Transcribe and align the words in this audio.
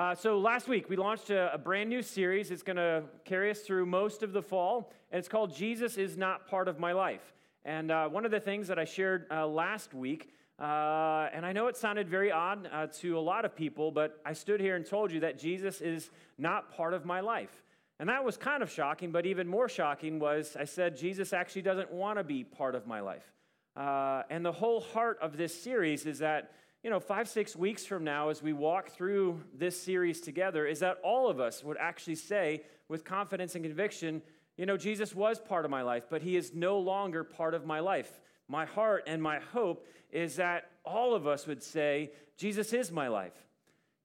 Uh, 0.00 0.14
so, 0.14 0.38
last 0.38 0.66
week 0.66 0.88
we 0.88 0.96
launched 0.96 1.28
a, 1.28 1.52
a 1.52 1.58
brand 1.58 1.90
new 1.90 2.00
series. 2.00 2.50
It's 2.50 2.62
going 2.62 2.78
to 2.78 3.02
carry 3.26 3.50
us 3.50 3.60
through 3.60 3.84
most 3.84 4.22
of 4.22 4.32
the 4.32 4.40
fall, 4.40 4.90
and 5.12 5.18
it's 5.18 5.28
called 5.28 5.54
Jesus 5.54 5.98
is 5.98 6.16
Not 6.16 6.48
Part 6.48 6.68
of 6.68 6.78
My 6.78 6.92
Life. 6.92 7.34
And 7.66 7.90
uh, 7.90 8.08
one 8.08 8.24
of 8.24 8.30
the 8.30 8.40
things 8.40 8.68
that 8.68 8.78
I 8.78 8.86
shared 8.86 9.26
uh, 9.30 9.46
last 9.46 9.92
week, 9.92 10.32
uh, 10.58 11.28
and 11.34 11.44
I 11.44 11.52
know 11.52 11.66
it 11.66 11.76
sounded 11.76 12.08
very 12.08 12.32
odd 12.32 12.66
uh, 12.72 12.86
to 13.00 13.18
a 13.18 13.20
lot 13.20 13.44
of 13.44 13.54
people, 13.54 13.90
but 13.90 14.18
I 14.24 14.32
stood 14.32 14.58
here 14.58 14.74
and 14.74 14.86
told 14.86 15.12
you 15.12 15.20
that 15.20 15.38
Jesus 15.38 15.82
is 15.82 16.08
not 16.38 16.74
part 16.74 16.94
of 16.94 17.04
my 17.04 17.20
life. 17.20 17.62
And 17.98 18.08
that 18.08 18.24
was 18.24 18.38
kind 18.38 18.62
of 18.62 18.70
shocking, 18.70 19.12
but 19.12 19.26
even 19.26 19.46
more 19.46 19.68
shocking 19.68 20.18
was 20.18 20.56
I 20.58 20.64
said 20.64 20.96
Jesus 20.96 21.34
actually 21.34 21.60
doesn't 21.60 21.92
want 21.92 22.16
to 22.16 22.24
be 22.24 22.42
part 22.42 22.74
of 22.74 22.86
my 22.86 23.00
life. 23.00 23.34
Uh, 23.76 24.22
and 24.30 24.46
the 24.46 24.52
whole 24.52 24.80
heart 24.80 25.18
of 25.20 25.36
this 25.36 25.62
series 25.62 26.06
is 26.06 26.20
that 26.20 26.52
you 26.82 26.88
know, 26.88 27.00
five, 27.00 27.28
six 27.28 27.54
weeks 27.54 27.84
from 27.84 28.04
now, 28.04 28.30
as 28.30 28.42
we 28.42 28.52
walk 28.52 28.88
through 28.90 29.40
this 29.54 29.80
series 29.80 30.20
together, 30.20 30.66
is 30.66 30.80
that 30.80 30.98
all 31.04 31.28
of 31.28 31.38
us 31.38 31.62
would 31.62 31.76
actually 31.78 32.14
say 32.14 32.62
with 32.88 33.04
confidence 33.04 33.54
and 33.54 33.64
conviction, 33.64 34.22
you 34.56 34.64
know, 34.64 34.76
Jesus 34.76 35.14
was 35.14 35.38
part 35.38 35.64
of 35.64 35.70
my 35.70 35.82
life, 35.82 36.04
but 36.08 36.22
he 36.22 36.36
is 36.36 36.54
no 36.54 36.78
longer 36.78 37.22
part 37.22 37.54
of 37.54 37.66
my 37.66 37.80
life. 37.80 38.20
My 38.48 38.64
heart 38.64 39.04
and 39.06 39.22
my 39.22 39.40
hope 39.52 39.86
is 40.10 40.36
that 40.36 40.70
all 40.84 41.14
of 41.14 41.26
us 41.26 41.46
would 41.46 41.62
say, 41.62 42.12
Jesus 42.36 42.72
is 42.72 42.90
my 42.90 43.08
life. 43.08 43.34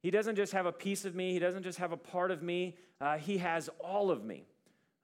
He 0.02 0.12
doesn't 0.12 0.36
just 0.36 0.52
have 0.52 0.66
a 0.66 0.72
piece 0.72 1.06
of 1.06 1.16
me, 1.16 1.32
he 1.32 1.40
doesn't 1.40 1.64
just 1.64 1.80
have 1.80 1.94
a 1.94 1.98
part 1.98 2.30
of 2.30 2.44
me, 2.44 2.78
uh, 3.00 3.18
he 3.18 3.38
has 3.38 3.70
all 3.80 4.12
of 4.12 4.24
me. 4.24 4.46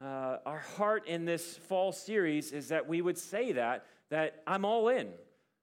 Uh, 0.01 0.37
our 0.45 0.59
heart 0.59 1.07
in 1.07 1.25
this 1.25 1.57
fall 1.57 1.91
series 1.91 2.51
is 2.51 2.67
that 2.67 2.87
we 2.87 3.01
would 3.01 3.17
say 3.17 3.53
that, 3.53 3.85
that 4.09 4.43
I'm 4.45 4.65
all 4.65 4.89
in. 4.89 5.09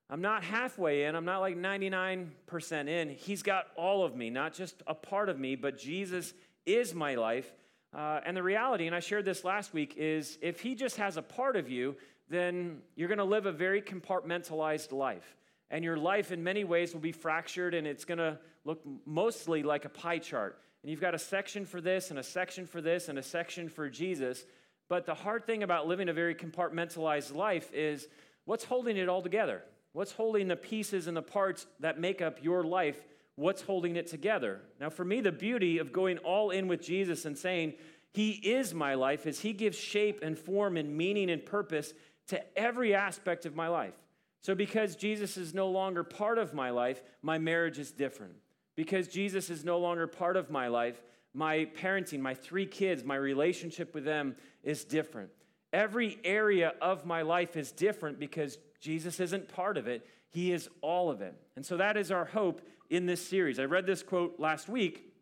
I'm 0.09 0.21
not 0.21 0.43
halfway 0.43 1.03
in. 1.03 1.15
I'm 1.15 1.25
not 1.25 1.39
like 1.39 1.55
99% 1.55 2.87
in. 2.87 3.09
He's 3.09 3.43
got 3.43 3.67
all 3.75 4.03
of 4.03 4.15
me, 4.15 4.29
not 4.29 4.53
just 4.53 4.81
a 4.87 4.95
part 4.95 5.29
of 5.29 5.39
me, 5.39 5.55
but 5.55 5.77
Jesus 5.77 6.33
is 6.65 6.95
my 6.95 7.15
life. 7.15 7.53
Uh, 7.95 8.19
and 8.25 8.35
the 8.35 8.43
reality, 8.43 8.87
and 8.87 8.95
I 8.95 9.01
shared 9.01 9.25
this 9.25 9.43
last 9.43 9.73
week, 9.73 9.95
is 9.97 10.39
if 10.41 10.61
He 10.61 10.73
just 10.73 10.97
has 10.97 11.17
a 11.17 11.21
part 11.21 11.55
of 11.55 11.69
you, 11.69 11.95
then 12.27 12.81
you're 12.95 13.07
going 13.07 13.19
to 13.19 13.23
live 13.23 13.45
a 13.45 13.51
very 13.51 13.81
compartmentalized 13.81 14.91
life. 14.91 15.37
And 15.71 15.83
your 15.83 15.97
life, 15.97 16.31
in 16.31 16.43
many 16.43 16.63
ways, 16.63 16.93
will 16.93 17.01
be 17.01 17.11
fractured 17.11 17.75
and 17.75 17.85
it's 17.85 18.05
going 18.05 18.17
to 18.17 18.39
look 18.65 18.81
mostly 19.05 19.61
like 19.63 19.85
a 19.85 19.89
pie 19.89 20.17
chart. 20.17 20.59
And 20.81 20.89
you've 20.89 21.01
got 21.01 21.13
a 21.13 21.19
section 21.19 21.65
for 21.65 21.81
this, 21.81 22.09
and 22.09 22.17
a 22.17 22.23
section 22.23 22.65
for 22.65 22.81
this, 22.81 23.09
and 23.09 23.19
a 23.19 23.23
section 23.23 23.67
for 23.67 23.89
Jesus. 23.89 24.45
But 24.87 25.05
the 25.05 25.13
hard 25.13 25.45
thing 25.45 25.61
about 25.61 25.87
living 25.87 26.09
a 26.09 26.13
very 26.13 26.33
compartmentalized 26.33 27.35
life 27.35 27.71
is 27.73 28.07
what's 28.45 28.63
holding 28.63 28.97
it 28.97 29.09
all 29.09 29.21
together? 29.21 29.63
What's 29.93 30.11
holding 30.11 30.47
the 30.47 30.55
pieces 30.55 31.07
and 31.07 31.17
the 31.17 31.21
parts 31.21 31.65
that 31.79 31.99
make 31.99 32.21
up 32.21 32.43
your 32.43 32.63
life? 32.63 33.03
What's 33.35 33.61
holding 33.61 33.95
it 33.95 34.07
together? 34.07 34.61
Now, 34.79 34.89
for 34.89 35.03
me, 35.03 35.21
the 35.21 35.31
beauty 35.31 35.77
of 35.77 35.93
going 35.93 36.17
all 36.19 36.51
in 36.51 36.67
with 36.67 36.81
Jesus 36.81 37.25
and 37.25 37.37
saying, 37.37 37.73
He 38.13 38.31
is 38.31 38.73
my 38.73 38.95
life, 38.95 39.25
is 39.25 39.39
He 39.39 39.53
gives 39.53 39.77
shape 39.77 40.19
and 40.21 40.37
form 40.37 40.77
and 40.77 40.95
meaning 40.95 41.29
and 41.29 41.45
purpose 41.45 41.93
to 42.27 42.59
every 42.59 42.93
aspect 42.93 43.45
of 43.45 43.55
my 43.55 43.67
life. 43.67 43.95
So, 44.41 44.55
because 44.55 44.95
Jesus 44.95 45.37
is 45.37 45.53
no 45.53 45.69
longer 45.69 46.03
part 46.03 46.37
of 46.37 46.53
my 46.53 46.69
life, 46.69 47.01
my 47.21 47.37
marriage 47.37 47.79
is 47.79 47.91
different. 47.91 48.33
Because 48.75 49.07
Jesus 49.07 49.49
is 49.49 49.65
no 49.65 49.79
longer 49.79 50.07
part 50.07 50.37
of 50.37 50.49
my 50.49 50.67
life, 50.67 51.01
my 51.33 51.67
parenting, 51.77 52.19
my 52.19 52.33
three 52.33 52.65
kids, 52.65 53.03
my 53.03 53.15
relationship 53.15 53.93
with 53.93 54.05
them 54.05 54.35
is 54.63 54.85
different. 54.85 55.29
Every 55.73 56.19
area 56.23 56.73
of 56.81 57.05
my 57.05 57.21
life 57.21 57.55
is 57.57 57.71
different 57.71 58.19
because 58.19 58.57
Jesus 58.79 59.19
isn't 59.19 59.49
part 59.49 59.77
of 59.77 59.87
it, 59.87 60.05
He 60.29 60.51
is 60.51 60.69
all 60.81 61.09
of 61.09 61.21
it. 61.21 61.35
And 61.55 61.65
so 61.65 61.77
that 61.77 61.97
is 61.97 62.11
our 62.11 62.25
hope 62.25 62.61
in 62.89 63.05
this 63.05 63.25
series. 63.25 63.59
I 63.59 63.65
read 63.65 63.85
this 63.85 64.03
quote 64.03 64.39
last 64.39 64.69
week 64.69 65.13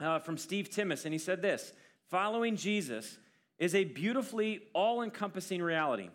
uh, 0.00 0.18
from 0.18 0.36
Steve 0.36 0.70
Timmis, 0.70 1.04
and 1.04 1.12
he 1.12 1.18
said 1.18 1.42
this 1.42 1.72
Following 2.10 2.56
Jesus 2.56 3.18
is 3.58 3.74
a 3.74 3.84
beautifully 3.84 4.62
all 4.72 5.02
encompassing 5.02 5.62
reality. 5.62 6.10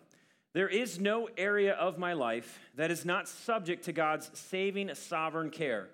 There 0.52 0.68
is 0.68 0.98
no 0.98 1.28
area 1.36 1.74
of 1.74 1.96
my 1.96 2.12
life 2.12 2.58
that 2.74 2.90
is 2.90 3.04
not 3.04 3.28
subject 3.28 3.84
to 3.84 3.92
God's 3.92 4.30
saving, 4.34 4.92
sovereign 4.94 5.50
care. 5.50 5.88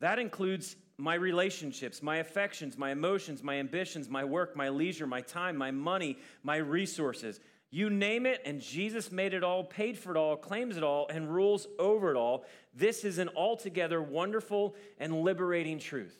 That 0.00 0.18
includes 0.18 0.76
my 0.96 1.14
relationships, 1.14 2.02
my 2.02 2.16
affections, 2.16 2.78
my 2.78 2.90
emotions, 2.90 3.42
my 3.42 3.56
ambitions, 3.56 4.08
my 4.08 4.24
work, 4.24 4.56
my 4.56 4.70
leisure, 4.70 5.06
my 5.06 5.20
time, 5.20 5.56
my 5.56 5.70
money, 5.70 6.18
my 6.42 6.56
resources. 6.56 7.38
You 7.70 7.90
name 7.90 8.24
it, 8.24 8.40
and 8.46 8.60
Jesus 8.60 9.12
made 9.12 9.34
it 9.34 9.44
all, 9.44 9.62
paid 9.62 9.98
for 9.98 10.10
it 10.10 10.16
all, 10.16 10.36
claims 10.36 10.76
it 10.76 10.82
all, 10.82 11.06
and 11.08 11.32
rules 11.32 11.66
over 11.78 12.10
it 12.10 12.16
all. 12.16 12.44
This 12.74 13.04
is 13.04 13.18
an 13.18 13.28
altogether 13.36 14.00
wonderful 14.00 14.74
and 14.98 15.22
liberating 15.22 15.78
truth. 15.78 16.18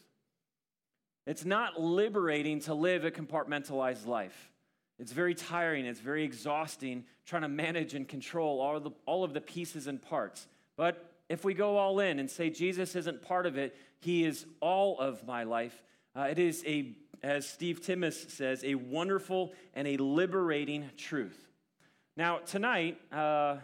It's 1.27 1.45
not 1.45 1.81
liberating 1.81 2.61
to 2.61 2.75
live 2.75 3.05
a 3.05 3.11
compartmentalized 3.11 4.07
life. 4.07 4.51
It's 4.99 5.13
very 5.13 5.35
tiring, 5.35 5.87
it's 5.87 6.01
very 6.01 6.25
exhausting 6.25 7.05
trying 7.25 7.43
to 7.43 7.49
manage 7.49 7.95
and 7.95 8.09
control 8.09 8.61
all 8.61 8.77
of 8.77 8.85
the, 8.85 8.91
all 9.07 9.25
of 9.25 9.33
the 9.33 9.41
pieces 9.41 9.87
and 9.87 10.03
parts. 10.03 10.49
But 10.77 11.13
if 11.29 11.45
we 11.45 11.55
go 11.55 11.77
all 11.77 12.01
in 12.01 12.19
and 12.19 12.31
say 12.31 12.51
Jesus 12.51 12.97
isn't 12.97 13.23
part 13.23 13.47
of 13.47 13.57
it, 13.57 13.77
He 14.01 14.25
is 14.25 14.47
all 14.61 14.99
of 14.99 15.27
my 15.27 15.45
life, 15.45 15.83
uh, 16.17 16.23
it 16.23 16.39
is 16.39 16.65
a 16.67 16.97
as 17.23 17.49
Steve 17.49 17.81
Timmis 17.81 18.31
says, 18.31 18.63
a 18.65 18.75
wonderful 18.75 19.53
and 19.75 19.89
a 19.89 19.97
liberating 19.97 20.91
truth. 20.97 21.49
Now, 22.17 22.39
tonight, 22.39 22.99
uh, 23.13 23.59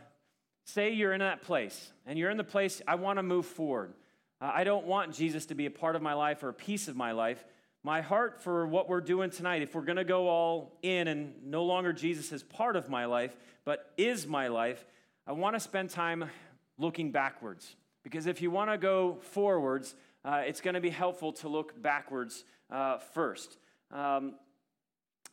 say 0.65 0.93
you're 0.93 1.13
in 1.13 1.21
that 1.21 1.43
place, 1.43 1.93
and 2.07 2.19
you're 2.19 2.31
in 2.31 2.37
the 2.37 2.45
place, 2.45 2.81
I 2.87 2.95
want 2.95 3.19
to 3.19 3.23
move 3.23 3.47
forward. 3.47 3.95
Uh, 4.41 4.51
I 4.55 4.65
don't 4.65 4.87
want 4.87 5.15
Jesus 5.15 5.47
to 5.47 5.55
be 5.55 5.67
a 5.67 5.71
part 5.71 5.97
of 5.97 6.03
my 6.03 6.15
life 6.15 6.43
or 6.43 6.49
a 6.49 6.55
piece 6.55 6.89
of 6.89 6.97
my 6.97 7.13
life. 7.13 7.45
My 7.83 8.01
heart 8.01 8.43
for 8.43 8.67
what 8.67 8.89
we're 8.89 9.01
doing 9.01 9.31
tonight, 9.31 9.63
if 9.63 9.75
we're 9.75 9.83
going 9.83 9.97
to 9.97 10.05
go 10.05 10.29
all 10.29 10.79
in 10.83 11.09
and 11.09 11.35
no 11.45 11.65
longer 11.65 11.93
Jesus 11.93 12.33
is 12.33 12.43
part 12.43 12.77
of 12.77 12.89
my 12.89 13.05
life, 13.05 13.37
but 13.65 13.93
is 13.97 14.27
my 14.27 14.49
life, 14.49 14.85
I 15.27 15.33
want 15.33 15.55
to 15.57 15.61
spend 15.61 15.91
time 15.91 16.31
looking 16.79 17.11
backwards. 17.11 17.77
Because 18.03 18.27
if 18.27 18.43
you 18.43 18.51
want 18.51 18.71
to 18.71 18.79
go 18.79 19.19
forwards, 19.21 19.95
uh, 20.25 20.43
it's 20.47 20.61
going 20.61 20.75
to 20.75 20.81
be 20.81 20.91
helpful 20.91 21.33
to 21.33 21.49
look 21.49 21.81
backwards 21.81 22.45
uh, 22.71 22.99
first. 22.99 23.59
Um, 23.91 24.35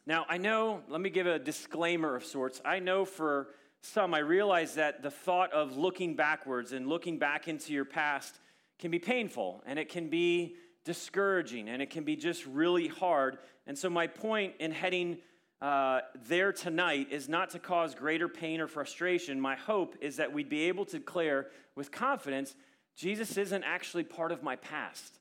now, 0.06 0.25
I 0.28 0.38
know, 0.38 0.81
let 0.90 1.00
me 1.00 1.09
give 1.09 1.28
a 1.28 1.40
disclaimer 1.40 2.16
of 2.16 2.25
sorts. 2.25 2.62
I 2.66 2.79
know 2.79 3.06
for 3.06 3.47
some, 3.81 4.13
I 4.13 4.19
realize 4.19 4.75
that 4.75 5.01
the 5.01 5.12
thought 5.12 5.53
of 5.53 5.78
looking 5.78 6.16
backwards 6.16 6.74
and 6.74 6.88
looking 6.88 7.18
back 7.18 7.47
into 7.47 7.74
your 7.74 7.85
past 7.85 8.40
can 8.80 8.91
be 8.91 9.00
painful 9.00 9.63
and 9.66 9.78
it 9.80 9.90
can 9.90 10.09
be 10.09 10.56
discouraging 10.84 11.69
and 11.69 11.81
it 11.81 11.90
can 11.90 12.03
be 12.03 12.16
just 12.16 12.46
really 12.46 12.88
hard. 12.88 13.38
And 13.68 13.78
so, 13.78 13.90
my 13.90 14.07
point 14.07 14.56
in 14.59 14.72
heading 14.72 15.19
uh, 15.62 16.01
there 16.28 16.51
tonight 16.51 17.07
is 17.12 17.30
not 17.30 17.51
to 17.51 17.59
cause 17.59 17.94
greater 17.94 18.28
pain 18.28 18.59
or 18.59 18.68
frustration. 18.68 19.40
My 19.40 19.56
hope 19.56 19.96
is 20.01 20.18
that 20.18 20.34
we'd 20.34 20.50
be 20.50 20.62
able 20.63 20.85
to 20.85 20.97
declare 20.97 21.47
with 21.75 21.91
confidence 21.91 22.56
Jesus 22.96 23.38
isn't 23.38 23.63
actually 23.63 24.03
part 24.03 24.31
of 24.31 24.44
my 24.44 24.56
past, 24.56 25.19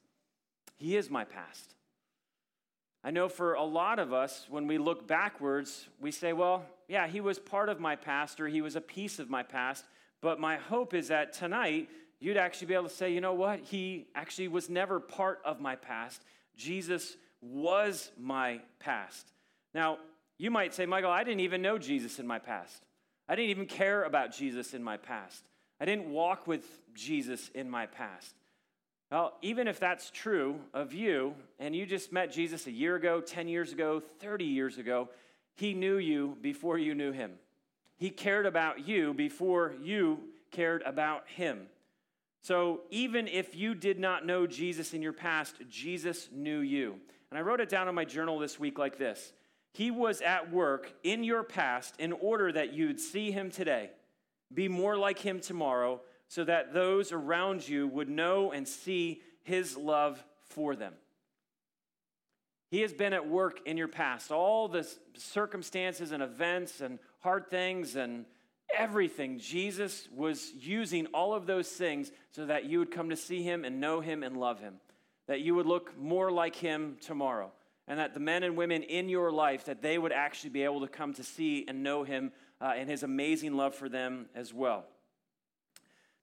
He 0.77 0.97
is 0.97 1.11
my 1.11 1.25
past. 1.25 1.75
I 3.03 3.11
know 3.11 3.29
for 3.29 3.55
a 3.55 3.63
lot 3.63 3.99
of 3.99 4.13
us, 4.13 4.47
when 4.51 4.67
we 4.67 4.77
look 4.77 5.07
backwards, 5.07 5.89
we 6.01 6.11
say, 6.11 6.35
well, 6.35 6.67
yeah, 6.87 7.07
he 7.07 7.21
was 7.21 7.39
part 7.39 7.71
of 7.71 7.81
my 7.81 7.97
past 7.97 8.41
or 8.41 8.47
he 8.47 8.61
was 8.61 8.77
a 8.77 8.81
piece 8.81 9.19
of 9.19 9.31
my 9.31 9.43
past. 9.43 9.87
But 10.21 10.39
my 10.39 10.57
hope 10.57 10.93
is 10.93 11.09
that 11.09 11.33
tonight 11.33 11.89
you'd 12.21 12.37
actually 12.37 12.67
be 12.67 12.75
able 12.75 12.89
to 12.89 12.95
say, 12.95 13.11
you 13.11 13.23
know 13.23 13.33
what? 13.33 13.61
He 13.61 14.07
actually 14.15 14.49
was 14.49 14.69
never 14.69 15.01
part 15.01 15.41
of 15.47 15.61
my 15.61 15.77
past. 15.77 16.23
Jesus 16.57 17.17
was 17.41 18.11
my 18.19 18.61
past. 18.81 19.33
Now, 19.73 19.97
you 20.37 20.51
might 20.51 20.75
say, 20.75 20.85
Michael, 20.85 21.11
I 21.11 21.25
didn't 21.25 21.41
even 21.41 21.63
know 21.63 21.79
Jesus 21.79 22.19
in 22.19 22.27
my 22.27 22.39
past. 22.39 22.85
I 23.29 23.35
didn't 23.35 23.51
even 23.51 23.67
care 23.67 24.03
about 24.03 24.35
Jesus 24.35 24.75
in 24.75 24.83
my 24.83 24.99
past. 24.99 25.43
I 25.81 25.85
didn't 25.87 26.11
walk 26.11 26.47
with 26.47 26.65
Jesus 26.95 27.51
in 27.55 27.71
my 27.71 27.87
past. 27.87 28.35
Well, 29.11 29.33
even 29.43 29.67
if 29.67 29.81
that's 29.81 30.11
true 30.11 30.61
of 30.73 30.93
you, 30.93 31.35
and 31.59 31.75
you 31.75 31.85
just 31.85 32.13
met 32.13 32.31
Jesus 32.31 32.67
a 32.67 32.71
year 32.71 32.95
ago, 32.95 33.21
10 33.21 33.49
years 33.49 33.73
ago, 33.73 34.01
30 34.21 34.45
years 34.45 34.79
ago, 34.79 35.09
he 35.57 35.75
knew 35.75 35.97
you 35.97 36.37
before 36.41 36.79
you 36.79 36.95
knew 36.95 37.11
him. 37.11 37.33
He 37.97 38.11
cared 38.11 38.47
about 38.47 38.87
you 38.87 39.13
before 39.13 39.75
you 39.83 40.21
cared 40.53 40.83
about 40.83 41.29
him. 41.29 41.67
So 42.43 42.83
even 42.91 43.29
if 43.29 43.55
you 43.55 43.75
did 43.75 43.99
not 43.99 44.25
know 44.25 44.47
Jesus 44.47 44.95
in 44.95 45.03
your 45.03 45.13
past, 45.13 45.57
Jesus 45.69 46.29
knew 46.33 46.61
you. 46.61 46.97
And 47.31 47.39
I 47.39 47.43
wrote 47.43 47.61
it 47.61 47.69
down 47.69 47.89
in 47.89 47.95
my 47.95 48.05
journal 48.05 48.39
this 48.39 48.59
week 48.59 48.79
like 48.79 48.97
this 48.97 49.33
He 49.73 49.91
was 49.91 50.23
at 50.23 50.53
work 50.53 50.93
in 51.03 51.25
your 51.25 51.43
past 51.43 51.95
in 51.99 52.13
order 52.13 52.51
that 52.53 52.73
you'd 52.73 53.01
see 53.01 53.31
him 53.31 53.51
today, 53.51 53.91
be 54.53 54.69
more 54.69 54.97
like 54.97 55.19
him 55.19 55.41
tomorrow, 55.41 56.01
so 56.29 56.45
that 56.45 56.73
those 56.73 57.13
around 57.13 57.69
you 57.69 57.89
would 57.89 58.09
know 58.09 58.53
and 58.53 58.67
see 58.67 59.23
his 59.43 59.77
love 59.77 60.23
for 60.45 60.77
them. 60.77 60.95
He 62.71 62.83
has 62.83 62.93
been 62.93 63.13
at 63.13 63.29
work 63.29 63.61
in 63.67 63.77
your 63.77 63.89
past. 63.89 64.31
All 64.31 64.69
the 64.69 64.87
circumstances 65.17 66.13
and 66.13 66.23
events 66.23 66.81
and 66.81 67.01
hard 67.19 67.51
things 67.51 67.97
and 67.97 68.27
everything, 68.77 69.41
Jesus 69.41 70.09
was 70.15 70.53
using 70.61 71.07
all 71.07 71.35
of 71.35 71.47
those 71.47 71.69
things 71.69 72.13
so 72.31 72.47
that 72.47 72.67
you 72.67 72.79
would 72.79 72.93
come 72.93 73.11
to 73.11 73.17
see 73.17 73.43
him 73.43 73.65
and 73.65 73.81
know 73.81 74.01
him 74.01 74.23
and 74.23 74.37
love 74.37 74.61
him. 74.61 74.75
that 75.31 75.43
you 75.43 75.55
would 75.55 75.67
look 75.67 75.97
more 75.97 76.33
like 76.33 76.57
him 76.57 76.97
tomorrow. 77.01 77.53
And 77.87 78.01
that 78.01 78.15
the 78.15 78.21
men 78.21 78.43
and 78.43 78.57
women 78.57 78.83
in 78.83 79.09
your 79.09 79.31
life, 79.31 79.67
that 79.67 79.81
they 79.81 79.97
would 79.97 80.11
actually 80.11 80.51
be 80.51 80.65
able 80.65 80.81
to 80.81 80.89
come 80.89 81.15
to 81.15 81.23
see 81.23 81.65
and 81.69 81.85
know 81.85 82.03
him 82.03 82.33
uh, 82.61 82.73
and 82.77 82.89
his 82.89 83.03
amazing 83.03 83.55
love 83.55 83.75
for 83.75 83.89
them 83.89 84.27
as 84.35 84.53
well. 84.53 84.85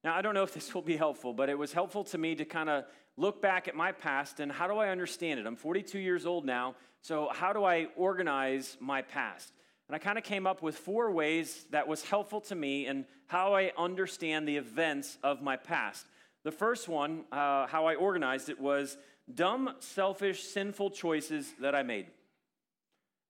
Now, 0.04 0.16
I 0.16 0.22
don't 0.22 0.34
know 0.34 0.44
if 0.44 0.54
this 0.54 0.74
will 0.74 0.82
be 0.82 0.98
helpful, 0.98 1.34
but 1.34 1.50
it 1.50 1.58
was 1.58 1.74
helpful 1.74 2.04
to 2.06 2.18
me 2.18 2.36
to 2.36 2.46
kind 2.46 2.70
of 2.70 2.86
look 3.18 3.42
back 3.42 3.68
at 3.68 3.76
my 3.76 3.92
past 3.92 4.40
and 4.40 4.52
how 4.52 4.68
do 4.68 4.78
I 4.78 4.90
understand 4.90 5.40
it? 5.40 5.46
I'm 5.46 5.56
42 5.56 6.00
years 6.00 6.26
old 6.26 6.46
now, 6.46 6.76
so 7.02 7.30
how 7.34 7.52
do 7.52 7.64
I 7.64 7.88
organize 7.96 8.78
my 8.80 9.02
past? 9.02 9.52
And 9.88 9.96
I 9.96 10.00
kind 10.00 10.18
of 10.18 10.24
came 10.24 10.46
up 10.46 10.62
with 10.62 10.78
four 10.78 11.12
ways 11.12 11.66
that 11.72 11.88
was 11.88 12.04
helpful 12.04 12.42
to 12.42 12.56
me 12.56 12.86
and 12.86 13.06
how 13.28 13.56
I 13.56 13.72
understand 13.78 14.48
the 14.48 14.58
events 14.58 15.18
of 15.24 15.42
my 15.42 15.56
past. 15.56 16.06
The 16.44 16.52
first 16.52 16.88
one, 16.88 17.24
uh, 17.32 17.68
how 17.68 17.88
I 17.88 17.96
organized 17.96 18.50
it, 18.50 18.60
was 18.60 18.98
dumb, 19.34 19.74
selfish, 19.80 20.44
sinful 20.44 20.92
choices 20.92 21.54
that 21.60 21.74
I 21.74 21.84
made. 21.84 22.08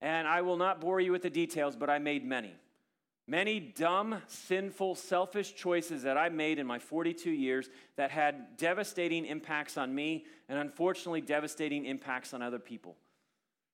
And 0.00 0.28
I 0.28 0.42
will 0.42 0.56
not 0.56 0.80
bore 0.80 1.00
you 1.00 1.12
with 1.12 1.22
the 1.22 1.30
details, 1.30 1.74
but 1.76 1.90
I 1.90 1.98
made 1.98 2.24
many. 2.24 2.54
Many 3.30 3.60
dumb, 3.60 4.22
sinful, 4.26 4.94
selfish 4.94 5.54
choices 5.54 6.02
that 6.04 6.16
I 6.16 6.30
made 6.30 6.58
in 6.58 6.66
my 6.66 6.78
42 6.78 7.30
years 7.30 7.68
that 7.96 8.10
had 8.10 8.56
devastating 8.56 9.26
impacts 9.26 9.76
on 9.76 9.94
me 9.94 10.24
and 10.48 10.58
unfortunately 10.58 11.20
devastating 11.20 11.84
impacts 11.84 12.32
on 12.32 12.40
other 12.40 12.58
people. 12.58 12.96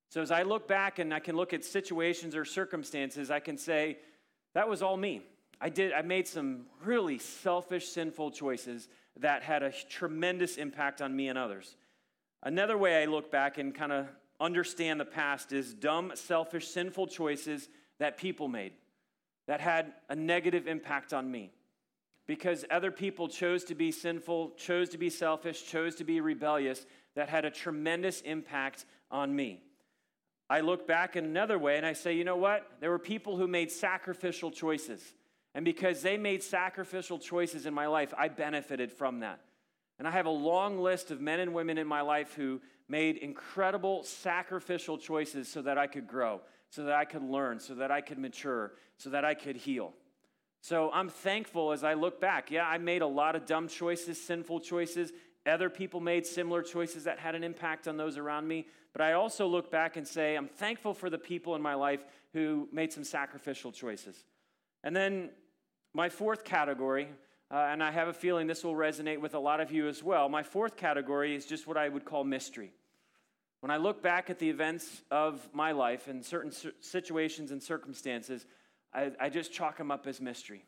So 0.09 0.21
as 0.21 0.33
I 0.33 0.43
look 0.43 0.67
back 0.67 0.99
and 0.99 1.15
I 1.15 1.21
can 1.21 1.37
look 1.37 1.53
at 1.53 1.65
situations 1.65 2.35
or 2.35 2.45
circumstances, 2.45 3.31
I 3.31 3.39
can 3.39 3.57
say, 3.57 3.99
that 4.55 4.69
was 4.69 4.83
all 4.83 4.97
me. 4.97 5.23
I 5.61 5.69
did 5.69 5.93
I 5.93 6.03
made 6.03 6.27
some 6.27 6.67
really 6.85 7.19
selfish, 7.19 7.87
sinful 7.87 8.33
choices 8.33 8.89
that 9.21 9.45
had 9.45 9.63
a 9.63 9.71
tremendous 9.89 10.57
impact 10.57 11.01
on 11.01 11.15
me 11.15 11.29
and 11.29 11.39
others. 11.39 11.77
Another 12.43 12.77
way 12.77 13.01
I 13.01 13.07
look 13.07 13.31
back 13.31 13.59
and 13.59 13.73
kind 13.73 13.93
of 13.93 14.09
understand 14.41 14.99
the 14.99 15.05
past 15.05 15.53
is 15.53 15.75
dumb, 15.75 16.11
selfish, 16.17 16.67
sinful 16.67 17.07
choices 17.07 17.69
that 18.01 18.19
people 18.19 18.49
made 18.49 18.73
that 19.47 19.61
had 19.61 19.93
a 20.09 20.17
negative 20.17 20.67
impact 20.67 21.13
on 21.13 21.31
me 21.31 21.53
because 22.27 22.65
other 22.71 22.91
people 22.91 23.29
chose 23.29 23.65
to 23.65 23.75
be 23.75 23.93
sinful, 23.93 24.53
chose 24.57 24.89
to 24.91 24.99
be 24.99 25.11
selfish, 25.11 25.67
chose 25.67 25.95
to 25.97 26.05
be 26.05 26.21
rebellious, 26.21 26.87
that 27.15 27.29
had 27.29 27.45
a 27.45 27.51
tremendous 27.51 28.23
impact 28.23 28.87
on 29.11 29.35
me. 29.35 29.63
I 30.49 30.61
look 30.61 30.87
back 30.87 31.17
in 31.17 31.25
another 31.25 31.59
way 31.59 31.77
and 31.77 31.87
I 31.87 31.93
say, 31.93 32.15
you 32.15 32.25
know 32.25 32.37
what? 32.37 32.67
There 32.81 32.91
were 32.91 32.99
people 32.99 33.37
who 33.37 33.47
made 33.47 33.71
sacrificial 33.71 34.51
choices. 34.51 35.03
And 35.55 35.65
because 35.65 36.03
they 36.03 36.17
made 36.17 36.43
sacrificial 36.43 37.19
choices 37.19 37.67
in 37.67 37.75
my 37.75 37.87
life, 37.87 38.13
I 38.17 38.29
benefited 38.29 38.93
from 38.93 39.21
that. 39.21 39.41
And 39.99 40.09
I 40.09 40.11
have 40.11 40.27
a 40.27 40.31
long 40.31 40.79
list 40.79 41.11
of 41.11 41.21
men 41.21 41.41
and 41.41 41.55
women 41.55 41.79
in 41.79 41.87
my 41.87 42.01
life 42.01 42.35
who 42.35 42.61
made 42.89 43.17
incredible 43.17 44.03
sacrificial 44.03 44.99
choices 44.99 45.49
so 45.49 45.63
that 45.63 45.79
I 45.79 45.87
could 45.87 46.09
grow, 46.09 46.41
so 46.75 46.85
that 46.85 46.95
I 46.95 47.05
could 47.05 47.23
learn, 47.23 47.61
so 47.61 47.77
that 47.77 47.93
I 47.93 48.01
could 48.01 48.19
mature, 48.19 48.73
so 48.97 49.11
that 49.11 49.25
I 49.25 49.35
could 49.35 49.55
heal. 49.55 49.93
So 50.61 50.91
I'm 50.93 51.09
thankful 51.09 51.71
as 51.71 51.85
I 51.85 51.95
look 51.95 52.21
back. 52.21 52.51
Yeah, 52.51 52.67
I 52.67 52.79
made 52.79 53.01
a 53.01 53.07
lot 53.07 53.37
of 53.37 53.47
dumb 53.47 53.69
choices, 53.69 54.21
sinful 54.21 54.61
choices. 54.61 55.13
Other 55.47 55.71
people 55.71 56.01
made 56.01 56.27
similar 56.27 56.63
choices 56.63 57.05
that 57.05 57.21
had 57.21 57.37
an 57.37 57.45
impact 57.45 57.87
on 57.87 57.97
those 57.97 58.19
around 58.19 58.49
me. 58.49 58.67
But 58.93 59.03
I 59.03 59.13
also 59.13 59.47
look 59.47 59.71
back 59.71 59.97
and 59.97 60.09
say, 60.09 60.35
I'm 60.35 60.49
thankful 60.49 60.95
for 60.95 61.11
the 61.11 61.19
people 61.19 61.55
in 61.55 61.63
my 61.63 61.75
life 61.75 62.01
who 62.33 62.69
made 62.73 62.93
some 62.93 63.05
sacrificial 63.05 63.71
choices. 63.71 64.25
And 64.83 64.97
then 64.97 65.31
my 65.93 66.09
fourth 66.09 66.43
category, 66.43 67.09
uh, 67.53 67.69
and 67.71 67.85
I 67.85 67.93
have 67.93 68.09
a 68.09 68.13
feeling 68.13 68.49
this 68.49 68.65
will 68.65 68.75
resonate 68.75 69.21
with 69.21 69.35
a 69.35 69.39
lot 69.39 69.61
of 69.61 69.71
you 69.71 69.87
as 69.87 70.03
well. 70.03 70.29
My 70.29 70.43
fourth 70.43 70.77
category 70.77 71.37
is 71.37 71.47
just 71.47 71.69
what 71.69 71.77
I 71.77 71.89
would 71.89 72.05
call 72.05 72.25
mystery. 72.25 72.73
When 73.65 73.71
I 73.71 73.79
look 73.79 74.03
back 74.03 74.29
at 74.29 74.39
the 74.39 74.51
events 74.51 75.01
of 75.11 75.49
my 75.55 75.73
life 75.73 76.07
and 76.07 76.23
certain 76.23 76.53
situations 76.83 77.51
and 77.51 77.63
circumstances, 77.63 78.45
I, 78.93 79.13
I 79.19 79.31
just 79.31 79.55
chalk 79.55 79.79
them 79.79 79.91
up 79.91 80.07
as 80.07 80.21
mystery. 80.21 80.67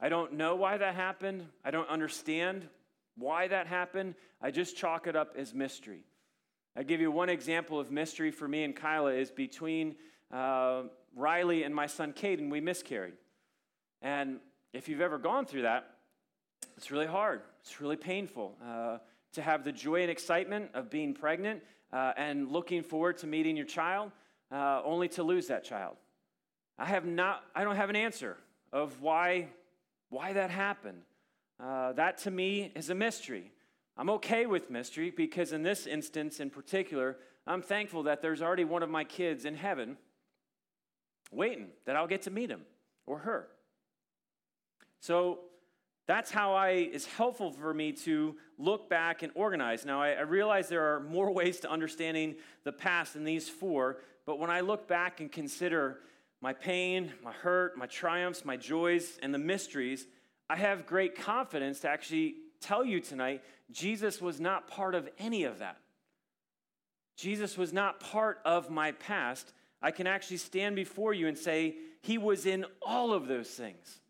I 0.00 0.08
don't 0.08 0.32
know 0.32 0.56
why 0.56 0.78
that 0.78 0.94
happened. 0.94 1.44
I 1.62 1.70
don't 1.70 1.90
understand 1.90 2.66
why 3.18 3.46
that 3.48 3.66
happened. 3.66 4.14
I 4.40 4.50
just 4.50 4.74
chalk 4.74 5.06
it 5.06 5.16
up 5.16 5.34
as 5.36 5.52
mystery. 5.52 6.06
I 6.74 6.82
give 6.82 7.02
you 7.02 7.10
one 7.10 7.28
example 7.28 7.78
of 7.78 7.90
mystery 7.90 8.30
for 8.30 8.48
me 8.48 8.64
and 8.64 8.74
Kyla 8.74 9.12
is 9.12 9.30
between 9.30 9.96
uh, 10.32 10.84
Riley 11.14 11.62
and 11.62 11.74
my 11.74 11.88
son 11.88 12.14
Caden, 12.14 12.48
we 12.48 12.62
miscarried. 12.62 13.18
And 14.00 14.38
if 14.72 14.88
you've 14.88 15.02
ever 15.02 15.18
gone 15.18 15.44
through 15.44 15.62
that, 15.62 15.90
it's 16.78 16.90
really 16.90 17.04
hard. 17.04 17.42
It's 17.60 17.82
really 17.82 17.96
painful 17.96 18.56
uh, 18.66 18.96
to 19.34 19.42
have 19.42 19.62
the 19.62 19.72
joy 19.72 20.00
and 20.00 20.10
excitement 20.10 20.70
of 20.72 20.88
being 20.88 21.12
pregnant 21.12 21.62
uh, 21.92 22.12
and 22.16 22.50
looking 22.50 22.82
forward 22.82 23.18
to 23.18 23.26
meeting 23.26 23.56
your 23.56 23.66
child, 23.66 24.12
uh, 24.50 24.82
only 24.84 25.08
to 25.08 25.22
lose 25.22 25.46
that 25.48 25.64
child. 25.64 25.96
I 26.78 26.86
have 26.86 27.04
not. 27.04 27.44
I 27.54 27.64
don't 27.64 27.76
have 27.76 27.90
an 27.90 27.96
answer 27.96 28.36
of 28.72 29.00
why 29.00 29.48
why 30.08 30.32
that 30.32 30.50
happened. 30.50 31.02
Uh, 31.62 31.92
that 31.92 32.18
to 32.18 32.30
me 32.30 32.72
is 32.74 32.90
a 32.90 32.94
mystery. 32.94 33.52
I'm 33.96 34.10
okay 34.10 34.46
with 34.46 34.70
mystery 34.70 35.10
because 35.10 35.52
in 35.52 35.62
this 35.62 35.86
instance 35.86 36.40
in 36.40 36.50
particular, 36.50 37.18
I'm 37.46 37.62
thankful 37.62 38.04
that 38.04 38.22
there's 38.22 38.42
already 38.42 38.64
one 38.64 38.82
of 38.82 38.90
my 38.90 39.04
kids 39.04 39.44
in 39.44 39.54
heaven 39.54 39.96
waiting 41.30 41.68
that 41.86 41.96
I'll 41.96 42.06
get 42.06 42.22
to 42.22 42.30
meet 42.30 42.50
him 42.50 42.62
or 43.06 43.18
her. 43.18 43.48
So 45.00 45.40
that's 46.06 46.30
how 46.30 46.54
I 46.54 46.70
is 46.70 47.06
helpful 47.06 47.52
for 47.52 47.72
me 47.72 47.92
to 47.92 48.36
look 48.58 48.88
back 48.90 49.22
and 49.22 49.32
organize. 49.34 49.84
Now 49.84 50.02
I, 50.02 50.10
I, 50.10 50.20
realize 50.22 50.68
there 50.68 50.94
are 50.94 51.00
more 51.00 51.30
ways 51.34 51.60
to 51.60 51.70
understanding 51.70 52.36
the 52.64 52.72
past 52.72 53.14
than 53.14 53.24
these 53.24 53.48
four, 53.48 53.98
but 54.26 54.38
when 54.38 54.50
I 54.50 54.60
look 54.60 54.88
back 54.88 55.20
and 55.20 55.30
consider 55.30 56.00
my 56.40 56.52
pain, 56.52 57.12
my 57.22 57.32
hurt, 57.32 57.78
my 57.78 57.86
triumphs, 57.86 58.44
my 58.44 58.56
joys, 58.56 59.18
and 59.22 59.32
the 59.32 59.38
mysteries, 59.38 60.06
I 60.50 60.56
have 60.56 60.86
great 60.86 61.14
confidence 61.14 61.80
to 61.80 61.88
actually 61.88 62.34
tell 62.60 62.84
you 62.84 63.00
tonight 63.00 63.42
Jesus 63.70 64.20
was 64.20 64.40
not 64.40 64.68
part 64.68 64.94
of 64.94 65.08
any 65.18 65.44
of 65.44 65.60
that. 65.60 65.78
Jesus 67.16 67.56
was 67.56 67.72
not 67.72 68.00
part 68.00 68.40
of 68.44 68.70
my 68.70 68.92
past. 68.92 69.52
I 69.80 69.92
can 69.92 70.06
actually 70.06 70.38
stand 70.38 70.76
before 70.76 71.14
you 71.14 71.28
and 71.28 71.38
say, 71.38 71.76
He 72.02 72.18
was 72.18 72.44
in 72.44 72.64
all 72.80 73.12
of 73.12 73.28
those 73.28 73.48
things. 73.48 74.00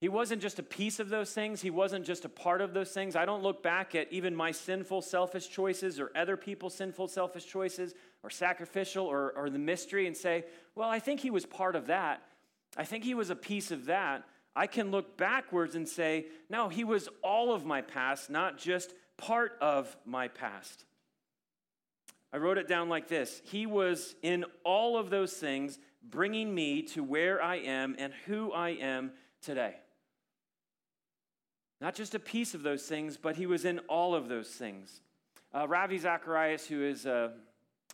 He 0.00 0.08
wasn't 0.08 0.40
just 0.40 0.58
a 0.58 0.62
piece 0.62 0.98
of 0.98 1.10
those 1.10 1.30
things. 1.32 1.60
He 1.60 1.68
wasn't 1.68 2.06
just 2.06 2.24
a 2.24 2.28
part 2.30 2.62
of 2.62 2.72
those 2.72 2.90
things. 2.90 3.16
I 3.16 3.26
don't 3.26 3.42
look 3.42 3.62
back 3.62 3.94
at 3.94 4.10
even 4.10 4.34
my 4.34 4.50
sinful, 4.50 5.02
selfish 5.02 5.50
choices 5.50 6.00
or 6.00 6.10
other 6.16 6.38
people's 6.38 6.74
sinful, 6.74 7.08
selfish 7.08 7.44
choices 7.44 7.94
or 8.22 8.30
sacrificial 8.30 9.04
or, 9.04 9.32
or 9.36 9.50
the 9.50 9.58
mystery 9.58 10.06
and 10.06 10.16
say, 10.16 10.44
well, 10.74 10.88
I 10.88 11.00
think 11.00 11.20
he 11.20 11.30
was 11.30 11.44
part 11.44 11.76
of 11.76 11.88
that. 11.88 12.22
I 12.78 12.84
think 12.84 13.04
he 13.04 13.12
was 13.12 13.28
a 13.28 13.36
piece 13.36 13.70
of 13.70 13.86
that. 13.86 14.24
I 14.56 14.66
can 14.66 14.90
look 14.90 15.18
backwards 15.18 15.74
and 15.74 15.86
say, 15.86 16.26
no, 16.48 16.70
he 16.70 16.82
was 16.82 17.10
all 17.22 17.52
of 17.52 17.66
my 17.66 17.82
past, 17.82 18.30
not 18.30 18.56
just 18.56 18.94
part 19.18 19.58
of 19.60 19.94
my 20.06 20.28
past. 20.28 20.86
I 22.32 22.38
wrote 22.38 22.56
it 22.56 22.68
down 22.68 22.88
like 22.88 23.08
this 23.08 23.42
He 23.44 23.66
was 23.66 24.14
in 24.22 24.46
all 24.64 24.96
of 24.96 25.10
those 25.10 25.34
things, 25.34 25.78
bringing 26.02 26.54
me 26.54 26.82
to 26.82 27.04
where 27.04 27.42
I 27.42 27.56
am 27.56 27.96
and 27.98 28.14
who 28.24 28.50
I 28.52 28.70
am 28.70 29.12
today. 29.42 29.76
Not 31.80 31.94
just 31.94 32.14
a 32.14 32.18
piece 32.18 32.54
of 32.54 32.62
those 32.62 32.82
things, 32.82 33.16
but 33.16 33.36
he 33.36 33.46
was 33.46 33.64
in 33.64 33.78
all 33.80 34.14
of 34.14 34.28
those 34.28 34.48
things. 34.48 35.00
Uh, 35.54 35.66
Ravi 35.66 35.98
Zacharias, 35.98 36.66
who 36.66 36.82
is 36.82 37.06
a 37.06 37.32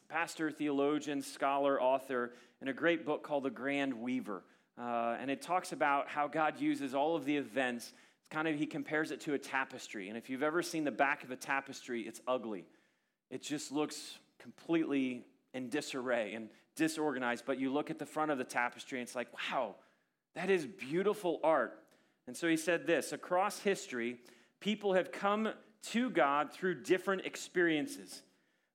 pastor, 0.08 0.50
theologian, 0.50 1.22
scholar, 1.22 1.80
author, 1.80 2.32
in 2.60 2.68
a 2.68 2.72
great 2.72 3.06
book 3.06 3.22
called 3.22 3.44
The 3.44 3.50
Grand 3.50 3.94
Weaver. 3.94 4.42
Uh, 4.78 5.16
and 5.20 5.30
it 5.30 5.40
talks 5.40 5.72
about 5.72 6.08
how 6.08 6.26
God 6.26 6.60
uses 6.60 6.94
all 6.94 7.16
of 7.16 7.24
the 7.24 7.36
events. 7.36 7.92
It's 8.20 8.28
kind 8.28 8.48
of, 8.48 8.56
he 8.56 8.66
compares 8.66 9.10
it 9.10 9.20
to 9.22 9.34
a 9.34 9.38
tapestry. 9.38 10.08
And 10.08 10.18
if 10.18 10.28
you've 10.28 10.42
ever 10.42 10.62
seen 10.62 10.84
the 10.84 10.90
back 10.90 11.22
of 11.24 11.30
a 11.30 11.36
tapestry, 11.36 12.02
it's 12.02 12.20
ugly. 12.26 12.66
It 13.30 13.42
just 13.42 13.72
looks 13.72 14.18
completely 14.40 15.24
in 15.54 15.68
disarray 15.68 16.34
and 16.34 16.48
disorganized. 16.74 17.44
But 17.46 17.58
you 17.58 17.72
look 17.72 17.90
at 17.90 17.98
the 17.98 18.06
front 18.06 18.30
of 18.30 18.38
the 18.38 18.44
tapestry, 18.44 18.98
and 18.98 19.06
it's 19.06 19.16
like, 19.16 19.28
wow, 19.32 19.76
that 20.34 20.50
is 20.50 20.66
beautiful 20.66 21.40
art. 21.42 21.82
And 22.26 22.36
so 22.36 22.48
he 22.48 22.56
said 22.56 22.86
this 22.86 23.12
across 23.12 23.60
history, 23.60 24.18
people 24.60 24.94
have 24.94 25.12
come 25.12 25.50
to 25.90 26.10
God 26.10 26.52
through 26.52 26.82
different 26.82 27.24
experiences. 27.24 28.22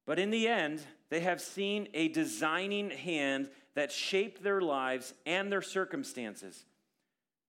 But 0.05 0.19
in 0.19 0.29
the 0.29 0.47
end, 0.47 0.81
they 1.09 1.19
have 1.21 1.41
seen 1.41 1.87
a 1.93 2.07
designing 2.07 2.89
hand 2.89 3.49
that 3.75 3.91
shaped 3.91 4.43
their 4.43 4.61
lives 4.61 5.13
and 5.25 5.51
their 5.51 5.61
circumstances. 5.61 6.65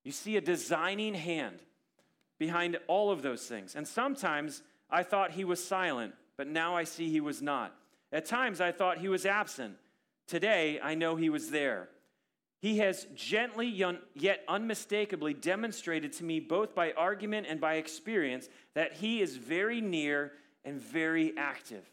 You 0.05 0.13
see 0.13 0.37
a 0.37 0.41
designing 0.41 1.15
hand 1.15 1.61
behind 2.39 2.79
all 2.89 3.11
of 3.11 3.23
those 3.23 3.47
things. 3.47 3.77
And 3.77 3.87
sometimes 3.87 4.63
I 4.91 5.05
thought 5.05 5.33
he 5.33 5.45
was 5.45 5.63
silent, 5.63 6.15
but 6.37 6.49
now 6.49 6.77
I 6.77 6.85
see 6.85 7.09
he 7.09 7.21
was 7.21 7.41
not. 7.41 7.75
At 8.13 8.27
times 8.27 8.61
I 8.61 8.73
thought 8.73 8.99
he 8.99 9.09
was 9.09 9.25
absent. 9.25 9.77
Today 10.27 10.81
I 10.83 10.95
know 10.95 11.17
he 11.17 11.31
was 11.31 11.51
there. 11.51 11.89
He 12.63 12.79
has 12.79 13.09
gently 13.17 13.67
yet 14.15 14.45
unmistakably 14.47 15.35
demonstrated 15.35 16.13
to 16.15 16.25
me, 16.25 16.39
both 16.39 16.77
by 16.77 16.93
argument 16.93 17.49
and 17.51 17.61
by 17.61 17.75
experience, 17.75 18.49
that 18.75 18.93
he 18.93 19.21
is 19.21 19.37
very 19.37 19.81
near 19.81 20.31
and 20.65 20.81
very 20.81 21.37
active. 21.37 21.85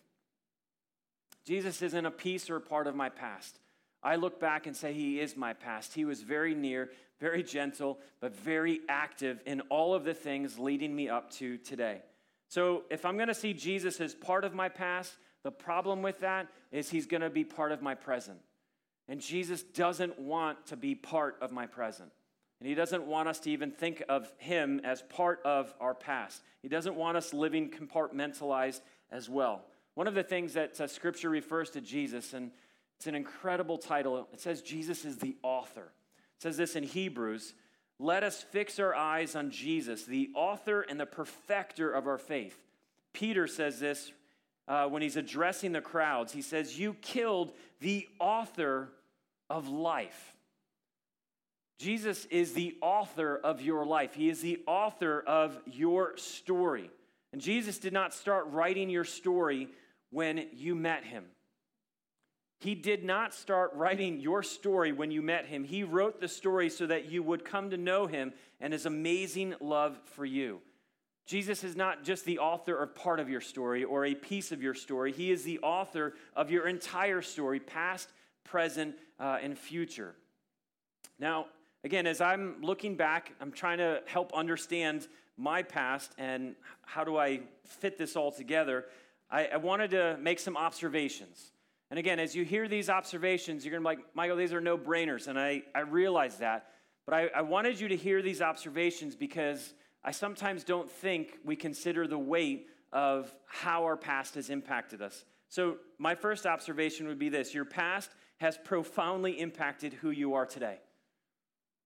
Jesus 1.44 1.82
isn't 1.82 2.06
a 2.06 2.12
piece 2.12 2.52
or 2.52 2.58
a 2.58 2.62
part 2.62 2.86
of 2.86 2.96
my 2.96 3.10
past. 3.10 3.58
I 4.04 4.18
look 4.18 4.40
back 4.40 4.68
and 4.68 4.76
say, 4.76 4.94
He 4.94 5.20
is 5.20 5.36
my 5.36 5.54
past. 5.54 5.96
He 5.96 6.06
was 6.06 6.22
very 6.22 6.54
near, 6.54 6.92
very 7.20 7.42
gentle, 7.42 7.98
but 8.22 8.36
very 8.36 8.82
active 8.88 9.42
in 9.48 9.62
all 9.72 9.96
of 9.96 10.04
the 10.04 10.14
things 10.14 10.60
leading 10.60 10.96
me 10.96 11.10
up 11.10 11.32
to 11.32 11.58
today. 11.58 12.04
So 12.48 12.84
if 12.92 13.06
I'm 13.06 13.16
going 13.16 13.28
to 13.28 13.34
see 13.34 13.54
Jesus 13.54 14.00
as 14.00 14.14
part 14.14 14.46
of 14.46 14.54
my 14.54 14.70
past, 14.70 15.14
the 15.42 15.52
problem 15.52 16.04
with 16.04 16.20
that 16.20 16.48
is 16.72 16.92
He's 16.92 17.08
going 17.08 17.22
to 17.22 17.32
be 17.32 17.44
part 17.44 17.72
of 17.72 17.82
my 17.82 17.96
present. 17.96 18.38
And 19.10 19.20
Jesus 19.20 19.64
doesn't 19.64 20.18
want 20.20 20.68
to 20.68 20.78
be 20.78 20.96
part 20.96 21.36
of 21.42 21.52
my 21.52 21.66
present. 21.66 22.12
And 22.60 22.70
he 22.70 22.76
doesn't 22.76 23.06
want 23.06 23.28
us 23.28 23.40
to 23.40 23.52
even 23.52 23.72
think 23.72 24.04
of 24.08 24.32
him 24.38 24.80
as 24.84 25.02
part 25.02 25.42
of 25.44 25.74
our 25.82 25.96
past. 25.96 26.42
He 26.62 26.70
doesn't 26.70 26.96
want 26.96 27.18
us 27.18 27.34
living 27.34 27.72
compartmentalized 27.72 28.82
as 29.12 29.28
well. 29.28 29.64
One 29.96 30.08
of 30.08 30.14
the 30.14 30.24
things 30.24 30.54
that 30.54 30.80
uh, 30.80 30.88
scripture 30.88 31.30
refers 31.30 31.72
to 31.72 31.82
Jesus, 31.82 32.34
and 32.34 32.52
it's 32.98 33.08
an 33.08 33.16
incredible 33.16 33.78
title, 33.78 34.28
it 34.32 34.40
says 34.40 34.62
Jesus 34.62 35.04
is 35.04 35.18
the 35.18 35.36
author. 35.42 35.92
It 36.38 36.44
says 36.44 36.56
this 36.56 36.76
in 36.76 36.84
Hebrews 36.84 37.54
let 38.02 38.24
us 38.24 38.42
fix 38.42 38.80
our 38.80 38.96
eyes 38.96 39.36
on 39.36 39.52
Jesus, 39.52 40.06
the 40.06 40.30
author 40.34 40.82
and 40.82 40.98
the 40.98 41.06
perfecter 41.06 41.92
of 41.92 42.08
our 42.08 42.18
faith. 42.18 42.58
Peter 43.12 43.46
says 43.46 43.80
this 43.82 44.14
uh, 44.70 44.88
when 44.88 45.02
he's 45.02 45.18
addressing 45.18 45.74
the 45.74 45.82
crowds. 45.82 46.32
He 46.32 46.42
says, 46.42 46.80
You 46.80 46.94
killed 47.02 47.52
the 47.82 48.08
author 48.18 48.94
of 49.50 49.68
life. 49.68 50.36
Jesus 51.80 52.26
is 52.26 52.54
the 52.54 52.76
author 52.82 53.38
of 53.38 53.62
your 53.62 53.86
life, 53.86 54.14
He 54.14 54.30
is 54.30 54.42
the 54.42 54.62
author 54.68 55.22
of 55.22 55.60
your 55.66 56.18
story. 56.18 56.90
And 57.32 57.42
Jesus 57.42 57.78
did 57.78 57.94
not 57.94 58.14
start 58.14 58.48
writing 58.48 58.90
your 58.90 59.04
story 59.04 59.70
when 60.10 60.48
you 60.54 60.74
met 60.74 61.04
Him. 61.04 61.26
He 62.60 62.76
did 62.76 63.06
not 63.06 63.34
start 63.34 63.72
writing 63.74 64.20
your 64.20 64.44
story 64.44 64.92
when 64.92 65.12
you 65.12 65.22
met 65.22 65.46
him. 65.46 65.64
He 65.64 65.84
wrote 65.84 66.20
the 66.20 66.28
story 66.28 66.70
so 66.70 66.88
that 66.88 67.10
you 67.10 67.24
would 67.24 67.46
come 67.46 67.70
to 67.70 67.78
know 67.78 68.06
him 68.06 68.34
and 68.60 68.74
his 68.74 68.86
amazing 68.86 69.56
love 69.62 69.98
for 70.16 70.26
you. 70.26 70.60
Jesus 71.26 71.64
is 71.64 71.78
not 71.78 72.04
just 72.04 72.26
the 72.26 72.40
author 72.40 72.76
of 72.76 72.96
part 72.96 73.22
of 73.22 73.30
your 73.30 73.40
story 73.40 73.86
or 73.86 74.04
a 74.04 74.14
piece 74.14 74.52
of 74.52 74.62
your 74.62 74.74
story, 74.74 75.14
he 75.14 75.32
is 75.32 75.44
the 75.44 75.60
author 75.60 76.16
of 76.36 76.52
your 76.52 76.68
entire 76.68 77.22
story, 77.22 77.60
past, 77.62 78.10
present, 78.44 78.96
uh, 79.20 79.38
and 79.42 79.58
future. 79.58 80.16
Now, 81.20 81.48
again, 81.84 82.08
as 82.08 82.22
I'm 82.22 82.62
looking 82.62 82.96
back, 82.96 83.34
I'm 83.40 83.52
trying 83.52 83.80
to 83.80 84.02
help 84.06 84.34
understand 84.34 85.08
my 85.38 85.64
past 85.64 86.14
and 86.18 86.56
how 86.86 87.04
do 87.04 87.18
I 87.18 87.42
fit 87.64 87.98
this 87.98 88.16
all 88.16 88.32
together. 88.32 88.86
I, 89.32 89.48
I 89.48 89.58
wanted 89.58 89.92
to 89.92 90.18
make 90.20 90.40
some 90.40 90.58
observations. 90.58 91.52
And 91.90 91.98
again, 91.98 92.20
as 92.20 92.36
you 92.36 92.46
hear 92.46 92.68
these 92.68 92.90
observations, 92.90 93.66
you're 93.66 93.72
going 93.72 93.84
to 93.84 93.90
be 93.90 94.04
like, 94.04 94.16
Michael, 94.16 94.38
these 94.38 94.54
are 94.54 94.62
no 94.62 94.78
brainers. 94.78 95.28
And 95.28 95.40
I, 95.40 95.64
I 95.74 95.80
realize 95.82 96.38
that. 96.38 96.68
But 97.06 97.16
I, 97.16 97.30
I 97.38 97.42
wanted 97.42 97.80
you 97.80 97.88
to 97.88 97.96
hear 97.96 98.22
these 98.22 98.42
observations 98.42 99.16
because 99.16 99.74
I 100.04 100.12
sometimes 100.12 100.64
don't 100.64 100.90
think 100.90 101.40
we 101.44 101.56
consider 101.56 102.08
the 102.08 102.20
weight 102.20 102.68
of 102.92 103.34
how 103.46 103.84
our 103.86 103.98
past 103.98 104.36
has 104.36 104.50
impacted 104.50 105.02
us. 105.02 105.26
So, 105.50 105.78
my 105.98 106.14
first 106.14 106.46
observation 106.46 107.08
would 107.08 107.18
be 107.18 107.30
this 107.30 107.54
your 107.54 107.66
past 107.66 108.12
has 108.40 108.58
profoundly 108.58 109.40
impacted 109.40 109.94
who 109.94 110.10
you 110.10 110.34
are 110.34 110.46
today. 110.46 110.80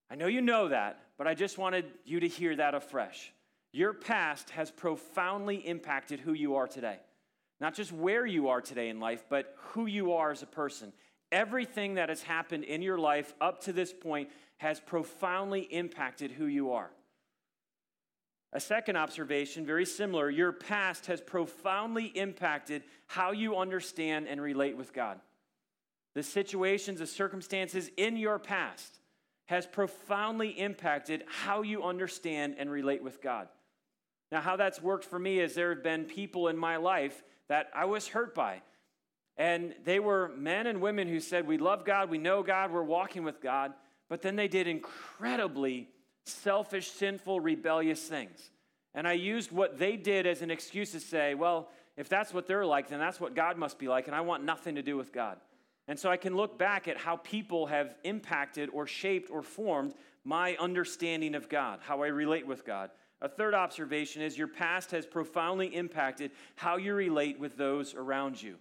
I 0.10 0.16
know 0.16 0.28
you 0.28 0.42
know 0.42 0.70
that, 0.70 1.00
but 1.18 1.28
I 1.28 1.34
just 1.34 1.58
wanted 1.58 1.86
you 2.06 2.20
to 2.20 2.28
hear 2.28 2.56
that 2.56 2.76
afresh. 2.76 3.34
Your 3.72 3.94
past 3.94 4.52
has 4.52 4.70
profoundly 4.70 5.58
impacted 5.58 6.20
who 6.20 6.34
you 6.34 6.56
are 6.56 6.68
today. 6.68 7.00
Not 7.60 7.74
just 7.74 7.92
where 7.92 8.26
you 8.26 8.50
are 8.50 8.62
today 8.62 8.90
in 8.90 9.00
life, 9.00 9.26
but 9.30 9.56
who 9.58 9.88
you 9.88 10.14
are 10.14 10.32
as 10.32 10.44
a 10.44 10.48
person. 10.48 10.94
Everything 11.32 11.96
that 11.96 12.10
has 12.10 12.22
happened 12.22 12.66
in 12.66 12.84
your 12.84 13.00
life 13.00 13.34
up 13.42 13.62
to 13.62 13.74
this 13.74 13.92
point 13.92 14.30
has 14.58 14.80
profoundly 14.80 15.62
impacted 15.62 16.32
who 16.32 16.46
you 16.46 16.74
are. 16.74 16.92
A 18.52 18.60
second 18.60 18.98
observation, 18.98 19.66
very 19.66 19.86
similar, 19.86 20.30
your 20.30 20.52
past 20.52 21.08
has 21.08 21.20
profoundly 21.20 22.06
impacted 22.06 22.84
how 23.08 23.32
you 23.32 23.58
understand 23.58 24.28
and 24.28 24.40
relate 24.40 24.78
with 24.78 24.94
God. 24.94 25.20
The 26.16 26.24
situations, 26.24 27.00
the 27.00 27.08
circumstances 27.08 27.90
in 27.98 28.18
your 28.18 28.40
past 28.40 29.00
has 29.46 29.66
profoundly 29.66 30.50
impacted 30.50 31.24
how 31.28 31.62
you 31.62 31.84
understand 31.84 32.56
and 32.58 32.70
relate 32.70 33.04
with 33.04 33.22
God. 33.22 33.48
Now, 34.32 34.42
how 34.42 34.56
that's 34.56 34.82
worked 34.82 35.06
for 35.06 35.20
me 35.20 35.40
is 35.40 35.54
there 35.54 35.74
have 35.74 35.84
been 35.84 36.06
people 36.06 36.48
in 36.48 36.58
my 36.58 36.78
life 36.78 37.24
that 37.50 37.70
I 37.76 37.86
was 37.86 38.08
hurt 38.08 38.34
by. 38.34 38.62
And 39.38 39.74
they 39.84 40.00
were 40.00 40.32
men 40.38 40.68
and 40.68 40.82
women 40.82 41.08
who 41.08 41.20
said, 41.20 41.48
We 41.48 41.58
love 41.58 41.86
God, 41.86 42.10
we 42.10 42.18
know 42.18 42.44
God, 42.44 42.72
we're 42.72 42.84
walking 42.84 43.24
with 43.24 43.42
God. 43.42 43.74
But 44.10 44.22
then 44.22 44.36
they 44.36 44.48
did 44.48 44.68
incredibly 44.68 45.90
selfish, 46.26 46.92
sinful, 46.92 47.40
rebellious 47.40 48.02
things. 48.02 48.52
And 48.94 49.08
I 49.08 49.14
used 49.14 49.52
what 49.52 49.80
they 49.80 49.98
did 49.98 50.28
as 50.28 50.42
an 50.42 50.52
excuse 50.52 50.92
to 50.92 51.00
say, 51.00 51.34
Well, 51.34 51.70
if 51.98 52.10
that's 52.10 52.34
what 52.34 52.48
they're 52.48 52.66
like, 52.66 52.90
then 52.90 53.00
that's 53.00 53.20
what 53.20 53.36
God 53.36 53.58
must 53.58 53.78
be 53.78 53.88
like, 53.88 54.08
and 54.08 54.16
I 54.16 54.22
want 54.22 54.44
nothing 54.44 54.76
to 54.76 54.82
do 54.82 54.98
with 54.98 55.14
God. 55.14 55.38
And 55.88 56.00
so 56.00 56.10
I 56.10 56.18
can 56.18 56.36
look 56.36 56.58
back 56.58 56.88
at 56.88 56.98
how 56.98 57.18
people 57.18 57.68
have 57.68 57.96
impacted 58.04 58.70
or 58.72 58.88
shaped 58.88 59.30
or 59.30 59.42
formed 59.42 59.94
my 60.24 60.56
understanding 60.56 61.36
of 61.36 61.50
God, 61.50 61.80
how 61.82 62.04
I 62.04 62.08
relate 62.08 62.48
with 62.48 62.66
God. 62.66 62.90
A 63.22 63.28
third 63.28 63.54
observation 63.54 64.22
is 64.22 64.38
your 64.38 64.48
past 64.48 64.92
has 64.92 65.06
profoundly 65.06 65.68
impacted 65.68 66.32
how 66.56 66.78
you 66.78 66.94
relate 66.94 67.40
with 67.40 67.58
those 67.58 67.94
around 67.96 68.42
you. 68.42 68.56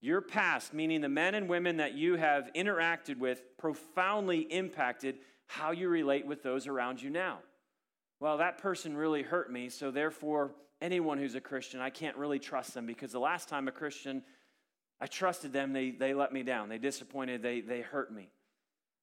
Your 0.00 0.20
past, 0.20 0.74
meaning 0.74 1.00
the 1.00 1.08
men 1.08 1.34
and 1.34 1.48
women 1.48 1.78
that 1.78 1.94
you 1.94 2.16
have 2.16 2.50
interacted 2.54 3.18
with, 3.18 3.42
profoundly 3.56 4.40
impacted 4.40 5.18
how 5.46 5.70
you 5.70 5.88
relate 5.88 6.26
with 6.26 6.42
those 6.42 6.66
around 6.66 7.00
you 7.00 7.10
now. 7.10 7.38
Well, 8.20 8.38
that 8.38 8.58
person 8.58 8.96
really 8.96 9.22
hurt 9.22 9.50
me, 9.50 9.68
so 9.68 9.90
therefore, 9.90 10.52
anyone 10.80 11.18
who's 11.18 11.34
a 11.34 11.40
Christian, 11.40 11.80
I 11.80 11.90
can't 11.90 12.16
really 12.16 12.38
trust 12.38 12.74
them 12.74 12.86
because 12.86 13.12
the 13.12 13.18
last 13.18 13.48
time 13.48 13.66
a 13.66 13.72
Christian 13.72 14.22
I 15.00 15.06
trusted 15.06 15.52
them, 15.52 15.72
they, 15.72 15.90
they 15.90 16.14
let 16.14 16.32
me 16.32 16.42
down. 16.42 16.68
They 16.68 16.78
disappointed, 16.78 17.42
they, 17.42 17.60
they 17.60 17.80
hurt 17.80 18.12
me. 18.12 18.30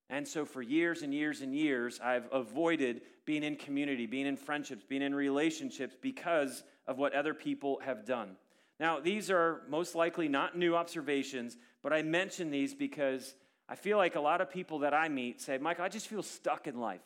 And 0.10 0.28
so, 0.28 0.44
for 0.44 0.62
years 0.62 1.04
and 1.04 1.14
years 1.14 1.40
and 1.42 1.56
years, 1.56 2.00
I've 2.04 2.28
avoided 2.34 3.02
being 3.26 3.44
in 3.44 3.56
community, 3.56 4.06
being 4.08 4.26
in 4.26 4.36
friendships, 4.36 4.84
being 4.84 5.02
in 5.02 5.16
relationships 5.16 5.96
because 6.02 6.64
of 6.86 6.98
what 6.98 7.14
other 7.14 7.34
people 7.34 7.80
have 7.86 8.06
done. 8.06 8.36
Now, 8.78 9.00
these 9.00 9.32
are 9.32 9.62
most 9.70 9.96
likely 9.96 10.28
not 10.28 10.58
new 10.58 10.76
observations, 10.76 11.56
but 11.82 11.94
I 11.94 12.02
mention 12.02 12.52
these 12.52 12.74
because 12.74 13.36
I 13.70 13.76
feel 13.76 13.96
like 13.98 14.16
a 14.16 14.20
lot 14.20 14.42
of 14.42 14.50
people 14.50 14.80
that 14.80 14.94
I 14.94 15.08
meet 15.08 15.40
say, 15.40 15.58
Michael, 15.58 15.86
I 15.86 15.90
just 15.90 16.08
feel 16.08 16.24
stuck 16.24 16.68
in 16.68 16.80
life. 16.80 17.02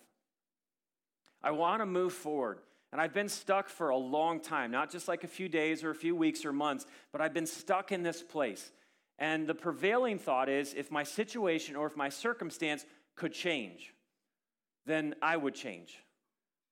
I 1.44 1.52
want 1.52 1.82
to 1.82 1.86
move 1.86 2.14
forward. 2.14 2.58
And 2.96 3.02
I've 3.02 3.12
been 3.12 3.28
stuck 3.28 3.68
for 3.68 3.90
a 3.90 3.98
long 3.98 4.40
time, 4.40 4.72
not 4.72 4.90
just 4.90 5.10
like 5.10 5.26
a 5.26 5.28
few 5.28 5.50
days 5.50 5.84
or 5.84 5.90
a 5.90 5.96
few 5.96 6.16
weeks 6.16 6.46
or 6.46 6.54
months, 6.54 6.86
but 7.12 7.20
I've 7.20 7.34
been 7.34 7.46
stuck 7.46 7.92
in 7.92 8.04
this 8.04 8.24
place. 8.24 8.72
And 9.20 9.46
the 9.48 9.54
prevailing 9.54 10.18
thought 10.18 10.48
is 10.48 10.74
if 10.74 10.90
my 10.92 11.04
situation 11.04 11.76
or 11.76 11.88
if 11.88 11.98
my 11.98 12.08
circumstance 12.08 12.86
could 13.18 13.34
change, 13.34 13.94
then 14.86 15.14
I 15.22 15.36
would 15.36 15.56
change. 15.56 15.98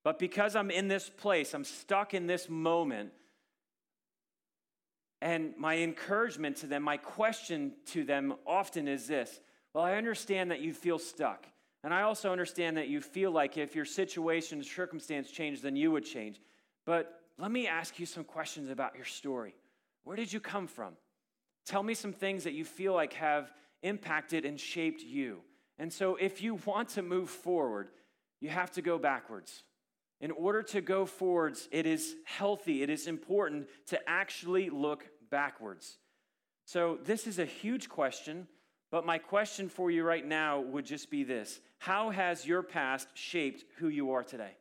But 0.02 0.18
because 0.18 0.56
I'm 0.56 0.70
in 0.70 0.88
this 0.88 1.10
place, 1.10 1.52
I'm 1.52 1.62
stuck 1.62 2.14
in 2.14 2.26
this 2.26 2.48
moment, 2.48 3.10
and 5.20 5.52
my 5.58 5.76
encouragement 5.76 6.56
to 6.56 6.66
them, 6.66 6.84
my 6.84 6.96
question 6.96 7.74
to 7.88 8.02
them 8.02 8.32
often 8.46 8.88
is 8.88 9.06
this 9.06 9.40
Well, 9.74 9.84
I 9.84 9.96
understand 9.96 10.52
that 10.52 10.60
you 10.60 10.72
feel 10.72 10.98
stuck. 10.98 11.44
And 11.84 11.92
I 11.92 12.02
also 12.02 12.32
understand 12.32 12.78
that 12.78 12.88
you 12.88 13.02
feel 13.02 13.30
like 13.30 13.58
if 13.58 13.76
your 13.76 13.84
situation 13.84 14.58
and 14.58 14.66
circumstance 14.66 15.30
changed, 15.30 15.62
then 15.62 15.76
you 15.76 15.92
would 15.92 16.06
change. 16.06 16.40
But 16.86 17.20
let 17.38 17.50
me 17.50 17.66
ask 17.66 17.98
you 18.00 18.06
some 18.06 18.24
questions 18.24 18.70
about 18.70 18.96
your 18.96 19.04
story. 19.04 19.54
Where 20.02 20.16
did 20.16 20.32
you 20.32 20.40
come 20.40 20.66
from? 20.66 20.94
Tell 21.66 21.82
me 21.82 21.92
some 21.92 22.14
things 22.14 22.44
that 22.44 22.54
you 22.54 22.64
feel 22.64 22.94
like 22.94 23.12
have 23.12 23.52
impacted 23.82 24.46
and 24.46 24.58
shaped 24.58 25.02
you. 25.02 25.42
And 25.78 25.92
so, 25.92 26.16
if 26.16 26.40
you 26.40 26.54
want 26.64 26.90
to 26.90 27.02
move 27.02 27.28
forward, 27.28 27.88
you 28.40 28.48
have 28.48 28.70
to 28.72 28.82
go 28.82 28.98
backwards. 28.98 29.64
In 30.20 30.30
order 30.30 30.62
to 30.62 30.80
go 30.80 31.04
forwards, 31.04 31.68
it 31.70 31.84
is 31.84 32.14
healthy, 32.24 32.82
it 32.82 32.88
is 32.88 33.06
important 33.06 33.66
to 33.88 33.98
actually 34.08 34.70
look 34.70 35.04
backwards. 35.30 35.98
So, 36.64 36.98
this 37.04 37.26
is 37.26 37.38
a 37.38 37.44
huge 37.44 37.88
question, 37.88 38.46
but 38.94 39.04
my 39.04 39.18
question 39.18 39.68
for 39.68 39.90
you 39.90 40.04
right 40.04 40.24
now 40.24 40.60
would 40.60 40.86
just 40.86 41.10
be 41.10 41.24
this 41.24 41.58
how 41.78 42.10
has 42.10 42.46
your 42.46 42.62
past 42.62 43.08
shaped 43.14 43.64
who 43.78 43.88
you 43.88 44.12
are 44.12 44.22
today? 44.22 44.52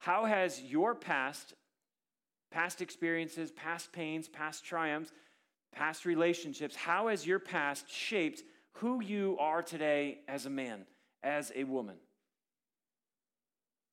How 0.00 0.24
has 0.24 0.60
your 0.60 0.96
past, 0.96 1.54
past 2.50 2.82
experiences, 2.82 3.52
past 3.52 3.92
pains, 3.92 4.26
past 4.26 4.64
triumphs, 4.64 5.12
past 5.70 6.04
relationships, 6.04 6.74
how 6.74 7.06
has 7.06 7.24
your 7.24 7.38
past 7.38 7.88
shaped 7.88 8.42
who 8.78 9.00
you 9.00 9.36
are 9.38 9.62
today 9.62 10.18
as 10.26 10.46
a 10.46 10.50
man, 10.50 10.84
as 11.22 11.52
a 11.54 11.62
woman? 11.62 11.98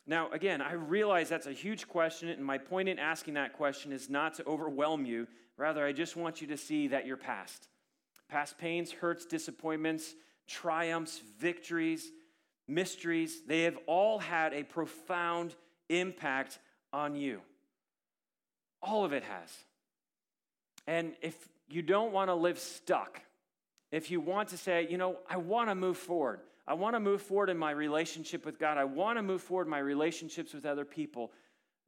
Now, 0.08 0.32
again, 0.32 0.64
I 0.64 0.74
realize 0.74 1.30
that's 1.30 1.46
a 1.46 1.54
huge 1.54 1.88
question, 1.88 2.30
and 2.30 2.44
my 2.44 2.58
point 2.58 2.90
in 2.90 2.98
asking 2.98 3.36
that 3.36 3.54
question 3.54 3.92
is 3.92 4.10
not 4.10 4.34
to 4.38 4.48
overwhelm 4.48 5.06
you. 5.06 5.28
Rather, 5.58 5.86
I 5.86 5.92
just 5.92 6.16
want 6.16 6.42
you 6.42 6.48
to 6.48 6.58
see 6.58 6.88
that 6.88 7.06
you're 7.06 7.18
past. 7.18 7.68
Past 8.32 8.58
pains, 8.58 8.92
hurts, 8.92 9.26
disappointments, 9.26 10.16
triumphs, 10.48 11.22
victories, 11.38 12.12
mysteries, 12.68 13.42
they 13.46 13.64
have 13.64 13.78
all 13.88 14.20
had 14.20 14.54
a 14.54 14.64
profound 14.64 15.54
impact 15.90 16.58
on 16.94 17.16
you. 17.16 17.42
All 18.82 19.04
of 19.04 19.12
it 19.12 19.24
has. 19.24 19.50
And 20.88 21.14
if 21.22 21.36
you 21.70 21.82
don't 21.82 22.14
want 22.14 22.30
to 22.30 22.34
live 22.34 22.58
stuck, 22.58 23.22
if 23.92 24.10
you 24.10 24.22
want 24.22 24.50
to 24.50 24.58
say, 24.58 24.88
you 24.90 24.98
know, 24.98 25.18
I 25.30 25.38
want 25.38 25.70
to 25.70 25.76
move 25.76 25.98
forward, 25.98 26.40
I 26.66 26.74
want 26.74 26.96
to 26.96 27.00
move 27.02 27.22
forward 27.22 27.50
in 27.50 27.58
my 27.58 27.72
relationship 27.72 28.46
with 28.46 28.58
God, 28.58 28.78
I 28.78 28.86
want 28.86 29.18
to 29.18 29.22
move 29.22 29.42
forward 29.42 29.66
in 29.66 29.72
my 29.72 29.80
relationships 29.80 30.54
with 30.54 30.66
other 30.66 30.86
people, 30.86 31.32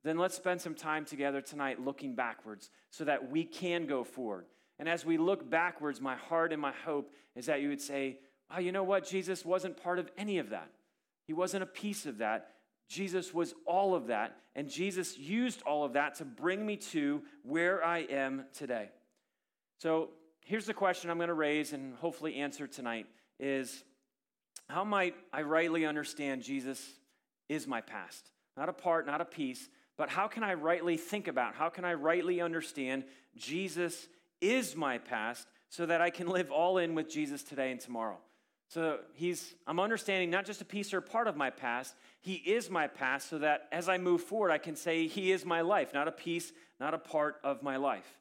then 0.04 0.18
let's 0.18 0.36
spend 0.36 0.60
some 0.60 0.76
time 0.76 1.06
together 1.06 1.40
tonight 1.40 1.80
looking 1.80 2.16
backwards 2.16 2.70
so 2.90 3.06
that 3.06 3.32
we 3.32 3.46
can 3.46 3.88
go 3.88 4.04
forward. 4.04 4.46
And 4.80 4.90
as 4.90 5.06
we 5.06 5.18
look 5.18 5.50
backwards, 5.50 6.02
my 6.02 6.16
heart 6.16 6.52
and 6.52 6.62
my 6.62 6.74
hope 6.86 7.12
is 7.36 7.46
that 7.46 7.62
you 7.62 7.70
would 7.70 7.82
say, 7.82 8.18
oh, 8.56 8.60
you 8.60 8.72
know 8.72 8.84
what? 8.84 9.08
Jesus 9.08 9.46
wasn't 9.46 9.82
part 9.82 10.00
of 10.00 10.10
any 10.18 10.40
of 10.40 10.50
that. 10.50 10.70
He 11.26 11.34
wasn't 11.34 11.64
a 11.64 11.68
piece 11.68 12.06
of 12.06 12.18
that. 12.18 12.50
Jesus 12.90 13.34
was 13.34 13.54
all 13.66 13.96
of 13.96 14.08
that. 14.08 14.36
And 14.56 14.70
Jesus 14.70 15.18
used 15.18 15.62
all 15.64 15.84
of 15.84 15.94
that 15.94 16.16
to 16.16 16.26
bring 16.26 16.66
me 16.66 16.78
to 16.78 17.22
where 17.44 17.84
I 17.84 18.00
am 18.00 18.46
today. 18.54 18.90
So 19.80 20.10
here's 20.42 20.66
the 20.66 20.74
question 20.74 21.10
I'm 21.10 21.18
going 21.18 21.28
to 21.28 21.34
raise 21.34 21.74
and 21.74 21.96
hopefully 21.96 22.36
answer 22.36 22.68
tonight 22.68 23.08
is 23.40 23.84
how 24.70 24.84
might 24.84 25.16
I 25.32 25.42
rightly 25.42 25.86
understand 25.86 26.44
Jesus 26.44 26.82
is 27.50 27.68
my 27.68 27.82
past? 27.82 28.32
Not 28.56 28.70
a 28.70 28.74
part, 28.74 29.06
not 29.06 29.22
a 29.22 29.26
piece, 29.26 29.70
but 29.98 30.10
how 30.10 30.28
can 30.28 30.44
I 30.44 30.54
rightly 30.54 30.98
think 30.98 31.28
about, 31.28 31.56
how 31.56 31.70
can 31.70 31.86
I 31.86 31.94
rightly 31.94 32.42
understand 32.42 33.04
Jesus 33.36 34.08
is 34.44 34.76
my 34.76 34.98
past 34.98 35.48
so 35.70 35.86
that 35.86 36.02
I 36.02 36.10
can 36.10 36.28
live 36.28 36.52
all 36.52 36.78
in 36.78 36.94
with 36.94 37.10
Jesus 37.10 37.42
today 37.42 37.72
and 37.72 37.80
tomorrow? 37.80 38.18
So 38.68 39.00
he's, 39.14 39.54
I'm 39.68 39.80
understanding 39.80 40.30
not 40.30 40.46
just 40.46 40.62
a 40.62 40.66
piece 40.66 40.94
or 40.94 41.02
part 41.02 41.28
of 41.28 41.38
my 41.38 41.50
past, 41.50 41.96
he 42.22 42.34
is 42.34 42.70
my 42.70 42.88
past, 42.88 43.30
so 43.30 43.38
that 43.40 43.68
as 43.72 43.88
I 43.88 43.98
move 43.98 44.22
forward, 44.22 44.52
I 44.52 44.58
can 44.58 44.76
say 44.76 45.08
he 45.08 45.32
is 45.32 45.46
my 45.46 45.62
life, 45.62 45.94
not 45.94 46.08
a 46.08 46.12
piece, 46.12 46.52
not 46.80 46.94
a 46.94 46.98
part 46.98 47.38
of 47.44 47.62
my 47.62 47.78
life. 47.78 48.18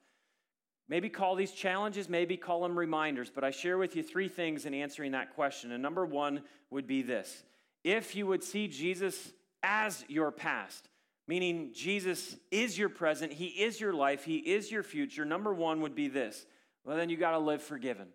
Maybe 0.88 1.08
call 1.08 1.36
these 1.36 1.52
challenges, 1.52 2.08
maybe 2.08 2.36
call 2.36 2.62
them 2.62 2.78
reminders, 2.78 3.30
but 3.34 3.44
I 3.44 3.50
share 3.50 3.78
with 3.78 3.96
you 3.96 4.02
three 4.02 4.28
things 4.28 4.66
in 4.66 4.74
answering 4.74 5.12
that 5.12 5.34
question. 5.34 5.72
And 5.72 5.82
number 5.82 6.04
one 6.04 6.42
would 6.70 6.86
be 6.86 7.02
this 7.02 7.44
if 7.82 8.14
you 8.14 8.26
would 8.26 8.44
see 8.44 8.68
Jesus 8.68 9.32
as 9.62 10.04
your 10.08 10.30
past, 10.30 10.88
meaning 11.26 11.70
Jesus 11.74 12.36
is 12.50 12.78
your 12.78 12.88
present, 12.88 13.32
he 13.32 13.46
is 13.46 13.80
your 13.80 13.92
life, 13.92 14.24
he 14.24 14.38
is 14.38 14.70
your 14.70 14.82
future, 14.82 15.24
number 15.24 15.52
one 15.52 15.80
would 15.80 15.94
be 15.94 16.08
this 16.08 16.46
well, 16.84 16.96
then 16.96 17.10
you 17.10 17.16
got 17.16 17.32
to 17.32 17.38
live 17.38 17.62
forgiven. 17.62 18.08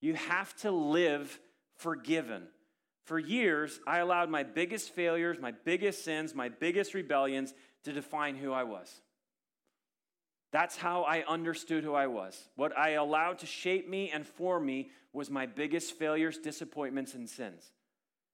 You 0.00 0.14
have 0.14 0.54
to 0.58 0.70
live 0.70 1.38
forgiven. 1.78 2.44
For 3.04 3.18
years, 3.18 3.80
I 3.86 3.98
allowed 3.98 4.30
my 4.30 4.44
biggest 4.44 4.90
failures, 4.94 5.38
my 5.40 5.52
biggest 5.64 6.04
sins, 6.04 6.34
my 6.34 6.48
biggest 6.48 6.94
rebellions 6.94 7.52
to 7.84 7.92
define 7.92 8.36
who 8.36 8.52
I 8.52 8.62
was. 8.62 8.88
That's 10.52 10.76
how 10.76 11.02
I 11.02 11.24
understood 11.26 11.82
who 11.82 11.94
I 11.94 12.06
was. 12.06 12.38
What 12.56 12.76
I 12.76 12.90
allowed 12.90 13.38
to 13.38 13.46
shape 13.46 13.88
me 13.88 14.10
and 14.10 14.26
form 14.26 14.66
me 14.66 14.90
was 15.12 15.30
my 15.30 15.46
biggest 15.46 15.98
failures, 15.98 16.38
disappointments, 16.38 17.14
and 17.14 17.28
sins. 17.28 17.72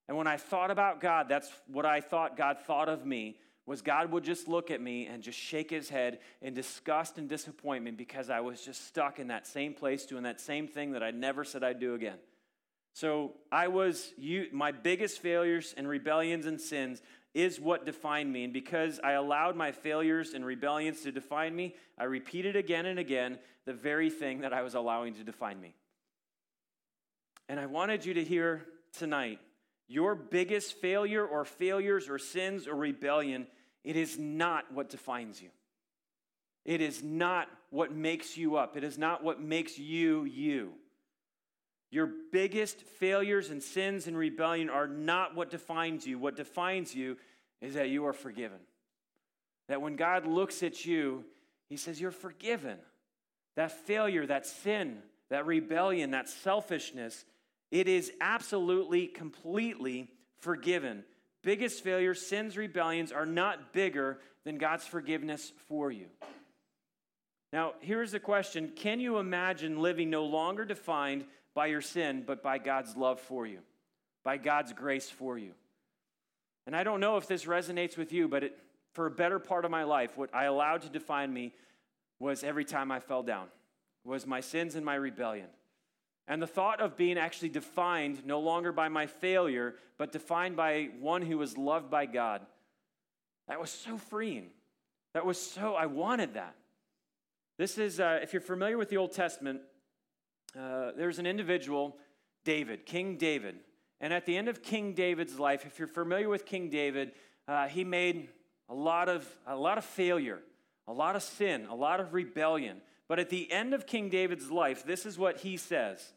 And 0.09 0.17
when 0.17 0.27
I 0.27 0.37
thought 0.37 0.71
about 0.71 1.01
God, 1.01 1.29
that's 1.29 1.51
what 1.67 1.87
I 1.87 2.01
thought 2.01 2.37
God 2.37 2.59
thought 2.67 2.89
of 2.89 3.07
me 3.07 3.37
was 3.69 3.83
God 3.83 4.11
would 4.11 4.25
just 4.25 4.49
look 4.49 4.71
at 4.71 4.81
me 4.81 5.07
and 5.07 5.23
just 5.23 5.39
shake 5.39 5.71
his 5.71 5.89
head 5.89 6.19
in 6.41 6.55
disgust 6.55 7.19
and 7.19 7.29
disappointment 7.29 7.99
because 7.99 8.31
I 8.31 8.41
was 8.41 8.63
just 8.63 8.87
stuck 8.87 9.19
in 9.19 9.29
that 9.29 9.47
same 9.47 9.75
place 9.75 10.07
doing 10.07 10.23
that 10.25 10.41
same 10.41 10.67
thing 10.67 10.93
that 10.93 11.03
I 11.03 11.11
never 11.11 11.45
said 11.45 11.63
I'd 11.63 11.79
do 11.79 11.95
again. 11.95 12.19
So 12.95 13.35
I 13.53 13.69
was 13.69 14.13
you 14.17 14.49
my 14.53 14.73
biggest 14.73 15.21
failures 15.21 15.75
and 15.77 15.87
rebellions 15.87 16.47
and 16.47 16.61
sins 16.61 17.03
is 17.35 17.61
what 17.61 17.85
defined 17.85 18.33
me 18.33 18.45
and 18.45 18.53
because 18.53 18.99
I 19.05 19.13
allowed 19.13 19.55
my 19.55 19.71
failures 19.71 20.33
and 20.35 20.45
rebellions 20.45 21.03
to 21.03 21.13
define 21.13 21.55
me, 21.55 21.77
I 21.97 22.05
repeated 22.05 22.57
again 22.57 22.87
and 22.87 22.99
again 22.99 23.39
the 23.67 23.75
very 23.75 24.11
thing 24.11 24.41
that 24.41 24.53
I 24.53 24.63
was 24.63 24.75
allowing 24.75 25.15
to 25.15 25.25
define 25.25 25.61
me. 25.61 25.75
And 27.51 27.61
I 27.61 27.67
wanted 27.67 28.05
you 28.05 28.15
to 28.15 28.25
hear 28.25 28.65
tonight 28.97 29.41
your 29.89 30.15
biggest 30.15 30.75
failure 30.75 31.27
or 31.27 31.45
failures 31.45 32.09
or 32.09 32.19
sins 32.19 32.69
or 32.69 32.77
rebellion 32.77 33.47
it 33.85 33.97
is 33.97 34.19
not 34.19 34.71
what 34.73 34.91
defines 34.91 35.41
you. 35.41 35.49
It 36.65 36.83
is 36.83 37.03
not 37.03 37.49
what 37.71 37.91
makes 37.91 38.37
you 38.37 38.57
up. 38.57 38.77
It 38.77 38.85
is 38.85 38.99
not 38.99 39.25
what 39.25 39.41
makes 39.41 39.79
you 39.79 40.25
you. 40.25 40.73
Your 41.91 42.11
biggest 42.31 42.83
failures 42.83 43.49
and 43.49 43.63
sins 43.63 44.07
and 44.07 44.15
rebellion 44.17 44.69
are 44.69 44.87
not 44.87 45.35
what 45.35 45.51
defines 45.51 46.07
you. 46.07 46.19
What 46.19 46.37
defines 46.37 46.95
you 46.95 47.17
is 47.63 47.75
that 47.75 47.89
you 47.89 48.05
are 48.07 48.13
forgiven. 48.13 48.59
That 49.69 49.81
when 49.81 49.97
God 49.97 50.27
looks 50.27 50.63
at 50.63 50.85
you, 50.85 51.25
he 51.71 51.79
says, 51.79 51.99
You're 51.99 52.11
forgiven. 52.11 52.77
That 53.57 53.73
failure, 53.87 54.27
that 54.27 54.47
sin, 54.47 54.99
that 55.31 55.47
rebellion, 55.47 56.11
that 56.11 56.29
selfishness, 56.29 57.25
it 57.71 57.89
is 57.89 58.13
absolutely, 58.21 59.07
completely 59.07 60.11
forgiven 60.39 61.05
biggest 61.43 61.83
failures, 61.83 62.27
sins, 62.27 62.57
rebellions 62.57 63.13
are 63.13 63.27
not 63.27 63.73
bigger 63.73 64.19
than 64.45 64.59
God's 64.59 64.87
forgiveness 64.87 65.53
for 65.69 65.91
you. 65.91 66.07
Now, 67.53 67.73
here's 67.81 68.13
the 68.13 68.21
question 68.21 68.73
Can 68.77 69.01
you 69.01 69.19
imagine 69.19 69.81
living 69.81 70.11
no 70.11 70.27
longer 70.27 70.65
defined 70.65 71.25
by 71.55 71.67
your 71.67 71.81
sin, 71.81 72.23
but 72.27 72.43
by 72.43 72.59
God's 72.59 72.97
love 72.97 73.21
for 73.21 73.47
you, 73.47 73.61
by 74.25 74.37
God's 74.37 74.73
grace 74.73 75.09
for 75.09 75.39
you? 75.39 75.53
And 76.67 76.77
I 76.77 76.85
don't 76.85 77.01
know 77.01 77.17
if 77.17 77.27
this 77.27 77.47
resonates 77.47 77.97
with 77.97 78.13
you, 78.13 78.29
but 78.29 78.45
it, 78.45 78.59
for 78.93 79.07
a 79.07 79.11
better 79.11 79.39
part 79.39 79.65
of 79.65 79.71
my 79.71 79.85
life, 79.85 80.19
what 80.19 80.35
I 80.35 80.45
allowed 80.45 80.83
to 80.83 80.91
define 80.91 81.33
me 81.33 81.55
was 82.19 82.45
every 82.45 82.65
time 82.65 82.93
I 82.93 83.01
fell 83.01 83.23
down, 83.23 83.47
was 84.05 84.27
my 84.27 84.41
sins 84.41 84.75
and 84.75 84.85
my 84.85 84.97
rebellion. 84.97 85.47
And 86.29 86.43
the 86.43 86.47
thought 86.47 86.81
of 86.81 86.97
being 86.97 87.17
actually 87.17 87.49
defined 87.49 88.25
no 88.27 88.39
longer 88.39 88.71
by 88.71 88.89
my 88.89 89.07
failure, 89.07 89.77
but 89.97 90.13
defined 90.13 90.57
by 90.57 90.91
one 91.01 91.23
who 91.23 91.39
was 91.39 91.57
loved 91.57 91.91
by 91.91 92.05
God, 92.05 92.43
that 93.49 93.59
was 93.59 93.71
so 93.71 93.97
freeing. 93.97 94.51
That 95.15 95.25
was 95.25 95.41
so, 95.41 95.75
I 95.75 95.87
wanted 95.87 96.35
that. 96.35 96.55
This 97.57 97.79
is, 97.79 97.99
uh, 97.99 98.21
if 98.23 98.35
you're 98.35 98.43
familiar 98.43 98.77
with 98.77 98.91
the 98.91 98.99
Old 98.99 99.13
Testament, 99.13 99.63
uh, 100.57 100.93
there's 100.97 101.19
an 101.19 101.27
individual, 101.27 101.97
David, 102.45 102.85
King 102.85 103.17
David. 103.17 103.57
And 103.99 104.13
at 104.13 104.27
the 104.27 104.37
end 104.37 104.49
of 104.49 104.63
King 104.63 104.93
David's 104.93 105.39
life, 105.39 105.65
if 105.65 105.79
you're 105.79 105.89
familiar 105.89 106.29
with 106.29 106.45
King 106.45 106.69
David, 106.69 107.13
uh, 107.49 107.69
he 107.69 107.85
made 107.85 108.29
a 108.69 108.75
lot, 108.75 109.09
of, 109.09 109.27
a 109.47 109.57
lot 109.57 109.79
of 109.79 109.85
failure, 109.85 110.41
a 110.87 110.93
lot 110.93 111.17
of 111.17 111.23
sin, 111.23 111.67
a 111.71 111.75
lot 111.75 112.01
of 112.01 112.13
rebellion. 112.13 112.83
But 113.09 113.19
at 113.19 113.31
the 113.31 113.51
end 113.51 113.73
of 113.73 113.87
King 113.87 114.11
David's 114.11 114.51
life, 114.51 114.85
this 114.85 115.07
is 115.07 115.19
what 115.19 115.39
he 115.39 115.57
says 115.57 116.13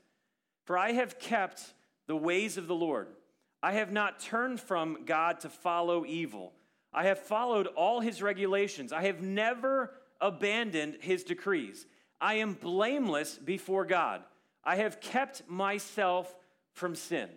for 0.66 0.78
I 0.78 0.92
have 0.94 1.20
kept 1.20 1.74
the 2.08 2.16
ways 2.16 2.58
of 2.58 2.68
the 2.68 2.76
Lord. 2.76 3.08
I 3.64 3.74
have 3.74 3.92
not 3.92 4.20
turned 4.20 4.60
from 4.60 5.00
God 5.06 5.40
to 5.42 5.50
follow 5.50 6.06
evil. 6.06 6.54
I 6.94 7.06
have 7.06 7.20
followed 7.20 7.68
all 7.68 8.02
his 8.02 8.22
regulations. 8.22 8.92
I 8.92 9.04
have 9.04 9.22
never 9.22 9.94
abandoned 10.20 10.98
his 11.02 11.24
decrees. 11.24 11.86
I 12.20 12.36
am 12.36 12.54
blameless 12.54 13.38
before 13.38 13.86
God. 13.86 14.24
I 14.64 14.76
have 14.76 15.02
kept 15.02 15.48
myself 15.48 16.36
from 16.74 16.96
sin. 16.96 17.30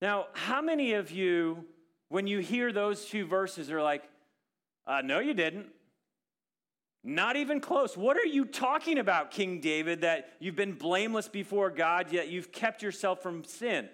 Now, 0.00 0.26
how 0.32 0.60
many 0.60 0.94
of 0.94 1.10
you, 1.10 1.64
when 2.08 2.26
you 2.26 2.40
hear 2.40 2.72
those 2.72 3.04
two 3.06 3.26
verses, 3.26 3.70
are 3.70 3.82
like, 3.82 4.02
uh, 4.86 5.00
no, 5.04 5.20
you 5.20 5.34
didn't? 5.34 5.66
Not 7.04 7.36
even 7.36 7.60
close. 7.60 7.96
What 7.96 8.16
are 8.16 8.26
you 8.26 8.44
talking 8.44 8.98
about, 8.98 9.32
King 9.32 9.60
David, 9.60 10.02
that 10.02 10.34
you've 10.38 10.54
been 10.54 10.74
blameless 10.74 11.28
before 11.28 11.68
God, 11.70 12.12
yet 12.12 12.28
you've 12.28 12.52
kept 12.52 12.82
yourself 12.82 13.22
from 13.22 13.42
sin? 13.42 13.88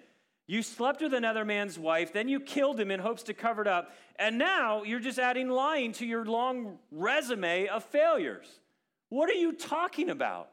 You 0.46 0.62
slept 0.62 1.02
with 1.02 1.14
another 1.14 1.44
man's 1.44 1.78
wife, 1.78 2.12
then 2.12 2.28
you 2.28 2.40
killed 2.40 2.80
him 2.80 2.90
in 2.90 3.00
hopes 3.00 3.22
to 3.24 3.34
cover 3.34 3.62
it 3.62 3.68
up, 3.68 3.92
and 4.16 4.38
now 4.38 4.82
you're 4.82 4.98
just 4.98 5.18
adding 5.18 5.48
lying 5.48 5.92
to 5.92 6.06
your 6.06 6.24
long 6.24 6.78
resume 6.90 7.66
of 7.68 7.84
failures. 7.84 8.46
What 9.10 9.28
are 9.30 9.34
you 9.34 9.52
talking 9.52 10.10
about? 10.10 10.50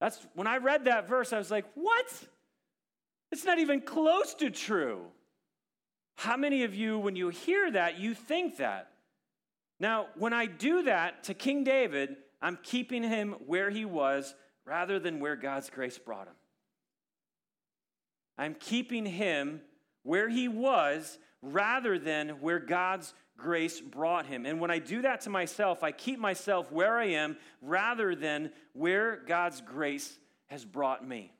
That's 0.00 0.24
when 0.34 0.46
I 0.46 0.58
read 0.58 0.86
that 0.86 1.08
verse, 1.08 1.32
I 1.32 1.38
was 1.38 1.50
like, 1.50 1.66
what? 1.74 2.06
It's 3.32 3.44
not 3.44 3.58
even 3.58 3.80
close 3.80 4.34
to 4.34 4.50
true. 4.50 5.02
How 6.16 6.36
many 6.36 6.62
of 6.62 6.74
you, 6.74 6.98
when 6.98 7.16
you 7.16 7.28
hear 7.30 7.70
that, 7.72 7.98
you 7.98 8.14
think 8.14 8.58
that? 8.58 8.90
Now, 9.80 10.06
when 10.16 10.32
I 10.32 10.46
do 10.46 10.84
that 10.84 11.24
to 11.24 11.34
King 11.34 11.64
David, 11.64 12.16
I'm 12.40 12.58
keeping 12.62 13.02
him 13.02 13.34
where 13.46 13.70
he 13.70 13.84
was 13.84 14.34
rather 14.64 14.98
than 14.98 15.20
where 15.20 15.36
God's 15.36 15.70
grace 15.70 15.98
brought 15.98 16.26
him. 16.26 16.34
I'm 18.36 18.54
keeping 18.54 19.06
him 19.06 19.60
where 20.02 20.28
he 20.28 20.48
was 20.48 21.18
rather 21.42 21.98
than 21.98 22.40
where 22.40 22.58
God's 22.58 23.14
grace 23.36 23.80
brought 23.80 24.26
him. 24.26 24.46
And 24.46 24.60
when 24.60 24.70
I 24.70 24.78
do 24.78 25.02
that 25.02 25.22
to 25.22 25.30
myself, 25.30 25.82
I 25.82 25.92
keep 25.92 26.18
myself 26.18 26.70
where 26.70 26.98
I 26.98 27.06
am 27.06 27.36
rather 27.60 28.14
than 28.14 28.50
where 28.72 29.16
God's 29.26 29.60
grace 29.60 30.18
has 30.46 30.64
brought 30.64 31.06
me. 31.06 31.32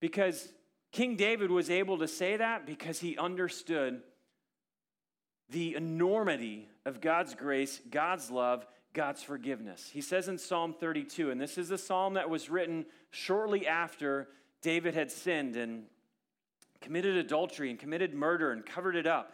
Because 0.00 0.52
King 0.92 1.16
David 1.16 1.50
was 1.50 1.70
able 1.70 1.98
to 1.98 2.08
say 2.08 2.36
that 2.36 2.66
because 2.66 3.00
he 3.00 3.16
understood 3.16 4.02
the 5.50 5.74
enormity 5.74 6.68
of 6.84 7.00
God's 7.00 7.34
grace, 7.34 7.80
God's 7.90 8.30
love, 8.30 8.66
God's 8.92 9.22
forgiveness. 9.22 9.90
He 9.92 10.00
says 10.00 10.28
in 10.28 10.38
Psalm 10.38 10.74
32, 10.78 11.30
and 11.30 11.40
this 11.40 11.58
is 11.58 11.70
a 11.70 11.78
psalm 11.78 12.14
that 12.14 12.30
was 12.30 12.50
written 12.50 12.86
shortly 13.10 13.66
after 13.66 14.28
David 14.62 14.94
had 14.94 15.10
sinned 15.10 15.56
and 15.56 15.84
committed 16.80 17.16
adultery 17.16 17.70
and 17.70 17.78
committed 17.78 18.14
murder 18.14 18.52
and 18.52 18.64
covered 18.64 18.96
it 18.96 19.06
up. 19.06 19.32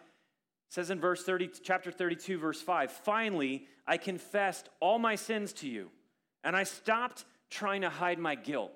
It 0.68 0.74
says 0.74 0.90
in 0.90 1.00
verse 1.00 1.22
30, 1.22 1.50
chapter 1.62 1.90
32, 1.90 2.38
verse 2.38 2.60
5, 2.60 2.90
finally, 2.90 3.66
I 3.86 3.96
confessed 3.96 4.68
all 4.80 4.98
my 4.98 5.14
sins 5.14 5.52
to 5.54 5.68
you, 5.68 5.90
and 6.42 6.56
I 6.56 6.64
stopped 6.64 7.24
trying 7.50 7.82
to 7.82 7.88
hide 7.90 8.18
my 8.18 8.34
guilt. 8.34 8.72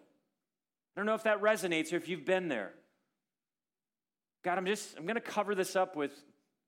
I 0.95 1.01
don't 1.01 1.07
know 1.07 1.15
if 1.15 1.25
that 1.25 1.43
resonates 1.43 1.93
or 1.93 1.97
if 1.97 2.09
you've 2.09 2.25
been 2.25 2.49
there. 2.49 2.73
God, 4.43 4.57
I'm 4.57 4.67
just, 4.67 4.97
I'm 4.97 5.05
going 5.05 5.17
to 5.17 5.21
cover 5.21 5.55
this 5.55 5.77
up 5.77 5.97
with 5.97 6.13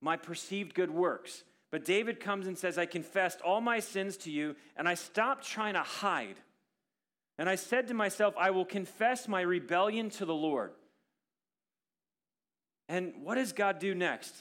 my 0.02 0.16
perceived 0.16 0.74
good 0.74 0.90
works. 0.90 1.44
But 1.70 1.86
David 1.86 2.20
comes 2.20 2.46
and 2.46 2.58
says, 2.58 2.76
I 2.76 2.84
confessed 2.84 3.40
all 3.40 3.62
my 3.62 3.80
sins 3.80 4.18
to 4.18 4.30
you, 4.30 4.56
and 4.76 4.86
I 4.86 4.94
stopped 4.94 5.46
trying 5.46 5.74
to 5.74 5.80
hide. 5.80 6.36
And 7.38 7.48
I 7.48 7.54
said 7.54 7.88
to 7.88 7.94
myself, 7.94 8.34
I 8.36 8.50
will 8.50 8.66
confess 8.66 9.26
my 9.26 9.40
rebellion 9.40 10.10
to 10.10 10.26
the 10.26 10.34
Lord. 10.34 10.72
And 12.88 13.14
what 13.22 13.36
does 13.36 13.54
God 13.54 13.78
do 13.78 13.94
next? 13.94 14.34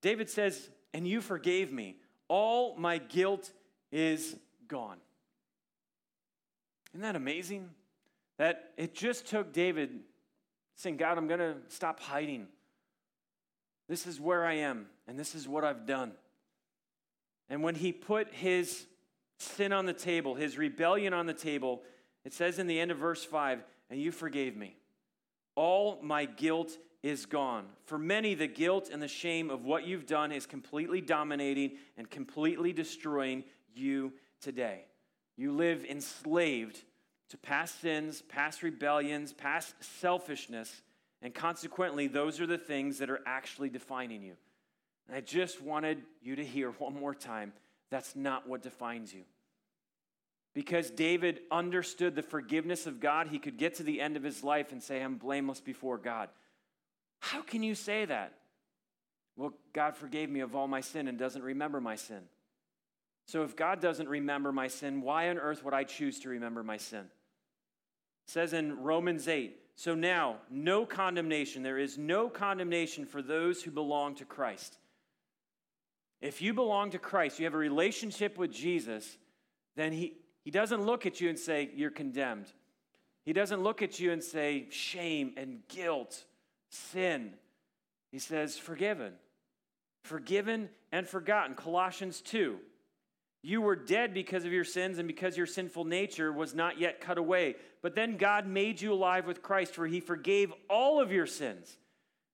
David 0.00 0.30
says, 0.30 0.70
And 0.94 1.06
you 1.06 1.20
forgave 1.20 1.70
me. 1.70 1.96
All 2.28 2.74
my 2.76 2.96
guilt 2.96 3.52
is 3.92 4.36
gone. 4.68 4.96
Isn't 6.94 7.02
that 7.02 7.16
amazing? 7.16 7.68
That 8.38 8.70
it 8.78 8.94
just 8.94 9.26
took 9.26 9.52
David 9.52 9.90
saying, 10.76 10.96
God, 10.96 11.18
I'm 11.18 11.28
going 11.28 11.40
to 11.40 11.56
stop 11.68 12.00
hiding. 12.00 12.46
This 13.90 14.06
is 14.06 14.20
where 14.20 14.46
I 14.46 14.54
am, 14.54 14.86
and 15.08 15.18
this 15.18 15.34
is 15.34 15.48
what 15.48 15.64
I've 15.64 15.84
done. 15.84 16.12
And 17.48 17.60
when 17.64 17.74
he 17.74 17.90
put 17.90 18.32
his 18.32 18.86
sin 19.36 19.72
on 19.72 19.84
the 19.84 19.92
table, 19.92 20.36
his 20.36 20.56
rebellion 20.56 21.12
on 21.12 21.26
the 21.26 21.34
table, 21.34 21.82
it 22.24 22.32
says 22.32 22.60
in 22.60 22.68
the 22.68 22.78
end 22.78 22.92
of 22.92 22.98
verse 22.98 23.24
5 23.24 23.64
and 23.90 24.00
you 24.00 24.12
forgave 24.12 24.56
me. 24.56 24.76
All 25.56 25.98
my 26.02 26.24
guilt 26.24 26.70
is 27.02 27.26
gone. 27.26 27.66
For 27.86 27.98
many, 27.98 28.36
the 28.36 28.46
guilt 28.46 28.90
and 28.92 29.02
the 29.02 29.08
shame 29.08 29.50
of 29.50 29.64
what 29.64 29.84
you've 29.84 30.06
done 30.06 30.30
is 30.30 30.46
completely 30.46 31.00
dominating 31.00 31.72
and 31.96 32.08
completely 32.08 32.72
destroying 32.72 33.42
you 33.74 34.12
today. 34.40 34.84
You 35.36 35.50
live 35.50 35.84
enslaved 35.84 36.80
to 37.30 37.36
past 37.36 37.80
sins, 37.80 38.22
past 38.22 38.62
rebellions, 38.62 39.32
past 39.32 39.74
selfishness 39.80 40.80
and 41.22 41.34
consequently, 41.34 42.06
those 42.06 42.40
are 42.40 42.46
the 42.46 42.58
things 42.58 42.98
that 42.98 43.10
are 43.10 43.20
actually 43.26 43.68
defining 43.68 44.22
you. 44.22 44.34
And 45.06 45.16
I 45.16 45.20
just 45.20 45.60
wanted 45.60 46.02
you 46.22 46.36
to 46.36 46.44
hear 46.44 46.70
one 46.72 46.94
more 46.94 47.14
time 47.14 47.52
that's 47.90 48.14
not 48.14 48.48
what 48.48 48.62
defines 48.62 49.12
you. 49.12 49.22
Because 50.54 50.90
David 50.90 51.40
understood 51.50 52.14
the 52.14 52.22
forgiveness 52.22 52.86
of 52.86 53.00
God, 53.00 53.28
he 53.28 53.38
could 53.38 53.56
get 53.56 53.74
to 53.76 53.82
the 53.82 54.00
end 54.00 54.16
of 54.16 54.22
his 54.22 54.42
life 54.42 54.72
and 54.72 54.82
say, 54.82 55.02
I'm 55.02 55.16
blameless 55.16 55.60
before 55.60 55.98
God. 55.98 56.28
How 57.20 57.42
can 57.42 57.62
you 57.62 57.74
say 57.74 58.04
that? 58.04 58.34
Well, 59.36 59.54
God 59.72 59.96
forgave 59.96 60.30
me 60.30 60.40
of 60.40 60.56
all 60.56 60.68
my 60.68 60.80
sin 60.80 61.08
and 61.08 61.18
doesn't 61.18 61.42
remember 61.42 61.80
my 61.80 61.96
sin. 61.96 62.22
So 63.26 63.42
if 63.42 63.54
God 63.54 63.80
doesn't 63.80 64.08
remember 64.08 64.50
my 64.50 64.68
sin, 64.68 65.02
why 65.02 65.28
on 65.28 65.38
earth 65.38 65.64
would 65.64 65.74
I 65.74 65.84
choose 65.84 66.18
to 66.20 66.30
remember 66.30 66.62
my 66.62 66.78
sin? 66.78 67.00
It 68.26 68.30
says 68.32 68.52
in 68.52 68.82
Romans 68.82 69.28
8, 69.28 69.56
so 69.80 69.94
now, 69.94 70.36
no 70.50 70.84
condemnation. 70.84 71.62
There 71.62 71.78
is 71.78 71.96
no 71.96 72.28
condemnation 72.28 73.06
for 73.06 73.22
those 73.22 73.62
who 73.62 73.70
belong 73.70 74.14
to 74.16 74.26
Christ. 74.26 74.76
If 76.20 76.42
you 76.42 76.52
belong 76.52 76.90
to 76.90 76.98
Christ, 76.98 77.38
you 77.38 77.46
have 77.46 77.54
a 77.54 77.56
relationship 77.56 78.36
with 78.36 78.52
Jesus, 78.52 79.16
then 79.76 79.92
he, 79.92 80.18
he 80.44 80.50
doesn't 80.50 80.84
look 80.84 81.06
at 81.06 81.22
you 81.22 81.30
and 81.30 81.38
say, 81.38 81.70
You're 81.74 81.90
condemned. 81.90 82.44
He 83.24 83.32
doesn't 83.32 83.62
look 83.62 83.80
at 83.80 83.98
you 83.98 84.12
and 84.12 84.22
say, 84.22 84.66
Shame 84.68 85.32
and 85.38 85.60
guilt, 85.68 86.26
sin. 86.68 87.32
He 88.12 88.18
says, 88.18 88.58
Forgiven. 88.58 89.14
Forgiven 90.04 90.68
and 90.92 91.08
forgotten. 91.08 91.54
Colossians 91.54 92.20
2. 92.20 92.58
You 93.42 93.62
were 93.62 93.76
dead 93.76 94.12
because 94.12 94.44
of 94.44 94.52
your 94.52 94.64
sins 94.64 94.98
and 94.98 95.08
because 95.08 95.38
your 95.38 95.46
sinful 95.46 95.86
nature 95.86 96.30
was 96.30 96.54
not 96.54 96.78
yet 96.78 97.00
cut 97.00 97.16
away. 97.16 97.56
But 97.82 97.94
then 97.94 98.16
God 98.16 98.46
made 98.46 98.80
you 98.80 98.92
alive 98.92 99.26
with 99.26 99.42
Christ, 99.42 99.74
for 99.74 99.86
he 99.86 100.00
forgave 100.00 100.52
all 100.68 101.00
of 101.00 101.10
your 101.10 101.26
sins. 101.26 101.78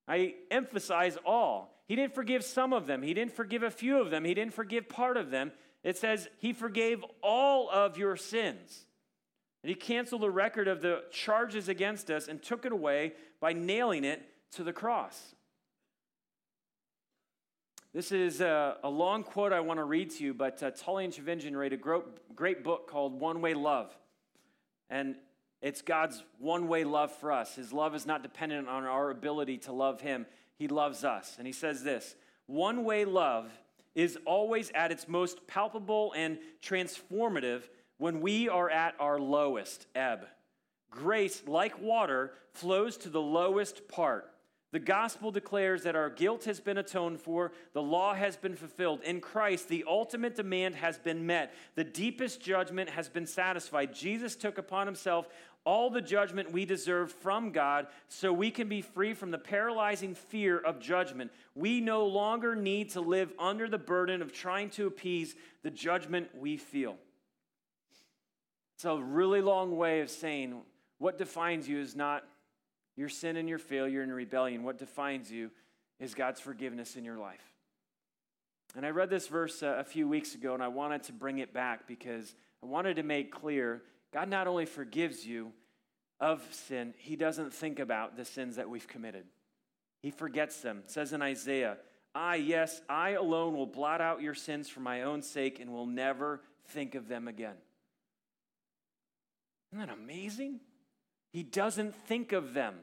I 0.09 0.35
emphasize 0.51 1.17
all. 1.25 1.73
He 1.87 1.95
didn't 1.95 2.15
forgive 2.15 2.45
some 2.45 2.73
of 2.73 2.87
them, 2.87 3.03
he 3.03 3.15
didn't 3.15 3.33
forgive 3.33 3.63
a 3.63 3.71
few 3.71 3.99
of 4.01 4.11
them, 4.11 4.25
he 4.25 4.35
didn't 4.35 4.55
forgive 4.55 4.89
part 4.89 5.17
of 5.17 5.31
them. 5.31 5.53
It 5.85 5.97
says 5.97 6.29
he 6.39 6.53
forgave 6.53 7.05
all 7.23 7.71
of 7.71 7.97
your 7.97 8.17
sins. 8.17 8.87
And 9.63 9.69
he 9.69 9.75
canceled 9.75 10.23
the 10.23 10.31
record 10.31 10.69
of 10.69 10.81
the 10.81 11.05
charges 11.13 11.69
against 11.69 12.11
us 12.11 12.29
and 12.29 12.43
took 12.43 12.65
it 12.65 12.73
away 12.73 13.13
by 13.41 13.53
nailing 13.53 14.05
it 14.05 14.23
to 14.53 14.65
the 14.65 14.73
cross. 14.73 15.35
This 17.93 18.13
is 18.13 18.41
a, 18.41 18.77
a, 18.85 18.91
long 18.91 19.23
quote 19.23 19.53
I 19.53 19.61
want 19.61 19.79
to 19.79 19.85
read 19.85 20.11
to 20.11 20.25
you, 20.25 20.35
but 20.35 20.63
uh, 20.63 20.71
Tullian 20.71 21.17
Tchividjian 21.17 21.57
wrote 21.57 21.73
a 21.73 22.35
great 22.35 22.63
book 22.63 22.91
called 22.91 23.19
One 23.19 23.41
Way 23.41 23.55
Love. 23.55 23.97
And 24.91 25.17
it's 25.63 25.83
God's 25.83 26.23
one 26.39 26.69
way 26.69 26.85
love 26.85 27.13
for 27.13 27.33
us. 27.33 27.57
His 27.57 27.73
love 27.73 27.95
is 27.95 28.07
not 28.07 28.23
dependent 28.23 28.69
on 28.69 28.85
our 28.85 29.11
ability 29.11 29.59
to 29.59 29.73
love 29.73 30.01
Him, 30.01 30.27
He 30.59 30.69
loves 30.69 31.05
us. 31.05 31.37
And 31.39 31.47
He 31.47 31.53
says 31.53 31.83
this 31.83 32.15
one 32.47 32.85
way 32.85 33.05
love 33.05 33.51
is 33.95 34.19
always 34.27 34.71
at 34.75 34.93
its 34.93 35.09
most 35.09 35.47
palpable 35.47 36.13
and 36.15 36.39
transformative 36.63 37.63
when 37.99 38.21
we 38.21 38.49
are 38.49 38.69
at 38.69 38.95
our 39.01 39.19
lowest 39.19 39.87
ebb. 39.95 40.27
Grace, 40.91 41.43
like 41.47 41.81
water, 41.81 42.33
flows 42.53 42.97
to 42.99 43.09
the 43.09 43.21
lowest 43.21 43.89
part 43.89 44.31
the 44.73 44.79
gospel 44.81 45.31
declares 45.31 45.85
that 45.85 45.97
our 45.97 46.11
guilt 46.11 46.45
has 46.45 46.61
been 46.61 46.79
atoned 46.79 47.21
for, 47.21 47.53
the 47.73 47.83
law 47.83 48.15
has 48.15 48.37
been 48.37 48.57
fulfilled. 48.57 49.01
In 49.03 49.21
Christ, 49.21 49.69
the 49.69 49.85
ultimate 49.87 50.35
demand 50.35 50.75
has 50.75 50.99
been 50.99 51.25
met, 51.25 51.55
the 51.77 51.85
deepest 51.85 52.41
judgment 52.41 52.91
has 52.91 53.09
been 53.09 53.27
satisfied. 53.27 53.95
Jesus 53.95 54.35
took 54.35 54.59
upon 54.59 54.87
himself 54.87 55.29
all 55.65 55.91
the 55.91 56.01
judgment 56.01 56.53
we 56.53 56.65
deserve 56.65 57.13
from 57.13 57.51
God 57.51 57.89
so 58.09 58.33
we 58.33 58.51
can 58.51 58.69
be 58.69 58.81
free 58.81 59.15
from 59.15 59.33
the 59.33 59.39
paralyzing 59.39 60.15
fear 60.15 60.59
of 60.59 60.79
judgment. 60.79 61.33
We 61.55 61.81
no 61.81 62.07
longer 62.07 62.55
need 62.55 62.91
to 62.91 63.01
live 63.01 63.33
under 63.39 63.69
the 63.69 63.79
burden 63.79 64.23
of 64.23 64.33
trying 64.33 64.71
to 64.71 64.87
appease 64.87 65.35
the 65.63 65.71
judgment 65.71 66.29
we 66.39 66.57
feel. 66.57 66.97
It's 68.77 68.85
a 68.85 68.97
really 68.97 69.41
long 69.41 69.77
way 69.77 70.01
of 70.01 70.11
saying 70.11 70.61
what 70.99 71.19
defines 71.19 71.69
you 71.69 71.81
is 71.81 71.97
not 71.97 72.25
your 72.97 73.09
sin 73.09 73.37
and 73.37 73.49
your 73.49 73.59
failure 73.59 74.03
and 74.03 74.13
rebellion, 74.13 74.63
what 74.63 74.79
defines 74.79 75.31
you 75.31 75.51
is 76.01 76.15
God's 76.15 76.41
forgiveness 76.41 76.97
in 76.97 77.05
your 77.05 77.19
life. 77.19 77.53
And 78.75 78.85
I 78.85 78.91
read 78.91 79.11
this 79.11 79.29
verse 79.29 79.63
uh, 79.63 79.77
a 79.79 79.85
few 79.85 80.09
weeks 80.09 80.35
ago, 80.35 80.55
and 80.55 80.63
I 80.63 80.69
wanted 80.69 81.05
to 81.05 81.13
bring 81.13 81.39
it 81.39 81.53
back 81.55 81.87
because 81.87 82.35
I 82.63 82.67
wanted 82.67 82.97
to 82.97 83.03
make 83.03 83.31
clear 83.31 83.83
God 84.13 84.29
not 84.29 84.47
only 84.47 84.67
forgives 84.67 85.27
you 85.27 85.53
of 86.21 86.43
sin, 86.51 86.95
He 86.99 87.17
doesn't 87.17 87.53
think 87.53 87.79
about 87.79 88.17
the 88.17 88.25
sins 88.25 88.57
that 88.57 88.69
we've 88.69 88.87
committed. 88.87 89.25
He 90.03 90.11
forgets 90.11 90.61
them. 90.61 90.83
It 90.85 90.91
says 90.91 91.13
in 91.13 91.23
Isaiah, 91.23 91.79
I, 92.15 92.37
yes, 92.37 92.81
I 92.89 93.11
alone 93.11 93.55
will 93.55 93.67
blot 93.67 94.01
out 94.01 94.23
your 94.23 94.35
sins 94.35 94.69
for 94.69 94.81
my 94.81 95.03
own 95.03 95.23
sake 95.23 95.61
and 95.61 95.73
will 95.73 95.87
never 95.87 96.41
think 96.69 96.95
of 96.95 97.09
them 97.09 97.29
again. 97.29 97.57
Isn't 99.73 99.87
that 99.87 99.95
amazing? 99.95 100.61
He 101.33 101.43
doesn't 101.43 101.95
think 102.07 102.33
of 102.33 102.55
them. 102.55 102.77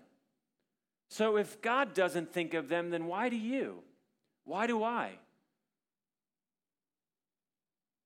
So 1.14 1.38
if 1.38 1.62
God 1.62 1.94
doesn't 1.94 2.34
think 2.34 2.56
of 2.56 2.70
them, 2.70 2.90
then 2.90 3.06
why 3.06 3.30
do 3.30 3.36
you? 3.36 3.84
Why 4.46 4.66
do 4.66 4.84
I? 4.84 5.12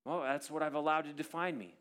Well, 0.03 0.23
that's 0.23 0.51
what 0.51 0.61
I've 0.61 0.73
allowed 0.73 1.05
to 1.05 1.13
define 1.13 1.57
me. 1.57 1.73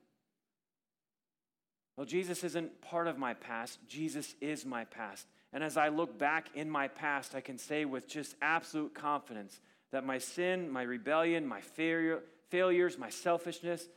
Well, 1.96 2.06
Jesus 2.06 2.44
isn't 2.44 2.80
part 2.80 3.08
of 3.08 3.18
my 3.18 3.34
past, 3.34 3.80
Jesus 3.88 4.36
is 4.40 4.64
my 4.64 4.84
past. 4.84 5.26
And 5.52 5.64
as 5.64 5.76
I 5.76 5.88
look 5.88 6.16
back 6.16 6.50
in 6.54 6.70
my 6.70 6.86
past, 6.86 7.34
I 7.34 7.40
can 7.40 7.58
say 7.58 7.84
with 7.84 8.06
just 8.06 8.36
absolute 8.40 8.94
confidence 8.94 9.58
that 9.90 10.06
my 10.06 10.18
sin, 10.18 10.70
my 10.70 10.82
rebellion, 10.82 11.44
my 11.44 11.60
failure, 11.60 12.20
failures, 12.50 12.98
my 12.98 13.10
selfishness 13.10 13.88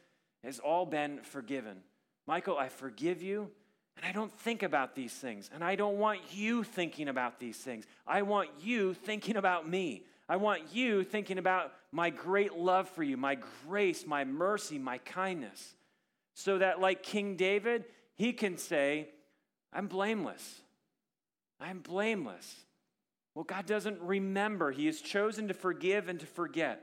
has 0.43 0.57
all 0.57 0.87
been 0.87 1.19
forgiven. 1.21 1.77
Michael, 2.25 2.57
I 2.57 2.69
forgive 2.69 3.21
you 3.21 3.51
And 3.99 4.07
I 4.07 4.13
don't 4.13 4.31
think 4.31 4.63
about 4.63 4.95
these 4.95 5.11
things. 5.11 5.49
And 5.53 5.61
I 5.61 5.75
don't 5.75 5.97
want 5.97 6.21
you 6.31 6.63
thinking 6.63 7.09
about 7.09 7.37
these 7.37 7.57
things. 7.57 7.85
I 8.07 8.21
want 8.21 8.49
you 8.61 8.93
thinking 8.93 9.35
about 9.35 9.67
me. 9.67 10.03
I 10.29 10.37
want 10.37 10.73
you 10.73 11.03
thinking 11.03 11.37
about 11.37 11.73
my 11.91 12.09
great 12.09 12.53
love 12.53 12.87
for 12.87 13.03
you, 13.03 13.17
my 13.17 13.37
grace, 13.67 14.05
my 14.07 14.23
mercy, 14.23 14.79
my 14.79 14.99
kindness. 14.99 15.75
So 16.33 16.59
that, 16.59 16.79
like 16.79 17.03
King 17.03 17.35
David, 17.35 17.83
he 18.15 18.31
can 18.31 18.57
say, 18.57 19.09
I'm 19.73 19.87
blameless. 19.87 20.61
I'm 21.59 21.79
blameless. 21.79 22.55
Well, 23.35 23.43
God 23.43 23.65
doesn't 23.65 23.99
remember. 23.99 24.71
He 24.71 24.85
has 24.85 25.01
chosen 25.01 25.49
to 25.49 25.53
forgive 25.53 26.07
and 26.07 26.21
to 26.21 26.25
forget. 26.25 26.81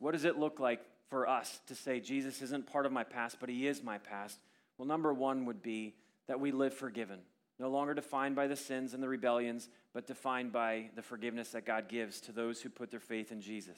What 0.00 0.12
does 0.12 0.24
it 0.24 0.36
look 0.36 0.58
like 0.58 0.80
for 1.12 1.28
us 1.28 1.60
to 1.66 1.74
say 1.74 2.00
Jesus 2.00 2.40
isn't 2.40 2.66
part 2.66 2.86
of 2.86 2.90
my 2.90 3.04
past, 3.04 3.36
but 3.38 3.50
he 3.50 3.66
is 3.66 3.82
my 3.82 3.98
past? 3.98 4.38
Well, 4.78 4.88
number 4.88 5.12
one 5.12 5.44
would 5.44 5.62
be 5.62 5.94
that 6.26 6.40
we 6.40 6.52
live 6.52 6.72
forgiven, 6.72 7.18
no 7.58 7.68
longer 7.68 7.92
defined 7.92 8.34
by 8.34 8.46
the 8.46 8.56
sins 8.56 8.94
and 8.94 9.02
the 9.02 9.10
rebellions, 9.10 9.68
but 9.92 10.06
defined 10.06 10.52
by 10.52 10.88
the 10.96 11.02
forgiveness 11.02 11.50
that 11.50 11.66
God 11.66 11.86
gives 11.86 12.18
to 12.22 12.32
those 12.32 12.62
who 12.62 12.70
put 12.70 12.90
their 12.90 12.98
faith 12.98 13.30
in 13.30 13.42
Jesus. 13.42 13.76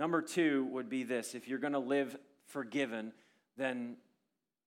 Number 0.00 0.20
two 0.20 0.64
would 0.72 0.88
be 0.88 1.04
this 1.04 1.36
if 1.36 1.46
you're 1.46 1.60
going 1.60 1.74
to 1.74 1.78
live 1.78 2.18
forgiven, 2.46 3.12
then 3.56 3.96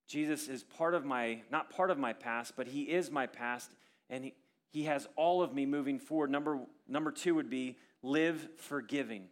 Jesus 0.07 0.47
is 0.47 0.63
part 0.63 0.93
of 0.93 1.03
my, 1.03 1.41
not 1.51 1.71
part 1.71 1.91
of 1.91 1.97
my 1.97 2.13
past, 2.13 2.53
but 2.55 2.67
he 2.67 2.83
is 2.83 3.11
my 3.11 3.27
past, 3.27 3.69
and 4.09 4.23
he, 4.23 4.33
he 4.69 4.83
has 4.83 5.09
all 5.17 5.43
of 5.43 5.53
me 5.53 5.65
moving 5.65 5.99
forward. 5.99 6.31
Number, 6.31 6.57
number 6.87 7.11
two 7.11 7.35
would 7.35 7.49
be 7.49 7.75
live 8.01 8.47
forgiving. 8.55 9.27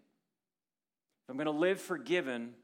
I'm 1.29 1.37
going 1.37 1.45
to 1.45 1.51
live 1.51 1.79
forgiven, 1.79 2.55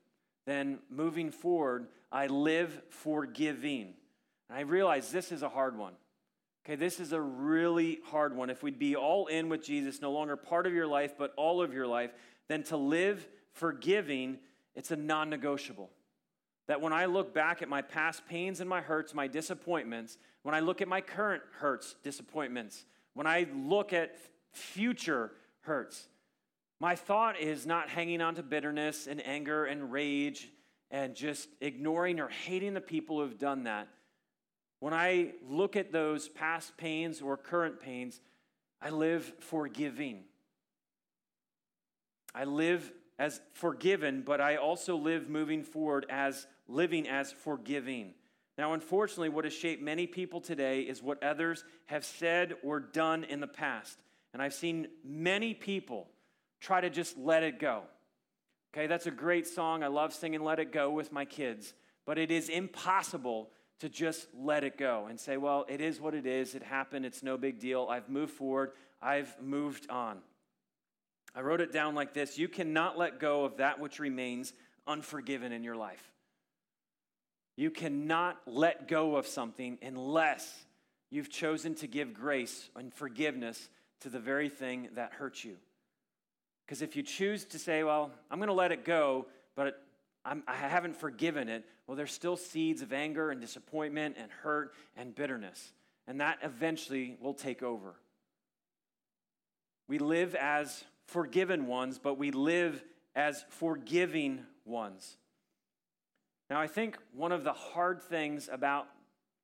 then 0.46 0.80
moving 0.90 1.32
forward, 1.32 1.88
I 2.12 2.28
live 2.28 2.82
forgiving. 2.90 3.94
And 4.50 4.58
I 4.58 4.62
realize 4.62 5.12
this 5.12 5.32
is 5.32 5.44
a 5.44 5.50
hard 5.50 5.78
one. 5.78 5.94
Okay, 6.66 6.76
this 6.76 7.00
is 7.00 7.12
a 7.12 7.22
really 7.22 8.00
hard 8.06 8.36
one. 8.36 8.50
If 8.50 8.64
we'd 8.64 8.80
be 8.80 8.96
all 8.96 9.28
in 9.28 9.50
with 9.50 9.64
Jesus, 9.64 10.02
no 10.02 10.12
longer 10.12 10.36
part 10.36 10.66
of 10.66 10.74
your 10.74 10.88
life, 10.88 11.14
but 11.16 11.32
all 11.38 11.62
of 11.62 11.74
your 11.74 11.86
life, 11.86 12.12
then 12.48 12.64
to 12.64 12.78
live 12.78 13.28
forgiving, 13.54 14.40
it's 14.74 14.90
a 14.90 14.96
non 14.96 15.30
negotiable. 15.30 15.92
That 16.68 16.82
when 16.82 16.92
I 16.92 17.06
look 17.06 17.36
back 17.36 17.62
at 17.62 17.70
my 17.70 17.84
past 17.84 18.26
pains 18.28 18.60
and 18.62 18.68
my 18.70 18.82
hurts, 18.82 19.14
my 19.14 19.28
disappointments, 19.28 20.18
when 20.42 20.56
I 20.56 20.60
look 20.62 20.82
at 20.82 20.88
my 20.88 21.02
current 21.02 21.44
hurts, 21.60 21.96
disappointments, 22.04 22.86
when 23.14 23.28
I 23.28 23.46
look 23.54 23.94
at 23.94 24.18
future 24.52 25.32
hurts, 25.62 26.08
my 26.80 26.96
thought 26.96 27.40
is 27.40 27.66
not 27.66 27.90
hanging 27.90 28.22
on 28.22 28.36
to 28.36 28.44
bitterness 28.44 29.08
and 29.08 29.26
anger 29.26 29.66
and 29.66 29.92
rage 29.92 30.50
and 30.92 31.16
just 31.16 31.50
ignoring 31.62 32.20
or 32.20 32.30
hating 32.30 32.74
the 32.74 32.82
people 32.82 33.20
who've 33.20 33.38
done 33.38 33.64
that. 33.64 33.88
When 34.80 34.94
I 34.94 35.34
look 35.48 35.76
at 35.76 35.92
those 35.92 36.28
past 36.28 36.78
pains 36.78 37.22
or 37.22 37.38
current 37.38 37.80
pains, 37.80 38.20
I 38.82 38.90
live 38.90 39.32
forgiving. 39.40 40.26
I 42.34 42.44
live 42.44 42.92
as 43.18 43.40
forgiven, 43.54 44.22
but 44.22 44.42
I 44.42 44.58
also 44.58 44.98
live 44.98 45.30
moving 45.30 45.64
forward 45.64 46.06
as 46.10 46.46
living 46.68 47.08
as 47.08 47.32
forgiving. 47.32 48.14
Now, 48.58 48.74
unfortunately, 48.74 49.30
what 49.30 49.46
has 49.46 49.54
shaped 49.54 49.82
many 49.82 50.08
people 50.08 50.42
today 50.42 50.82
is 50.82 51.02
what 51.02 51.24
others 51.24 51.64
have 51.86 52.06
said 52.06 52.56
or 52.64 52.80
done 52.80 53.24
in 53.24 53.40
the 53.40 53.48
past. 53.48 53.98
And 54.34 54.42
I've 54.42 54.54
seen 54.54 54.88
many 55.04 55.54
people 55.54 56.10
try 56.66 56.82
to 56.82 56.90
just 56.90 57.16
let 57.18 57.44
it 57.44 57.60
go. 57.60 57.84
Okay, 58.74 58.88
that's 58.88 59.06
a 59.06 59.12
great 59.12 59.46
song. 59.46 59.84
I 59.84 59.88
love 59.88 60.14
singing 60.14 60.44
Let 60.44 60.60
It 60.60 60.72
Go 60.72 60.90
with 60.90 61.12
my 61.12 61.24
kids, 61.24 61.74
but 62.06 62.18
it 62.18 62.32
is 62.32 62.50
impossible 62.50 63.50
to 63.80 63.88
just 63.88 64.28
let 64.36 64.64
it 64.64 64.78
go 64.78 65.06
and 65.08 65.20
say, 65.20 65.38
well, 65.38 65.66
it 65.70 65.80
is 65.80 66.02
what 66.02 66.16
it 66.16 66.26
is. 66.26 66.56
It 66.56 66.64
happened. 66.64 67.06
It's 67.06 67.22
no 67.22 67.38
big 67.38 67.60
deal. 67.60 67.88
I've 67.90 68.10
moved 68.10 68.34
forward. 68.34 68.72
I've 69.02 69.34
moved 69.42 69.90
on. 69.92 70.18
I 71.36 71.42
wrote 71.42 71.62
it 71.62 71.72
down 71.72 71.94
like 71.94 72.14
this 72.14 72.38
You 72.38 72.48
cannot 72.48 72.98
let 72.98 73.20
go 73.20 73.46
of 73.46 73.58
that 73.58 73.80
which 73.80 74.00
remains 74.00 74.54
unforgiven 74.88 75.52
in 75.52 75.64
your 75.64 75.76
life. 75.76 76.12
You 77.58 77.70
cannot 77.70 78.38
let 78.48 78.88
go 78.88 79.18
of 79.18 79.28
something 79.28 79.78
unless 79.82 80.66
you've 81.12 81.30
chosen 81.30 81.76
to 81.76 81.88
give 81.88 82.14
grace 82.14 82.70
and 82.76 82.94
forgiveness 82.94 83.70
to 84.02 84.10
the 84.10 84.20
very 84.20 84.50
thing 84.50 84.90
that 84.96 85.14
hurt 85.14 85.44
you. 85.44 85.58
Because 86.66 86.82
if 86.82 86.96
you 86.96 87.04
choose 87.04 87.46
to 87.46 87.60
say, 87.60 87.84
well, 87.84 88.12
I'm 88.32 88.40
going 88.40 88.48
to 88.48 88.54
let 88.54 88.72
it 88.72 88.86
go, 88.86 89.28
but 89.56 89.82
I'm, 90.24 90.44
I 90.48 90.56
have 90.56 90.84
not 90.84 90.96
forgiven 90.96 91.48
it, 91.48 91.64
well, 91.88 91.96
there's 91.96 92.14
still 92.14 92.38
seeds 92.38 92.82
of 92.82 92.92
anger 92.92 93.30
and 93.30 93.40
disappointment 93.40 94.16
and 94.20 94.32
hurt 94.32 94.74
and 94.98 95.14
bitterness. 95.14 95.74
And 96.08 96.22
that 96.22 96.40
eventually 96.42 97.18
will 97.20 97.34
take 97.34 97.62
over. 97.62 97.96
We 99.88 100.00
live 100.00 100.34
as 100.34 100.84
forgiven 101.06 101.68
ones, 101.68 102.00
but 102.00 102.18
we 102.18 102.32
live 102.32 102.84
as 103.16 103.46
forgiving 103.50 104.42
ones. 104.66 105.18
Now, 106.50 106.60
I 106.60 106.68
think 106.68 106.98
one 107.14 107.32
of 107.32 107.44
the 107.44 107.54
hard 107.54 108.02
things 108.02 108.50
about 108.52 108.88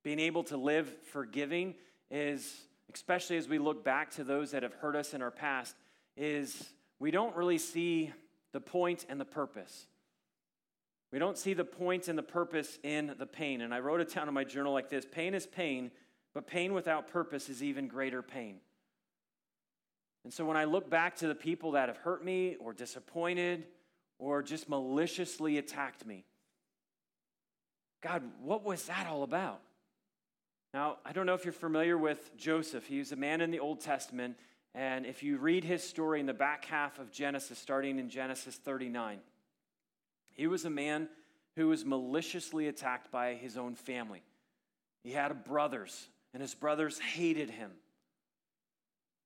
being 0.03 0.19
able 0.19 0.43
to 0.45 0.57
live 0.57 0.91
forgiving 1.11 1.75
is, 2.09 2.61
especially 2.93 3.37
as 3.37 3.47
we 3.47 3.59
look 3.59 3.83
back 3.83 4.11
to 4.11 4.23
those 4.23 4.51
that 4.51 4.63
have 4.63 4.73
hurt 4.73 4.95
us 4.95 5.13
in 5.13 5.21
our 5.21 5.31
past, 5.31 5.75
is 6.17 6.73
we 7.01 7.09
don't 7.09 7.35
really 7.35 7.57
see 7.57 8.13
the 8.53 8.61
point 8.61 9.07
and 9.09 9.19
the 9.19 9.25
purpose. 9.25 9.87
We 11.11 11.17
don't 11.17 11.35
see 11.35 11.55
the 11.55 11.65
point 11.65 12.07
and 12.07 12.15
the 12.15 12.23
purpose 12.23 12.77
in 12.83 13.15
the 13.17 13.25
pain. 13.25 13.61
And 13.61 13.73
I 13.73 13.79
wrote 13.79 14.01
it 14.01 14.13
down 14.13 14.27
in 14.27 14.35
my 14.35 14.43
journal 14.43 14.71
like 14.71 14.91
this 14.91 15.03
pain 15.11 15.33
is 15.33 15.47
pain, 15.47 15.89
but 16.35 16.45
pain 16.45 16.73
without 16.73 17.07
purpose 17.07 17.49
is 17.49 17.63
even 17.63 17.87
greater 17.87 18.21
pain. 18.21 18.57
And 20.23 20.31
so 20.31 20.45
when 20.45 20.55
I 20.55 20.65
look 20.65 20.91
back 20.91 21.15
to 21.17 21.27
the 21.27 21.33
people 21.33 21.71
that 21.71 21.89
have 21.89 21.97
hurt 21.97 22.23
me 22.23 22.55
or 22.59 22.71
disappointed 22.71 23.65
or 24.19 24.43
just 24.43 24.69
maliciously 24.69 25.57
attacked 25.57 26.05
me, 26.05 26.23
God, 28.03 28.21
what 28.43 28.63
was 28.63 28.85
that 28.85 29.07
all 29.07 29.23
about? 29.23 29.61
Now, 30.71 30.97
I 31.03 31.13
don't 31.13 31.25
know 31.25 31.33
if 31.33 31.45
you're 31.45 31.51
familiar 31.51 31.97
with 31.97 32.37
Joseph. 32.37 32.85
He 32.85 32.99
was 32.99 33.11
a 33.11 33.15
man 33.15 33.41
in 33.41 33.49
the 33.49 33.59
Old 33.59 33.81
Testament 33.81 34.37
and 34.73 35.05
if 35.05 35.21
you 35.21 35.37
read 35.37 35.63
his 35.63 35.83
story 35.83 36.19
in 36.19 36.25
the 36.25 36.33
back 36.33 36.65
half 36.65 36.99
of 36.99 37.11
Genesis, 37.11 37.59
starting 37.59 37.99
in 37.99 38.09
Genesis 38.09 38.55
39, 38.55 39.19
he 40.31 40.47
was 40.47 40.63
a 40.63 40.69
man 40.69 41.09
who 41.55 41.67
was 41.67 41.85
maliciously 41.85 42.67
attacked 42.67 43.11
by 43.11 43.33
his 43.33 43.57
own 43.57 43.75
family. 43.75 44.23
He 45.03 45.11
had 45.11 45.43
brothers, 45.43 46.07
and 46.33 46.41
his 46.41 46.55
brothers 46.55 46.99
hated 46.99 47.49
him. 47.49 47.71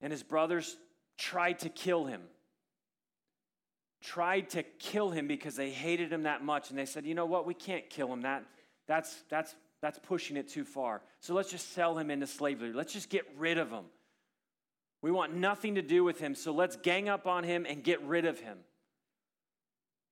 And 0.01 0.11
his 0.11 0.23
brothers 0.23 0.77
tried 1.17 1.59
to 1.59 1.69
kill 1.69 2.05
him. 2.05 2.21
Tried 4.01 4.49
to 4.51 4.63
kill 4.63 5.11
him 5.11 5.27
because 5.27 5.55
they 5.55 5.69
hated 5.69 6.11
him 6.11 6.23
that 6.23 6.43
much. 6.43 6.69
And 6.69 6.79
they 6.79 6.85
said, 6.85 7.05
you 7.05 7.15
know 7.15 7.25
what, 7.25 7.45
we 7.45 7.53
can't 7.53 7.89
kill 7.89 8.11
him. 8.11 8.21
That, 8.21 8.45
that's, 8.87 9.23
that's, 9.29 9.55
that's 9.81 9.99
pushing 9.99 10.37
it 10.37 10.47
too 10.47 10.63
far. 10.63 11.01
So 11.19 11.33
let's 11.33 11.51
just 11.51 11.73
sell 11.73 11.97
him 11.97 12.09
into 12.09 12.27
slavery. 12.27 12.73
Let's 12.73 12.93
just 12.93 13.09
get 13.09 13.25
rid 13.37 13.57
of 13.57 13.69
him. 13.69 13.85
We 15.05 15.11
want 15.11 15.35
nothing 15.35 15.75
to 15.75 15.83
do 15.83 16.03
with 16.03 16.19
him, 16.19 16.33
so 16.33 16.51
let's 16.51 16.77
gang 16.77 17.09
up 17.09 17.27
on 17.27 17.43
him 17.43 17.67
and 17.69 17.83
get 17.83 18.01
rid 18.01 18.25
of 18.25 18.39
him. 18.39 18.57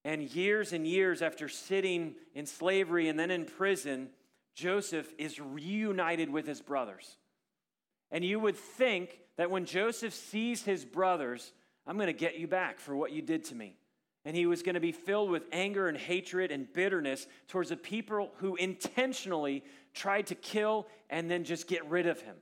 And 0.05 0.21
years 0.21 0.71
and 0.71 0.85
years 0.85 1.23
after 1.23 1.49
sitting 1.49 2.13
in 2.35 2.45
slavery 2.45 3.07
and 3.07 3.19
then 3.19 3.31
in 3.31 3.45
prison, 3.45 4.09
Joseph 4.53 5.11
is 5.17 5.39
reunited 5.39 6.29
with 6.29 6.45
his 6.45 6.61
brothers. 6.61 7.17
And 8.11 8.23
you 8.23 8.39
would 8.39 8.55
think 8.55 9.17
that 9.37 9.49
when 9.49 9.65
Joseph 9.65 10.13
sees 10.13 10.61
his 10.61 10.85
brothers, 10.85 11.53
I'm 11.87 11.95
going 11.95 12.05
to 12.05 12.13
get 12.13 12.37
you 12.37 12.45
back 12.45 12.79
for 12.79 12.95
what 12.95 13.11
you 13.11 13.23
did 13.23 13.45
to 13.45 13.55
me. 13.55 13.75
And 14.25 14.35
he 14.37 14.45
was 14.45 14.61
going 14.61 14.75
to 14.75 14.79
be 14.79 14.91
filled 14.91 15.31
with 15.31 15.47
anger 15.51 15.87
and 15.87 15.97
hatred 15.97 16.51
and 16.51 16.71
bitterness 16.71 17.25
towards 17.47 17.69
the 17.69 17.77
people 17.77 18.29
who 18.35 18.57
intentionally 18.57 19.63
tried 19.95 20.27
to 20.27 20.35
kill 20.35 20.85
and 21.09 21.31
then 21.31 21.45
just 21.45 21.67
get 21.67 21.83
rid 21.89 22.05
of 22.05 22.21
him. 22.21 22.35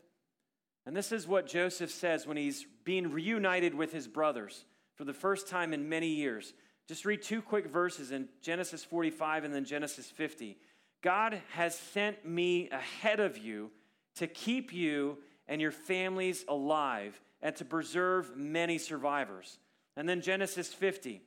And 0.86 0.96
this 0.96 1.12
is 1.12 1.28
what 1.28 1.48
Joseph 1.48 1.92
says 1.92 2.26
when 2.26 2.38
he's 2.38 2.66
being 2.84 3.12
reunited 3.12 3.76
with 3.76 3.92
his 3.92 4.08
brothers 4.08 4.66
for 4.96 5.04
the 5.04 5.14
first 5.14 5.48
time 5.48 5.74
in 5.74 5.90
many 5.90 6.08
years. 6.08 6.54
Just 6.88 7.06
read 7.06 7.22
two 7.22 7.42
quick 7.42 7.68
verses 7.68 8.12
in 8.12 8.28
Genesis 8.42 8.84
45 8.84 9.44
and 9.44 9.54
then 9.54 9.66
Genesis 9.66 10.10
50. 10.10 10.58
God 11.02 11.42
has 11.52 11.78
sent 11.78 12.26
me 12.26 12.70
ahead 12.70 13.20
of 13.20 13.38
you 13.38 13.72
to 14.16 14.28
keep 14.28 14.74
you 14.74 15.18
and 15.48 15.62
your 15.62 15.72
families 15.72 16.46
alive 16.48 17.20
and 17.42 17.56
to 17.56 17.66
preserve 17.66 18.36
many 18.36 18.78
survivors. 18.78 19.58
And 19.96 20.08
then 20.08 20.22
Genesis 20.22 20.74
50. 20.74 21.22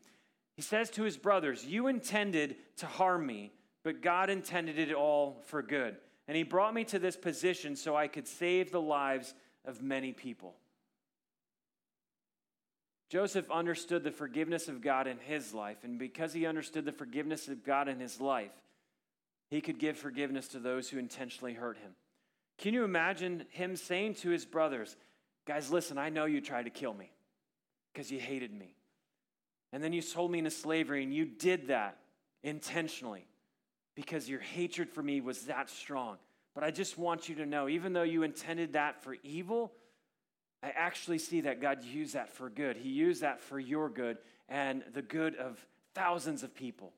He 0.57 0.63
says 0.63 0.91
to 0.91 1.03
his 1.03 1.17
brothers, 1.17 1.65
You 1.65 1.89
intended 1.89 2.57
to 2.77 2.87
harm 2.87 3.27
me, 3.27 3.53
but 3.83 4.03
God 4.03 4.31
intended 4.31 4.79
it 4.79 4.93
all 4.93 5.43
for 5.47 5.63
good. 5.63 5.97
And 6.27 6.37
he 6.37 6.43
brought 6.43 6.75
me 6.75 6.85
to 6.85 6.99
this 6.99 7.17
position 7.17 7.77
so 7.77 7.97
I 7.97 8.09
could 8.09 8.27
save 8.27 8.71
the 8.71 8.81
lives 8.81 9.35
of 9.65 9.83
many 9.83 10.13
people. 10.13 10.55
Joseph 13.11 13.51
understood 13.51 14.03
the 14.03 14.11
forgiveness 14.11 14.69
of 14.69 14.83
God 14.83 15.07
in 15.07 15.19
his 15.19 15.55
life, 15.55 15.85
and 15.85 15.99
because 15.99 16.33
he 16.33 16.47
understood 16.47 16.85
the 16.85 16.93
forgiveness 16.93 17.49
of 17.49 17.65
God 17.65 17.89
in 17.89 18.01
his 18.01 18.21
life, 18.21 18.51
he 19.51 19.61
could 19.61 19.79
give 19.79 19.97
forgiveness 19.97 20.49
to 20.49 20.59
those 20.59 20.89
who 20.89 20.99
intentionally 20.99 21.55
hurt 21.55 21.77
him. 21.77 21.93
Can 22.59 22.75
you 22.75 22.85
imagine 22.85 23.45
him 23.51 23.77
saying 23.77 24.15
to 24.17 24.31
his 24.31 24.45
brothers, 24.45 24.97
Guys, 25.47 25.71
listen, 25.71 25.99
I 25.99 26.09
know 26.09 26.25
you 26.25 26.41
tried 26.41 26.65
to 26.65 26.71
kill 26.71 26.95
me 26.95 27.11
because 27.93 28.11
you 28.11 28.19
hated 28.19 28.53
me. 28.53 28.75
And 29.73 29.83
then 29.83 29.93
you 29.93 30.01
sold 30.01 30.31
me 30.31 30.39
into 30.39 30.51
slavery, 30.51 31.03
and 31.03 31.13
you 31.13 31.27
did 31.27 31.69
that 31.69 31.99
intentionally 32.43 33.27
because 33.95 34.29
your 34.29 34.41
hatred 34.41 34.89
for 34.89 35.03
me 35.03 35.21
was 35.21 35.43
that 35.43 35.69
strong. 35.69 36.17
But 36.55 36.65
I 36.65 36.71
just 36.71 36.97
want 36.97 37.29
you 37.29 37.35
to 37.37 37.47
know, 37.47 37.69
even 37.69 37.93
though 37.93 38.03
you 38.03 38.23
intended 38.23 38.75
that 38.75 39.03
for 39.03 39.17
evil, 39.23 39.73
I 40.63 40.71
actually 40.71 41.19
see 41.19 41.43
that 41.43 41.61
God 41.61 41.85
used 41.85 42.15
that 42.15 42.31
for 42.31 42.49
good. 42.49 42.77
He 42.77 42.89
used 42.89 43.23
that 43.23 43.41
for 43.41 43.59
your 43.59 43.91
good 43.91 44.19
and 44.49 44.83
the 44.93 45.03
good 45.03 45.37
of 45.37 45.65
thousands 45.95 46.43
of 46.43 46.55
people. 46.55 46.93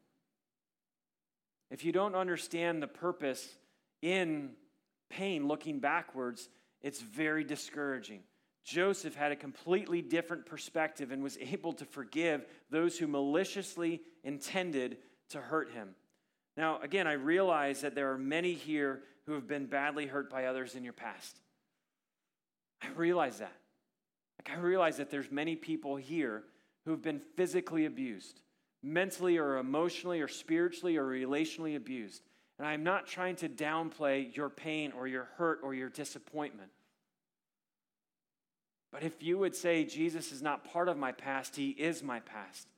If 1.70 1.84
you 1.84 1.92
don't 1.92 2.14
understand 2.14 2.82
the 2.82 2.86
purpose 2.86 3.48
in 4.02 4.50
pain 5.10 5.48
looking 5.48 5.80
backwards, 5.80 6.48
it's 6.82 7.00
very 7.00 7.42
discouraging. 7.42 8.20
Joseph 8.64 9.14
had 9.14 9.32
a 9.32 9.36
completely 9.36 10.02
different 10.02 10.46
perspective 10.46 11.12
and 11.12 11.22
was 11.22 11.38
able 11.40 11.72
to 11.74 11.84
forgive 11.84 12.44
those 12.70 12.98
who 12.98 13.06
maliciously 13.06 14.02
intended 14.22 14.98
to 15.30 15.40
hurt 15.40 15.72
him. 15.72 15.94
Now, 16.56 16.80
again, 16.80 17.06
I 17.06 17.12
realize 17.12 17.82
that 17.82 17.94
there 17.94 18.12
are 18.12 18.18
many 18.18 18.54
here 18.54 19.02
who 19.26 19.34
have 19.34 19.48
been 19.48 19.66
badly 19.66 20.06
hurt 20.06 20.30
by 20.30 20.46
others 20.46 20.74
in 20.74 20.84
your 20.84 20.92
past. 20.92 21.40
I 22.82 22.88
realize 22.96 23.38
that. 23.38 23.52
Like 24.38 24.56
I 24.56 24.60
realize 24.60 24.98
that 24.98 25.10
there's 25.10 25.30
many 25.30 25.56
people 25.56 25.96
here 25.96 26.44
who 26.84 26.92
have 26.92 27.02
been 27.02 27.20
physically 27.36 27.86
abused, 27.86 28.40
mentally 28.82 29.38
or 29.38 29.58
emotionally 29.58 30.20
or 30.20 30.28
spiritually 30.28 30.96
or 30.96 31.04
relationally 31.04 31.76
abused. 31.76 32.22
And 32.58 32.66
I'm 32.66 32.84
not 32.84 33.06
trying 33.06 33.36
to 33.36 33.48
downplay 33.48 34.34
your 34.34 34.48
pain 34.48 34.92
or 34.96 35.06
your 35.06 35.28
hurt 35.36 35.60
or 35.62 35.74
your 35.74 35.88
disappointment. 35.88 36.70
But 38.92 39.02
if 39.02 39.22
you 39.22 39.36
would 39.38 39.54
say, 39.54 39.84
Jesus 39.84 40.32
is 40.32 40.42
not 40.42 40.64
part 40.64 40.88
of 40.88 40.96
my 40.96 41.12
past, 41.12 41.56
he 41.56 41.70
is 41.70 42.02
my 42.02 42.20
past. 42.20 42.68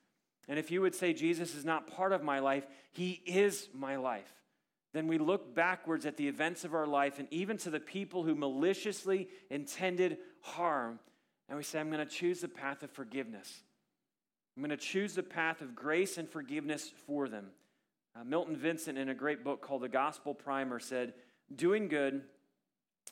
And 0.48 0.58
if 0.58 0.70
you 0.70 0.80
would 0.80 0.94
say, 0.94 1.12
Jesus 1.12 1.54
is 1.54 1.64
not 1.64 1.87
part 1.94 2.12
of 2.12 2.24
my 2.24 2.38
life, 2.38 2.66
he 2.90 3.22
is 3.26 3.68
my 3.74 3.96
life, 3.96 4.32
then 4.92 5.07
we 5.07 5.18
look 5.18 5.55
backwards 5.55 6.07
at 6.07 6.16
the 6.16 6.29
events 6.29 6.64
of 6.64 6.74
our 6.74 6.87
life 6.87 7.18
and 7.18 7.29
even 7.31 7.57
to 7.59 7.70
the 7.70 7.81
people 7.81 8.22
who 8.22 8.35
maliciously 8.35 9.29
intended 9.51 10.18
harm, 10.40 10.98
and 11.48 11.57
we 11.57 11.64
say, 11.64 11.79
I'm 11.79 11.90
going 11.90 12.07
to 12.07 12.12
choose 12.12 12.40
the 12.40 12.48
path 12.48 12.83
of 12.83 12.90
forgiveness. 12.90 13.62
I'm 14.57 14.62
going 14.62 14.77
to 14.77 14.77
choose 14.77 15.14
the 15.14 15.22
path 15.22 15.61
of 15.61 15.74
grace 15.74 16.18
and 16.18 16.29
forgiveness 16.29 16.90
for 17.07 17.29
them. 17.29 17.46
Uh, 18.18 18.24
Milton 18.24 18.57
Vincent, 18.57 18.98
in 18.98 19.09
a 19.09 19.14
great 19.14 19.44
book 19.44 19.61
called 19.61 19.83
The 19.83 19.88
Gospel 19.88 20.35
Primer, 20.35 20.81
said, 20.81 21.14
Doing 21.55 21.88
good 21.88 22.22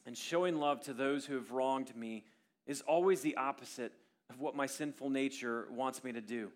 and 0.06 0.16
showing 0.16 0.56
love 0.56 0.80
to 0.82 0.92
those 0.92 1.24
who 1.24 1.34
have 1.34 1.52
wronged 1.52 1.94
me 1.94 2.24
is 2.66 2.80
always 2.82 3.20
the 3.20 3.36
opposite 3.36 3.92
of 4.30 4.40
what 4.40 4.56
my 4.56 4.66
sinful 4.66 5.10
nature 5.10 5.66
wants 5.70 6.02
me 6.02 6.12
to 6.12 6.20
do. 6.20 6.50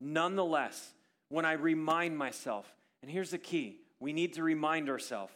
Nonetheless, 0.00 0.92
when 1.28 1.44
I 1.44 1.52
remind 1.52 2.16
myself, 2.16 2.70
and 3.02 3.10
here's 3.10 3.30
the 3.30 3.38
key 3.38 3.78
we 4.00 4.12
need 4.12 4.34
to 4.34 4.42
remind 4.42 4.88
ourselves 4.88 5.32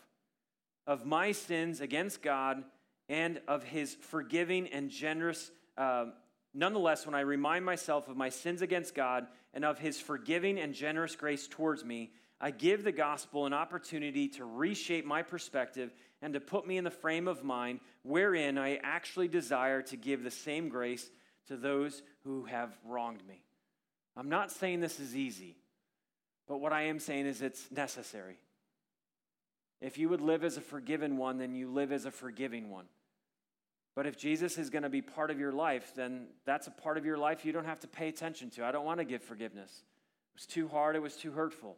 of 0.87 1.07
my 1.07 1.33
sins 1.33 1.81
against 1.81 2.23
God 2.23 2.65
and 3.09 3.41
of 3.47 3.63
his 3.63 3.95
forgiving 3.95 4.69
and 4.69 4.91
generous. 4.91 5.51
Uh, 5.77 6.07
nonetheless, 6.55 7.07
when 7.07 7.15
I 7.15 7.21
remind 7.21 7.65
myself 7.65 8.09
of 8.09 8.17
my 8.17 8.29
sins 8.29 8.63
against 8.63 8.95
God 8.95 9.27
and 9.55 9.65
of 9.65 9.79
his 9.79 10.01
forgiving 10.01 10.59
and 10.59 10.75
generous 10.75 11.15
grace 11.17 11.47
towards 11.47 11.85
me, 11.85 12.13
I 12.41 12.51
give 12.51 12.83
the 12.83 12.93
gospel 12.93 13.47
an 13.47 13.53
opportunity 13.53 14.29
to 14.31 14.45
reshape 14.45 15.07
my 15.07 15.23
perspective 15.23 15.95
and 16.21 16.35
to 16.35 16.41
put 16.41 16.67
me 16.67 16.77
in 16.77 16.85
the 16.85 16.91
frame 16.91 17.29
of 17.29 17.45
mind 17.45 17.81
wherein 18.03 18.59
I 18.59 18.81
actually 18.83 19.29
desire 19.29 19.83
to 19.83 19.97
give 19.97 20.25
the 20.25 20.31
same 20.31 20.69
grace 20.69 21.09
to 21.47 21.57
those 21.57 22.03
who 22.25 22.45
have 22.47 22.77
wronged 22.85 23.27
me. 23.29 23.43
I'm 24.17 24.29
not 24.29 24.51
saying 24.51 24.81
this 24.81 24.99
is 24.99 25.17
easy, 25.17 25.57
but 26.49 26.59
what 26.59 26.73
I 26.73 26.83
am 26.83 26.99
saying 26.99 27.27
is 27.27 27.43
it's 27.43 27.71
necessary. 27.71 28.39
If 29.83 29.99
you 29.99 30.09
would 30.09 30.21
live 30.21 30.45
as 30.45 30.57
a 30.57 30.61
forgiven 30.61 31.17
one, 31.17 31.39
then 31.39 31.55
you 31.55 31.69
live 31.69 31.91
as 31.91 32.07
a 32.07 32.11
forgiving 32.11 32.71
one. 32.71 32.87
But 33.97 34.07
if 34.07 34.17
Jesus 34.17 34.57
is 34.57 34.71
going 34.71 34.85
to 34.85 34.89
be 34.89 35.03
part 35.03 35.31
of 35.31 35.39
your 35.39 35.53
life, 35.53 35.93
then 35.95 36.29
that's 36.47 36.69
a 36.69 36.71
part 36.71 36.97
of 36.97 37.05
your 37.05 37.19
life 37.19 37.45
you 37.45 37.53
don't 37.53 37.67
have 37.67 37.81
to 37.81 37.89
pay 37.89 38.09
attention 38.09 38.49
to. 38.51 38.65
I 38.65 38.71
don't 38.73 38.87
want 38.87 39.01
to 39.01 39.05
give 39.05 39.23
forgiveness. 39.23 39.71
It 39.71 40.39
was 40.39 40.47
too 40.47 40.69
hard, 40.69 40.97
it 40.97 41.03
was 41.03 41.17
too 41.17 41.33
hurtful. 41.33 41.77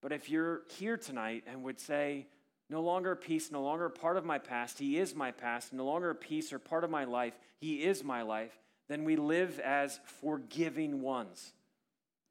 But 0.00 0.12
if 0.12 0.30
you're 0.30 0.62
here 0.78 0.96
tonight 0.96 1.44
and 1.46 1.62
would 1.62 1.78
say, 1.78 2.26
no 2.70 2.80
longer 2.80 3.12
a 3.12 3.16
piece, 3.16 3.52
no 3.52 3.62
longer 3.62 3.84
a 3.84 3.90
part 3.90 4.16
of 4.16 4.24
my 4.24 4.38
past, 4.38 4.78
He 4.78 4.98
is 4.98 5.14
my 5.14 5.30
past, 5.30 5.74
no 5.74 5.84
longer 5.84 6.10
a 6.10 6.14
piece 6.14 6.52
or 6.52 6.58
part 6.58 6.84
of 6.84 6.90
my 6.90 7.04
life, 7.04 7.34
He 7.60 7.84
is 7.84 8.02
my 8.02 8.22
life, 8.22 8.58
then 8.88 9.04
we 9.04 9.16
live 9.16 9.60
as 9.60 10.00
forgiving 10.20 11.02
ones. 11.02 11.52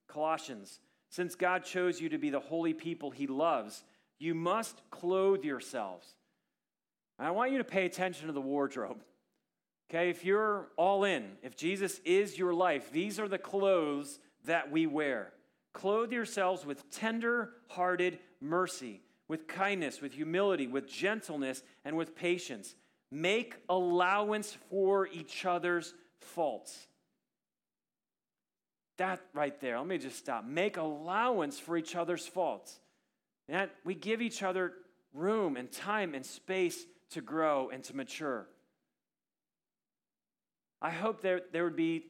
Colossians, 0.07 0.79
since 1.09 1.35
God 1.35 1.63
chose 1.63 2.01
you 2.01 2.09
to 2.09 2.17
be 2.17 2.29
the 2.29 2.39
holy 2.39 2.73
people 2.73 3.11
he 3.11 3.27
loves, 3.27 3.83
you 4.21 4.35
must 4.35 4.81
clothe 4.91 5.43
yourselves. 5.43 6.07
And 7.17 7.27
I 7.27 7.31
want 7.31 7.51
you 7.51 7.57
to 7.57 7.63
pay 7.63 7.85
attention 7.85 8.27
to 8.27 8.33
the 8.33 8.41
wardrobe. 8.41 9.03
Okay, 9.89 10.09
if 10.09 10.23
you're 10.23 10.67
all 10.77 11.03
in, 11.03 11.31
if 11.41 11.57
Jesus 11.57 11.99
is 12.05 12.37
your 12.37 12.53
life, 12.53 12.91
these 12.91 13.19
are 13.19 13.27
the 13.27 13.37
clothes 13.37 14.19
that 14.45 14.71
we 14.71 14.85
wear. 14.85 15.33
Clothe 15.73 16.11
yourselves 16.11 16.65
with 16.65 16.89
tender 16.91 17.53
hearted 17.67 18.19
mercy, 18.39 19.01
with 19.27 19.47
kindness, 19.47 20.01
with 20.01 20.13
humility, 20.13 20.67
with 20.67 20.87
gentleness, 20.87 21.63
and 21.83 21.97
with 21.97 22.15
patience. 22.15 22.75
Make 23.11 23.55
allowance 23.69 24.55
for 24.69 25.07
each 25.07 25.45
other's 25.45 25.93
faults. 26.19 26.87
That 28.97 29.19
right 29.33 29.59
there, 29.59 29.79
let 29.79 29.87
me 29.87 29.97
just 29.97 30.17
stop. 30.17 30.45
Make 30.45 30.77
allowance 30.77 31.59
for 31.59 31.75
each 31.75 31.95
other's 31.95 32.27
faults. 32.27 32.79
And 33.51 33.59
that 33.59 33.75
we 33.83 33.95
give 33.95 34.21
each 34.21 34.43
other 34.43 34.71
room 35.13 35.57
and 35.57 35.69
time 35.69 36.15
and 36.15 36.25
space 36.25 36.85
to 37.09 37.19
grow 37.19 37.69
and 37.69 37.83
to 37.83 37.93
mature. 37.93 38.47
I 40.81 40.89
hope 40.89 41.21
there, 41.21 41.41
there 41.51 41.65
would 41.65 41.75
be 41.75 42.05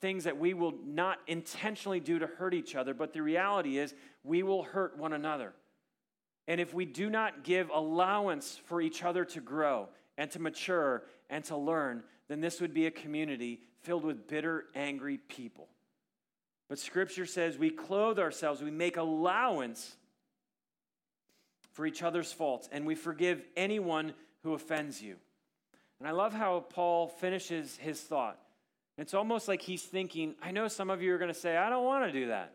things 0.00 0.24
that 0.24 0.38
we 0.38 0.54
will 0.54 0.72
not 0.86 1.18
intentionally 1.26 2.00
do 2.00 2.18
to 2.18 2.26
hurt 2.26 2.54
each 2.54 2.74
other, 2.74 2.94
but 2.94 3.12
the 3.12 3.20
reality 3.20 3.76
is 3.76 3.94
we 4.24 4.42
will 4.42 4.62
hurt 4.62 4.96
one 4.96 5.12
another. 5.12 5.52
And 6.48 6.62
if 6.62 6.72
we 6.72 6.86
do 6.86 7.10
not 7.10 7.44
give 7.44 7.68
allowance 7.68 8.58
for 8.64 8.80
each 8.80 9.04
other 9.04 9.26
to 9.26 9.40
grow 9.42 9.90
and 10.16 10.30
to 10.30 10.38
mature 10.38 11.02
and 11.28 11.44
to 11.44 11.58
learn, 11.58 12.04
then 12.28 12.40
this 12.40 12.58
would 12.62 12.72
be 12.72 12.86
a 12.86 12.90
community 12.90 13.60
filled 13.82 14.04
with 14.04 14.26
bitter, 14.26 14.64
angry 14.74 15.18
people. 15.18 15.68
But 16.70 16.78
Scripture 16.78 17.26
says 17.26 17.58
we 17.58 17.68
clothe 17.68 18.18
ourselves, 18.18 18.62
we 18.62 18.70
make 18.70 18.96
allowance 18.96 19.98
for 21.76 21.84
each 21.84 22.02
other's 22.02 22.32
faults, 22.32 22.70
and 22.72 22.86
we 22.86 22.94
forgive 22.94 23.44
anyone 23.54 24.14
who 24.42 24.54
offends 24.54 25.02
you. 25.02 25.16
And 25.98 26.08
I 26.08 26.12
love 26.12 26.32
how 26.32 26.60
Paul 26.70 27.06
finishes 27.06 27.76
his 27.76 28.00
thought. 28.00 28.38
It's 28.96 29.12
almost 29.12 29.46
like 29.46 29.60
he's 29.60 29.82
thinking, 29.82 30.36
I 30.42 30.52
know 30.52 30.68
some 30.68 30.88
of 30.88 31.02
you 31.02 31.14
are 31.14 31.18
going 31.18 31.32
to 31.32 31.38
say, 31.38 31.54
I 31.54 31.68
don't 31.68 31.84
want 31.84 32.10
to 32.10 32.18
do 32.18 32.28
that. 32.28 32.54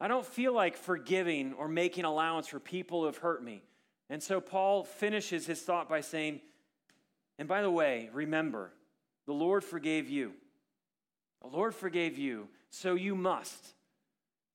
I 0.00 0.06
don't 0.06 0.24
feel 0.24 0.54
like 0.54 0.76
forgiving 0.76 1.54
or 1.54 1.66
making 1.66 2.04
allowance 2.04 2.46
for 2.46 2.60
people 2.60 3.00
who 3.00 3.06
have 3.06 3.16
hurt 3.16 3.42
me. 3.42 3.64
And 4.08 4.22
so 4.22 4.40
Paul 4.40 4.84
finishes 4.84 5.44
his 5.44 5.60
thought 5.60 5.88
by 5.88 6.00
saying, 6.00 6.40
and 7.36 7.48
by 7.48 7.62
the 7.62 7.70
way, 7.70 8.10
remember, 8.12 8.70
the 9.26 9.32
Lord 9.32 9.64
forgave 9.64 10.08
you. 10.08 10.34
The 11.42 11.48
Lord 11.48 11.74
forgave 11.74 12.16
you, 12.16 12.46
so 12.70 12.94
you 12.94 13.16
must. 13.16 13.74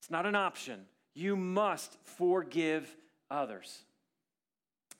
It's 0.00 0.10
not 0.10 0.24
an 0.24 0.34
option. 0.34 0.86
You 1.14 1.36
must 1.36 1.98
forgive 2.04 2.96
others. 3.30 3.82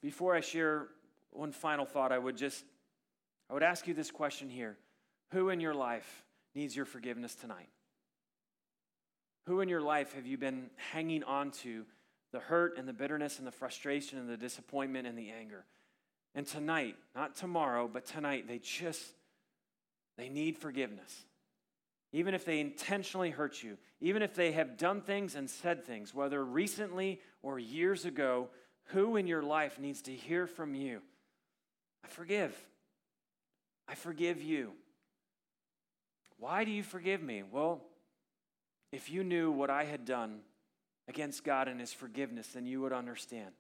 Before 0.03 0.35
I 0.35 0.41
share 0.41 0.89
one 1.31 1.53
final 1.53 1.85
thought, 1.85 2.13
I 2.13 2.19
would 2.19 2.37
just 2.37 2.65
I 3.51 3.55
would 3.55 3.63
ask 3.63 3.87
you 3.87 3.95
this 3.95 4.11
question 4.11 4.49
here. 4.49 4.77
Who 5.33 5.51
in 5.51 5.61
your 5.61 5.75
life 5.75 6.25
needs 6.55 6.75
your 6.75 6.87
forgiveness 6.87 7.35
tonight? 7.35 7.69
Who 9.47 9.61
in 9.61 9.69
your 9.69 9.83
life 9.83 10.15
have 10.15 10.27
you 10.27 10.39
been 10.39 10.71
hanging 10.93 11.23
on 11.25 11.51
to 11.63 11.85
the 12.33 12.41
hurt 12.41 12.79
and 12.79 12.89
the 12.89 12.93
bitterness 12.93 13.39
and 13.39 13.47
the 13.47 13.53
frustration 13.53 14.19
and 14.19 14.29
the 14.29 14.37
disappointment 14.37 15.07
and 15.07 15.19
the 15.19 15.31
anger? 15.31 15.67
And 16.35 16.47
tonight, 16.47 16.97
not 17.15 17.37
tomorrow, 17.37 17.89
but 17.93 18.07
tonight, 18.07 18.49
they 18.49 18.59
just, 18.59 19.05
they 20.17 20.29
need 20.29 20.57
forgiveness. 20.57 21.25
Even 22.13 22.35
if 22.35 22.45
they 22.45 22.61
intentionally 22.61 23.31
hurt 23.31 23.63
you, 23.63 23.77
even 24.01 24.23
if 24.23 24.35
they 24.35 24.53
have 24.53 24.77
done 24.77 25.01
things 25.01 25.35
and 25.35 25.49
said 25.49 25.85
things, 25.85 26.15
whether 26.15 26.45
recently 26.45 27.21
or 27.45 27.59
years 27.59 28.07
ago, 28.07 28.49
who 28.87 29.17
in 29.17 29.27
your 29.27 29.43
life 29.43 29.79
needs 29.79 30.03
to 30.03 30.13
hear 30.13 30.47
from 30.47 30.75
you? 30.75 31.03
I 32.03 32.09
forgive. 32.09 32.57
I 33.87 33.95
forgive 33.95 34.43
you. 34.43 34.73
Why 36.39 36.65
do 36.65 36.71
you 36.71 36.83
forgive 36.83 37.23
me? 37.23 37.43
Well, 37.49 37.83
if 38.93 39.11
you 39.11 39.23
knew 39.23 39.51
what 39.51 39.71
I 39.71 39.85
had 39.85 40.05
done 40.05 40.41
against 41.07 41.45
God 41.45 41.69
and 41.69 41.79
his 41.79 41.93
forgiveness, 41.93 42.49
then 42.49 42.67
you 42.67 42.81
would 42.81 42.93
understand. 42.93 43.51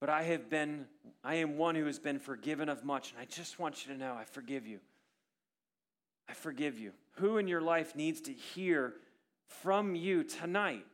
But 0.00 0.10
I 0.10 0.24
have 0.24 0.50
been, 0.50 0.86
I 1.22 1.36
am 1.36 1.56
one 1.56 1.76
who 1.76 1.86
has 1.86 2.00
been 2.00 2.18
forgiven 2.18 2.68
of 2.68 2.84
much, 2.84 3.12
and 3.12 3.20
I 3.20 3.24
just 3.24 3.60
want 3.60 3.86
you 3.86 3.92
to 3.92 3.98
know 3.98 4.14
I 4.14 4.24
forgive 4.24 4.66
you. 4.66 4.80
I 6.28 6.32
forgive 6.34 6.76
you. 6.76 6.92
Who 7.18 7.38
in 7.38 7.46
your 7.46 7.60
life 7.60 7.94
needs 7.94 8.20
to 8.22 8.32
hear 8.32 8.94
from 9.46 9.94
you 9.94 10.24
tonight 10.24 10.86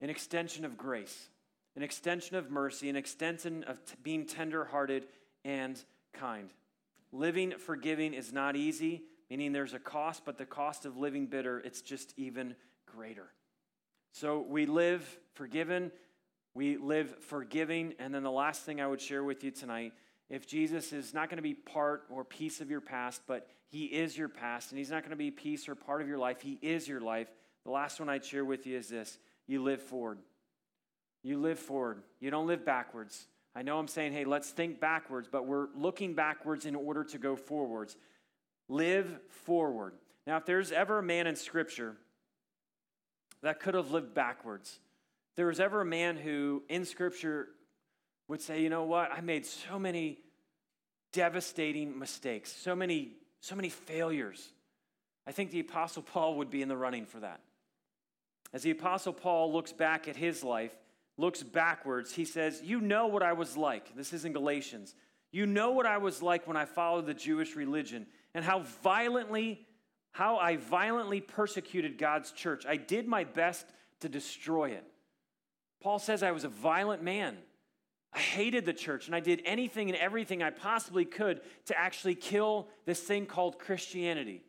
an 0.00 0.10
extension 0.10 0.64
of 0.64 0.76
grace, 0.76 1.28
an 1.76 1.82
extension 1.82 2.36
of 2.36 2.50
mercy, 2.50 2.88
an 2.88 2.96
extension 2.96 3.64
of 3.64 3.84
t- 3.84 3.94
being 4.02 4.26
tenderhearted 4.26 5.06
and 5.44 5.82
kind? 6.12 6.50
Living 7.12 7.52
forgiving 7.58 8.14
is 8.14 8.32
not 8.32 8.56
easy, 8.56 9.02
meaning 9.30 9.52
there's 9.52 9.74
a 9.74 9.78
cost, 9.78 10.24
but 10.24 10.38
the 10.38 10.46
cost 10.46 10.84
of 10.84 10.96
living 10.96 11.26
bitter, 11.26 11.60
it's 11.60 11.80
just 11.80 12.12
even 12.16 12.54
greater. 12.86 13.30
So 14.12 14.44
we 14.48 14.66
live 14.66 15.18
forgiven 15.34 15.90
we 16.54 16.76
live 16.76 17.14
forgiving. 17.24 17.94
And 17.98 18.14
then 18.14 18.22
the 18.22 18.30
last 18.30 18.62
thing 18.62 18.80
I 18.80 18.86
would 18.86 19.00
share 19.00 19.24
with 19.24 19.44
you 19.44 19.50
tonight 19.50 19.92
if 20.30 20.46
Jesus 20.46 20.92
is 20.92 21.12
not 21.12 21.28
going 21.28 21.36
to 21.36 21.42
be 21.42 21.54
part 21.54 22.04
or 22.08 22.24
piece 22.24 22.60
of 22.60 22.70
your 22.70 22.80
past, 22.80 23.22
but 23.26 23.48
he 23.68 23.86
is 23.86 24.16
your 24.16 24.28
past, 24.28 24.70
and 24.70 24.78
he's 24.78 24.90
not 24.90 25.02
going 25.02 25.10
to 25.10 25.16
be 25.16 25.30
piece 25.30 25.68
or 25.68 25.74
part 25.74 26.00
of 26.00 26.08
your 26.08 26.18
life, 26.18 26.40
he 26.40 26.58
is 26.62 26.86
your 26.86 27.00
life. 27.00 27.28
The 27.64 27.70
last 27.70 27.98
one 27.98 28.08
I'd 28.08 28.24
share 28.24 28.44
with 28.44 28.66
you 28.66 28.78
is 28.78 28.88
this 28.88 29.18
you 29.46 29.62
live 29.62 29.82
forward. 29.82 30.18
You 31.22 31.38
live 31.38 31.58
forward. 31.58 32.02
You 32.20 32.30
don't 32.30 32.46
live 32.46 32.64
backwards. 32.64 33.26
I 33.54 33.62
know 33.62 33.78
I'm 33.78 33.88
saying, 33.88 34.12
hey, 34.12 34.24
let's 34.24 34.50
think 34.50 34.80
backwards, 34.80 35.28
but 35.30 35.46
we're 35.46 35.68
looking 35.76 36.14
backwards 36.14 36.66
in 36.66 36.74
order 36.74 37.04
to 37.04 37.18
go 37.18 37.36
forwards. 37.36 37.96
Live 38.68 39.20
forward. 39.28 39.94
Now, 40.26 40.38
if 40.38 40.46
there's 40.46 40.72
ever 40.72 40.98
a 40.98 41.02
man 41.02 41.26
in 41.26 41.36
Scripture 41.36 41.96
that 43.42 43.60
could 43.60 43.74
have 43.74 43.90
lived 43.90 44.14
backwards, 44.14 44.80
there 45.36 45.46
was 45.46 45.60
ever 45.60 45.82
a 45.82 45.86
man 45.86 46.16
who 46.16 46.62
in 46.68 46.84
Scripture 46.84 47.48
would 48.28 48.40
say, 48.40 48.62
you 48.62 48.70
know 48.70 48.84
what, 48.84 49.12
I 49.12 49.20
made 49.20 49.46
so 49.46 49.78
many 49.78 50.18
devastating 51.12 51.98
mistakes, 51.98 52.52
so 52.52 52.74
many, 52.74 53.12
so 53.40 53.54
many 53.54 53.68
failures. 53.68 54.48
I 55.26 55.32
think 55.32 55.50
the 55.50 55.60
Apostle 55.60 56.02
Paul 56.12 56.38
would 56.38 56.50
be 56.50 56.62
in 56.62 56.68
the 56.68 56.76
running 56.76 57.06
for 57.06 57.20
that. 57.20 57.40
As 58.54 58.62
the 58.62 58.70
Apostle 58.70 59.12
Paul 59.12 59.52
looks 59.52 59.72
back 59.72 60.06
at 60.06 60.16
his 60.16 60.44
life, 60.44 60.74
looks 61.16 61.42
backwards, 61.42 62.14
he 62.14 62.24
says, 62.24 62.62
You 62.62 62.80
know 62.80 63.08
what 63.08 63.24
I 63.24 63.32
was 63.32 63.56
like. 63.56 63.94
This 63.96 64.12
is 64.12 64.24
in 64.24 64.32
Galatians. 64.32 64.94
You 65.32 65.44
know 65.44 65.72
what 65.72 65.86
I 65.86 65.98
was 65.98 66.22
like 66.22 66.46
when 66.46 66.56
I 66.56 66.64
followed 66.64 67.06
the 67.06 67.14
Jewish 67.14 67.56
religion 67.56 68.06
and 68.32 68.44
how 68.44 68.60
violently, 68.84 69.66
how 70.12 70.38
I 70.38 70.56
violently 70.56 71.20
persecuted 71.20 71.98
God's 71.98 72.30
church. 72.30 72.64
I 72.64 72.76
did 72.76 73.08
my 73.08 73.24
best 73.24 73.66
to 74.00 74.08
destroy 74.08 74.70
it. 74.70 74.84
Paul 75.82 75.98
says, 75.98 76.22
I 76.22 76.30
was 76.30 76.44
a 76.44 76.48
violent 76.48 77.02
man. 77.02 77.36
I 78.12 78.20
hated 78.20 78.64
the 78.64 78.72
church 78.72 79.06
and 79.06 79.16
I 79.16 79.20
did 79.20 79.42
anything 79.44 79.90
and 79.90 79.98
everything 79.98 80.40
I 80.40 80.50
possibly 80.50 81.04
could 81.04 81.40
to 81.66 81.76
actually 81.76 82.14
kill 82.14 82.68
this 82.86 83.00
thing 83.00 83.26
called 83.26 83.58
Christianity. 83.58 84.42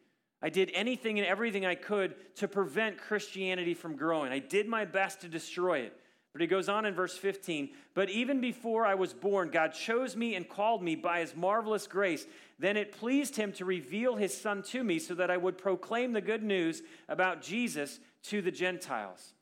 I 0.45 0.49
did 0.49 0.69
anything 0.75 1.17
and 1.17 1.27
everything 1.27 1.65
I 1.65 1.73
could 1.73 2.13
to 2.35 2.47
prevent 2.47 2.99
Christianity 2.99 3.73
from 3.73 3.95
growing. 3.95 4.31
I 4.31 4.37
did 4.37 4.67
my 4.67 4.85
best 4.85 5.21
to 5.21 5.27
destroy 5.27 5.79
it. 5.79 5.99
But 6.33 6.41
he 6.41 6.45
goes 6.45 6.69
on 6.69 6.85
in 6.85 6.93
verse 6.93 7.17
15, 7.17 7.69
but 7.95 8.11
even 8.11 8.41
before 8.41 8.85
I 8.85 8.93
was 8.93 9.11
born, 9.11 9.49
God 9.49 9.69
chose 9.69 10.15
me 10.15 10.35
and 10.35 10.47
called 10.47 10.83
me 10.83 10.95
by 10.95 11.21
his 11.21 11.35
marvelous 11.35 11.87
grace. 11.87 12.27
Then 12.59 12.77
it 12.77 12.91
pleased 12.91 13.35
him 13.35 13.53
to 13.53 13.65
reveal 13.65 14.17
his 14.17 14.39
son 14.39 14.61
to 14.67 14.83
me 14.83 14.99
so 14.99 15.15
that 15.15 15.31
I 15.31 15.37
would 15.37 15.57
proclaim 15.57 16.13
the 16.13 16.21
good 16.21 16.43
news 16.43 16.83
about 17.09 17.41
Jesus 17.41 17.99
to 18.25 18.43
the 18.43 18.51
Gentiles. 18.51 19.33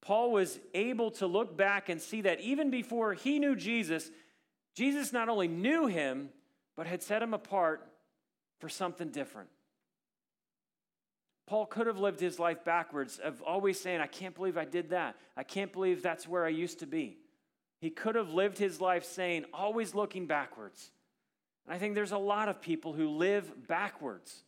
Paul 0.00 0.30
was 0.30 0.60
able 0.74 1.10
to 1.12 1.26
look 1.26 1.56
back 1.56 1.88
and 1.88 2.00
see 2.00 2.20
that 2.20 2.38
even 2.38 2.70
before 2.70 3.14
he 3.14 3.40
knew 3.40 3.56
Jesus, 3.56 4.12
Jesus 4.76 5.12
not 5.12 5.28
only 5.28 5.48
knew 5.48 5.86
him, 5.86 6.28
but 6.76 6.86
had 6.86 7.02
set 7.02 7.20
him 7.20 7.34
apart 7.34 7.84
for 8.60 8.68
something 8.68 9.08
different. 9.08 9.48
Paul 11.46 11.66
could 11.66 11.86
have 11.86 11.98
lived 11.98 12.20
his 12.20 12.38
life 12.38 12.64
backwards, 12.64 13.18
of 13.18 13.42
always 13.42 13.80
saying, 13.80 14.00
I 14.00 14.06
can't 14.06 14.34
believe 14.34 14.56
I 14.56 14.64
did 14.64 14.90
that. 14.90 15.16
I 15.36 15.42
can't 15.42 15.72
believe 15.72 16.02
that's 16.02 16.28
where 16.28 16.44
I 16.44 16.50
used 16.50 16.78
to 16.80 16.86
be. 16.86 17.18
He 17.80 17.90
could 17.90 18.14
have 18.14 18.32
lived 18.32 18.58
his 18.58 18.80
life 18.80 19.04
saying, 19.04 19.44
always 19.52 19.94
looking 19.94 20.26
backwards. 20.26 20.92
And 21.66 21.74
I 21.74 21.78
think 21.78 21.94
there's 21.94 22.12
a 22.12 22.18
lot 22.18 22.48
of 22.48 22.60
people 22.60 22.92
who 22.92 23.08
live 23.08 23.66
backwards, 23.66 24.44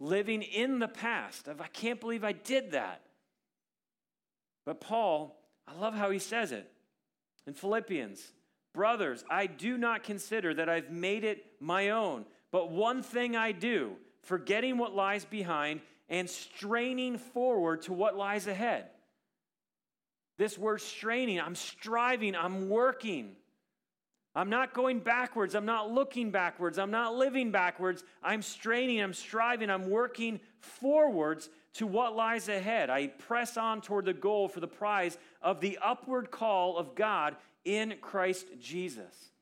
living 0.00 0.42
in 0.42 0.80
the 0.80 0.88
past 0.88 1.46
of, 1.48 1.60
I 1.60 1.68
can't 1.68 2.00
believe 2.00 2.24
I 2.24 2.32
did 2.32 2.72
that. 2.72 3.02
But 4.66 4.80
Paul, 4.80 5.40
I 5.66 5.74
love 5.74 5.94
how 5.94 6.10
he 6.10 6.18
says 6.18 6.52
it 6.52 6.70
in 7.46 7.54
Philippians 7.54 8.32
Brothers, 8.74 9.24
I 9.28 9.46
do 9.46 9.76
not 9.76 10.04
consider 10.04 10.54
that 10.54 10.68
I've 10.68 10.90
made 10.90 11.24
it 11.24 11.44
my 11.58 11.90
own, 11.90 12.26
but 12.52 12.70
one 12.70 13.02
thing 13.02 13.34
I 13.34 13.50
do, 13.50 13.96
forgetting 14.22 14.78
what 14.78 14.94
lies 14.94 15.24
behind 15.24 15.80
and 16.08 16.28
straining 16.28 17.18
forward 17.18 17.82
to 17.82 17.92
what 17.92 18.16
lies 18.16 18.46
ahead. 18.46 18.86
This 20.36 20.56
word 20.56 20.80
straining, 20.80 21.40
I'm 21.40 21.54
striving, 21.54 22.34
I'm 22.34 22.68
working. 22.68 23.36
I'm 24.34 24.50
not 24.50 24.72
going 24.72 25.00
backwards. 25.00 25.56
I'm 25.56 25.64
not 25.64 25.90
looking 25.90 26.30
backwards. 26.30 26.78
I'm 26.78 26.92
not 26.92 27.16
living 27.16 27.50
backwards. 27.50 28.04
I'm 28.22 28.42
straining, 28.42 29.02
I'm 29.02 29.14
striving, 29.14 29.68
I'm 29.68 29.90
working 29.90 30.38
forwards 30.60 31.50
to 31.74 31.86
what 31.88 32.14
lies 32.14 32.48
ahead. 32.48 32.88
I 32.88 33.08
press 33.08 33.56
on 33.56 33.80
toward 33.80 34.04
the 34.04 34.12
goal 34.12 34.48
for 34.48 34.60
the 34.60 34.68
prize 34.68 35.18
of 35.42 35.60
the 35.60 35.78
upward 35.82 36.30
call 36.30 36.76
of 36.76 36.94
God 36.94 37.36
in 37.64 37.94
Christ 38.00 38.46
Jesus. 38.60 39.32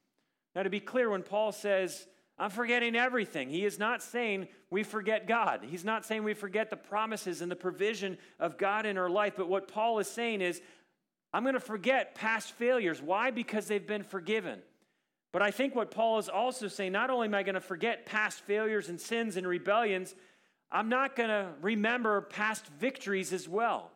Now, 0.55 0.63
to 0.63 0.71
be 0.71 0.81
clear, 0.81 1.11
when 1.11 1.23
Paul 1.23 1.53
says, 1.53 2.07
I'm 2.39 2.51
forgetting 2.51 2.95
everything, 2.95 3.49
he 3.49 3.65
is 3.65 3.79
not 3.79 4.03
saying 4.03 4.49
we 4.71 4.83
forget 4.83 5.27
God. 5.27 5.65
He's 5.67 5.85
not 5.85 6.05
saying 6.05 6.23
we 6.23 6.35
forget 6.35 6.69
the 6.69 6.77
promises 6.77 7.41
and 7.41 7.51
the 7.51 7.57
provision 7.57 8.19
of 8.39 8.59
God 8.59 8.85
in 8.85 8.99
our 8.99 9.09
life. 9.09 9.35
But 9.37 9.49
what 9.49 9.69
Paul 9.69 9.99
is 10.01 10.09
saying 10.09 10.43
is, 10.43 10.61
I'm 11.33 11.45
going 11.45 11.55
to 11.55 11.61
forget 11.61 12.15
past 12.15 12.53
failures. 12.53 13.01
Why? 13.01 13.31
Because 13.31 13.67
they've 13.67 13.87
been 13.87 14.03
forgiven. 14.03 14.61
But 15.33 15.43
I 15.43 15.51
think 15.51 15.75
what 15.75 15.91
Paul 15.91 16.19
is 16.19 16.29
also 16.29 16.69
saying, 16.69 16.93
not 16.93 17.11
only 17.11 17.27
am 17.27 17.35
I 17.35 17.43
going 17.43 17.55
to 17.55 17.61
forget 17.61 18.07
past 18.07 18.41
failures 18.41 18.89
and 18.89 19.01
sins 19.01 19.37
and 19.37 19.47
rebellions, 19.47 20.15
I'm 20.71 20.89
not 20.89 21.17
going 21.17 21.29
to 21.29 21.49
remember 21.63 22.23
past 22.23 22.67
victories 22.79 23.33
as 23.33 23.49
well. 23.49 23.91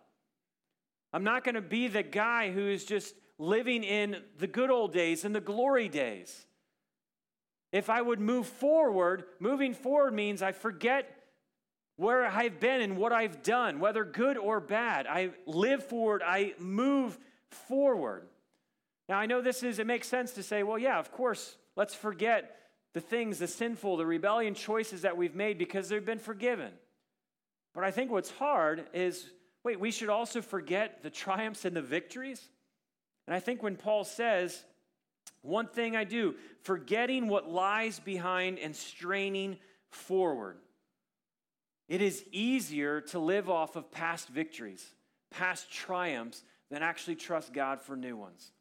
I'm 1.12 1.24
not 1.24 1.44
going 1.44 1.56
to 1.56 1.60
be 1.60 1.88
the 1.88 2.02
guy 2.02 2.52
who 2.52 2.68
is 2.68 2.84
just 2.84 3.14
living 3.38 3.84
in 3.84 4.18
the 4.38 4.46
good 4.46 4.70
old 4.70 4.92
days 4.92 5.24
and 5.24 5.34
the 5.34 5.40
glory 5.40 5.88
days. 5.88 6.46
If 7.72 7.88
I 7.88 8.02
would 8.02 8.20
move 8.20 8.46
forward, 8.46 9.24
moving 9.38 9.74
forward 9.74 10.12
means 10.12 10.42
I 10.42 10.52
forget 10.52 11.16
where 11.96 12.24
I've 12.24 12.58
been 12.58 12.80
and 12.80 12.96
what 12.96 13.12
I've 13.12 13.42
done, 13.42 13.78
whether 13.78 14.04
good 14.04 14.36
or 14.38 14.58
bad. 14.58 15.06
I 15.06 15.30
live 15.46 15.84
forward, 15.84 16.22
I 16.24 16.54
move 16.58 17.18
forward. 17.50 18.26
Now, 19.08 19.18
I 19.18 19.26
know 19.26 19.40
this 19.42 19.62
is, 19.62 19.78
it 19.78 19.86
makes 19.86 20.08
sense 20.08 20.32
to 20.32 20.42
say, 20.42 20.62
well, 20.62 20.78
yeah, 20.78 20.98
of 20.98 21.12
course, 21.12 21.56
let's 21.76 21.94
forget 21.94 22.56
the 22.94 23.00
things, 23.00 23.38
the 23.38 23.46
sinful, 23.46 23.96
the 23.96 24.06
rebellion 24.06 24.54
choices 24.54 25.02
that 25.02 25.16
we've 25.16 25.34
made 25.34 25.58
because 25.58 25.88
they've 25.88 26.04
been 26.04 26.18
forgiven. 26.18 26.72
But 27.74 27.84
I 27.84 27.90
think 27.90 28.10
what's 28.10 28.30
hard 28.30 28.86
is 28.92 29.30
wait, 29.62 29.78
we 29.78 29.90
should 29.90 30.08
also 30.08 30.40
forget 30.40 31.02
the 31.02 31.10
triumphs 31.10 31.64
and 31.64 31.76
the 31.76 31.82
victories. 31.82 32.48
And 33.26 33.36
I 33.36 33.40
think 33.40 33.62
when 33.62 33.76
Paul 33.76 34.04
says, 34.04 34.64
one 35.42 35.66
thing 35.66 35.96
I 35.96 36.04
do, 36.04 36.34
forgetting 36.62 37.28
what 37.28 37.50
lies 37.50 37.98
behind 37.98 38.58
and 38.58 38.74
straining 38.76 39.56
forward. 39.88 40.58
It 41.88 42.02
is 42.02 42.24
easier 42.30 43.00
to 43.02 43.18
live 43.18 43.50
off 43.50 43.74
of 43.74 43.90
past 43.90 44.28
victories, 44.28 44.84
past 45.30 45.70
triumphs, 45.72 46.42
than 46.70 46.82
actually 46.82 47.16
trust 47.16 47.52
God 47.52 47.80
for 47.80 47.96
new 47.96 48.16
ones. 48.16 48.52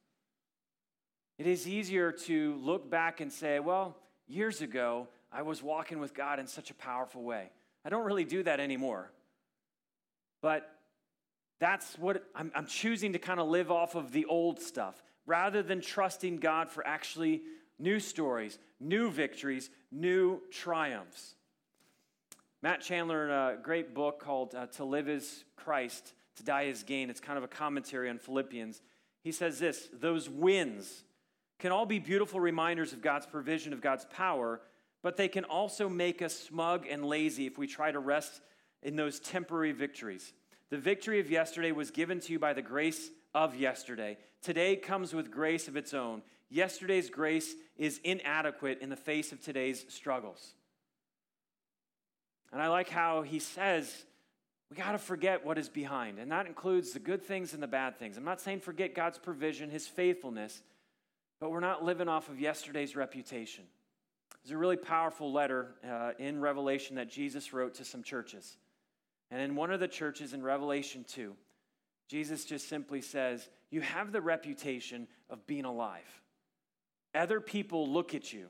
It 1.37 1.47
is 1.47 1.67
easier 1.67 2.11
to 2.11 2.55
look 2.55 2.89
back 2.89 3.21
and 3.21 3.31
say, 3.31 3.59
well, 3.59 3.95
years 4.27 4.61
ago, 4.61 5.07
I 5.31 5.43
was 5.43 5.61
walking 5.61 5.99
with 5.99 6.13
God 6.13 6.39
in 6.39 6.47
such 6.47 6.71
a 6.71 6.73
powerful 6.73 7.23
way. 7.23 7.51
I 7.85 7.89
don't 7.89 8.05
really 8.05 8.25
do 8.25 8.43
that 8.43 8.59
anymore. 8.59 9.11
But 10.41 10.69
that's 11.59 11.97
what 11.99 12.23
I'm, 12.35 12.51
I'm 12.55 12.65
choosing 12.65 13.13
to 13.13 13.19
kind 13.19 13.39
of 13.39 13.47
live 13.47 13.69
off 13.69 13.95
of 13.95 14.11
the 14.11 14.25
old 14.25 14.59
stuff 14.59 15.01
rather 15.29 15.61
than 15.61 15.79
trusting 15.79 16.37
God 16.37 16.69
for 16.69 16.85
actually 16.85 17.43
new 17.77 17.99
stories, 17.99 18.57
new 18.79 19.11
victories, 19.11 19.69
new 19.91 20.41
triumphs. 20.51 21.35
Matt 22.63 22.81
Chandler, 22.81 23.25
in 23.25 23.29
a 23.29 23.57
great 23.61 23.93
book 23.93 24.19
called 24.19 24.55
uh, 24.55 24.65
To 24.65 24.83
Live 24.83 25.07
is 25.07 25.45
Christ, 25.55 26.13
To 26.37 26.43
Die 26.43 26.63
is 26.63 26.81
Gain, 26.81 27.11
it's 27.11 27.19
kind 27.19 27.37
of 27.37 27.43
a 27.43 27.47
commentary 27.47 28.09
on 28.09 28.17
Philippians. 28.17 28.81
He 29.23 29.31
says 29.31 29.59
this 29.59 29.87
those 29.93 30.27
wins 30.27 31.03
can 31.59 31.71
all 31.71 31.85
be 31.85 31.99
beautiful 31.99 32.39
reminders 32.39 32.91
of 32.91 33.01
God's 33.01 33.27
provision, 33.27 33.71
of 33.71 33.81
God's 33.81 34.05
power, 34.05 34.61
but 35.03 35.15
they 35.15 35.27
can 35.27 35.43
also 35.43 35.87
make 35.87 36.23
us 36.23 36.35
smug 36.35 36.87
and 36.89 37.05
lazy 37.05 37.45
if 37.45 37.57
we 37.57 37.67
try 37.67 37.91
to 37.91 37.99
rest 37.99 38.41
in 38.81 38.95
those 38.95 39.19
temporary 39.19 39.73
victories. 39.73 40.33
The 40.71 40.77
victory 40.77 41.19
of 41.19 41.29
yesterday 41.29 41.71
was 41.71 41.91
given 41.91 42.19
to 42.21 42.33
you 42.33 42.39
by 42.39 42.53
the 42.53 42.61
grace 42.61 43.11
of 43.33 43.55
yesterday. 43.55 44.17
Today 44.41 44.75
comes 44.75 45.13
with 45.13 45.31
grace 45.31 45.67
of 45.67 45.75
its 45.75 45.93
own. 45.93 46.21
Yesterday's 46.49 47.09
grace 47.09 47.53
is 47.77 47.99
inadequate 48.03 48.79
in 48.81 48.89
the 48.89 48.95
face 48.95 49.31
of 49.31 49.41
today's 49.41 49.85
struggles. 49.89 50.53
And 52.51 52.61
I 52.61 52.67
like 52.67 52.89
how 52.89 53.21
he 53.21 53.39
says, 53.39 54.05
we 54.69 54.77
got 54.77 54.93
to 54.93 54.97
forget 54.97 55.45
what 55.45 55.57
is 55.57 55.69
behind. 55.69 56.19
And 56.19 56.31
that 56.31 56.47
includes 56.47 56.91
the 56.91 56.99
good 56.99 57.23
things 57.23 57.53
and 57.53 57.61
the 57.61 57.67
bad 57.67 57.97
things. 57.97 58.17
I'm 58.17 58.23
not 58.23 58.41
saying 58.41 58.61
forget 58.61 58.95
God's 58.95 59.17
provision, 59.17 59.69
his 59.69 59.87
faithfulness, 59.87 60.61
but 61.39 61.51
we're 61.51 61.59
not 61.59 61.83
living 61.83 62.07
off 62.07 62.29
of 62.29 62.39
yesterday's 62.39 62.95
reputation. 62.95 63.65
There's 64.43 64.55
a 64.55 64.57
really 64.57 64.77
powerful 64.77 65.31
letter 65.31 65.75
uh, 65.87 66.11
in 66.17 66.39
Revelation 66.39 66.95
that 66.95 67.09
Jesus 67.09 67.53
wrote 67.53 67.75
to 67.75 67.85
some 67.85 68.03
churches. 68.03 68.57
And 69.31 69.41
in 69.41 69.55
one 69.55 69.71
of 69.71 69.79
the 69.79 69.87
churches 69.87 70.33
in 70.33 70.41
Revelation 70.41 71.05
2, 71.07 71.35
Jesus 72.09 72.43
just 72.43 72.67
simply 72.67 73.01
says, 73.01 73.47
You 73.69 73.81
have 73.81 74.11
the 74.11 74.21
reputation 74.21 75.07
of 75.29 75.45
being 75.47 75.65
alive. 75.65 76.21
Other 77.15 77.39
people 77.39 77.87
look 77.87 78.13
at 78.13 78.33
you 78.33 78.47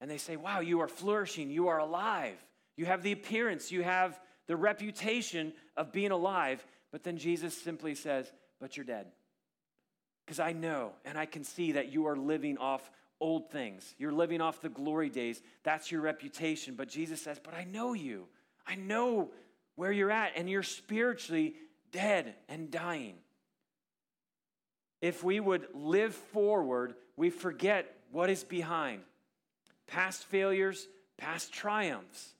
and 0.00 0.10
they 0.10 0.18
say, 0.18 0.36
Wow, 0.36 0.60
you 0.60 0.80
are 0.80 0.88
flourishing, 0.88 1.50
you 1.50 1.68
are 1.68 1.78
alive. 1.78 2.36
You 2.76 2.86
have 2.86 3.02
the 3.02 3.12
appearance, 3.12 3.70
you 3.70 3.82
have 3.82 4.18
the 4.48 4.56
reputation 4.56 5.52
of 5.76 5.92
being 5.92 6.10
alive. 6.10 6.64
But 6.90 7.04
then 7.04 7.16
Jesus 7.16 7.56
simply 7.56 7.94
says, 7.94 8.30
But 8.60 8.76
you're 8.76 8.84
dead. 8.84 9.06
Because 10.26 10.40
I 10.40 10.52
know 10.52 10.92
and 11.04 11.16
I 11.16 11.26
can 11.26 11.44
see 11.44 11.72
that 11.72 11.92
you 11.92 12.06
are 12.06 12.16
living 12.16 12.58
off 12.58 12.90
old 13.20 13.50
things. 13.52 13.94
You're 13.98 14.12
living 14.12 14.40
off 14.40 14.60
the 14.60 14.68
glory 14.68 15.08
days. 15.08 15.40
That's 15.62 15.92
your 15.92 16.00
reputation. 16.00 16.74
But 16.74 16.88
Jesus 16.88 17.22
says, 17.22 17.40
But 17.42 17.54
I 17.54 17.62
know 17.62 17.92
you. 17.92 18.26
I 18.66 18.74
know 18.74 19.30
where 19.76 19.92
you're 19.92 20.10
at, 20.10 20.32
and 20.36 20.50
you're 20.50 20.62
spiritually 20.62 21.54
dead 21.92 22.34
and 22.48 22.70
dying. 22.70 23.14
If 25.00 25.22
we 25.22 25.40
would 25.40 25.66
live 25.74 26.14
forward, 26.14 26.94
we 27.16 27.30
forget 27.30 27.94
what 28.10 28.30
is 28.30 28.44
behind 28.44 29.02
past 29.86 30.24
failures, 30.24 30.88
past 31.18 31.52
triumphs, 31.52 32.34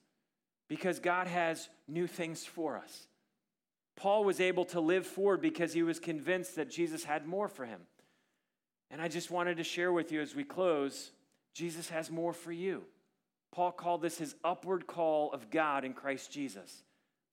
because 0.67 0.99
God 0.99 1.27
has 1.27 1.69
new 1.87 2.07
things 2.07 2.43
for 2.43 2.77
us. 2.77 3.07
Paul 3.95 4.23
was 4.23 4.39
able 4.39 4.65
to 4.65 4.79
live 4.79 5.05
forward 5.05 5.41
because 5.41 5.73
he 5.73 5.83
was 5.83 5.99
convinced 5.99 6.55
that 6.55 6.71
Jesus 6.71 7.03
had 7.03 7.27
more 7.27 7.47
for 7.47 7.65
him. 7.65 7.81
And 8.89 9.01
I 9.01 9.07
just 9.07 9.29
wanted 9.29 9.57
to 9.57 9.63
share 9.63 9.91
with 9.91 10.11
you 10.11 10.21
as 10.21 10.35
we 10.35 10.43
close 10.43 11.11
Jesus 11.53 11.89
has 11.89 12.09
more 12.09 12.33
for 12.33 12.51
you. 12.51 12.83
Paul 13.51 13.71
called 13.71 14.01
this 14.01 14.17
his 14.17 14.35
upward 14.43 14.87
call 14.87 15.31
of 15.31 15.51
God 15.51 15.85
in 15.85 15.93
Christ 15.93 16.31
Jesus. 16.31 16.83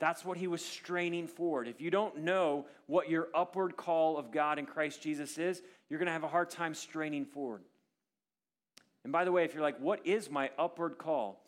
That's 0.00 0.24
what 0.24 0.38
he 0.38 0.48
was 0.48 0.64
straining 0.64 1.28
forward. 1.28 1.68
If 1.68 1.80
you 1.80 1.90
don't 1.90 2.20
know 2.20 2.66
what 2.86 3.10
your 3.10 3.28
upward 3.34 3.76
call 3.76 4.16
of 4.16 4.32
God 4.32 4.58
in 4.58 4.64
Christ 4.64 5.02
Jesus 5.02 5.36
is, 5.36 5.62
you're 5.88 5.98
going 5.98 6.06
to 6.06 6.12
have 6.12 6.24
a 6.24 6.28
hard 6.28 6.48
time 6.48 6.72
straining 6.72 7.26
forward. 7.26 7.60
And 9.04 9.12
by 9.12 9.24
the 9.24 9.32
way, 9.32 9.44
if 9.44 9.52
you're 9.52 9.62
like, 9.62 9.78
what 9.78 10.06
is 10.06 10.30
my 10.30 10.50
upward 10.58 10.96
call? 10.96 11.44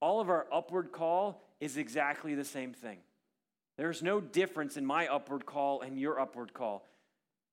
All 0.00 0.20
of 0.20 0.30
our 0.30 0.46
upward 0.52 0.92
call 0.92 1.42
is 1.60 1.76
exactly 1.76 2.36
the 2.36 2.44
same 2.44 2.72
thing. 2.72 2.98
There's 3.76 4.02
no 4.02 4.20
difference 4.20 4.76
in 4.76 4.86
my 4.86 5.08
upward 5.08 5.44
call 5.44 5.80
and 5.80 5.98
your 5.98 6.20
upward 6.20 6.54
call. 6.54 6.86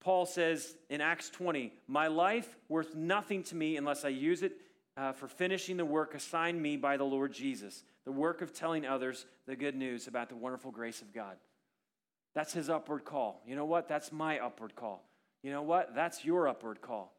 Paul 0.02 0.26
says 0.28 0.76
in 0.90 1.02
Acts 1.02 1.32
20, 1.32 1.74
My 1.88 2.08
life 2.08 2.58
worth 2.70 2.94
nothing 2.94 3.44
to 3.44 3.56
me 3.56 3.76
unless 3.78 4.06
I 4.06 4.10
use 4.10 4.44
it 4.44 4.54
uh, 4.98 5.14
for 5.14 5.28
finishing 5.28 5.78
the 5.78 5.86
work 5.86 6.14
assigned 6.14 6.62
me 6.62 6.78
by 6.78 6.98
the 6.98 7.04
Lord 7.04 7.34
Jesus 7.34 7.84
the 8.06 8.12
work 8.12 8.42
of 8.42 8.54
telling 8.54 8.86
others 8.86 9.26
the 9.48 9.56
good 9.56 9.76
news 9.76 10.08
about 10.08 10.30
the 10.30 10.36
wonderful 10.36 10.72
grace 10.72 11.02
of 11.02 11.14
God. 11.14 11.38
That's 12.36 12.54
his 12.54 12.70
upward 12.70 13.06
call. 13.06 13.42
You 13.46 13.56
know 13.56 13.66
what? 13.66 13.88
That's 13.88 14.12
my 14.12 14.40
upward 14.40 14.76
call. 14.76 15.04
You 15.44 15.52
know 15.52 15.62
what? 15.62 15.94
That's 15.94 16.26
your 16.26 16.48
upward 16.48 16.82
call. 16.82 17.14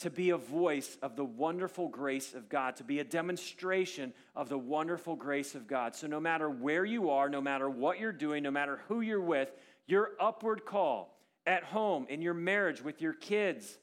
To 0.00 0.10
be 0.10 0.30
a 0.30 0.36
voice 0.36 0.98
of 1.00 1.16
the 1.16 1.24
wonderful 1.24 1.88
grace 1.88 2.34
of 2.34 2.48
God, 2.50 2.76
to 2.76 2.84
be 2.84 2.98
a 2.98 3.04
demonstration 3.04 4.12
of 4.34 4.48
the 4.50 4.58
wonderful 4.58 5.16
grace 5.16 5.54
of 5.54 5.66
God. 5.66 5.94
So, 5.94 6.06
no 6.06 6.20
matter 6.20 6.50
where 6.50 6.84
you 6.84 7.10
are, 7.10 7.30
no 7.30 7.40
matter 7.40 7.70
what 7.70 7.98
you're 7.98 8.12
doing, 8.12 8.42
no 8.42 8.50
matter 8.50 8.80
who 8.88 9.00
you're 9.00 9.20
with, 9.20 9.50
your 9.86 10.10
upward 10.20 10.66
call 10.66 11.16
at 11.46 11.62
home, 11.62 12.06
in 12.10 12.20
your 12.20 12.34
marriage, 12.34 12.82
with 12.82 13.00
your 13.00 13.14
kids, 13.14 13.78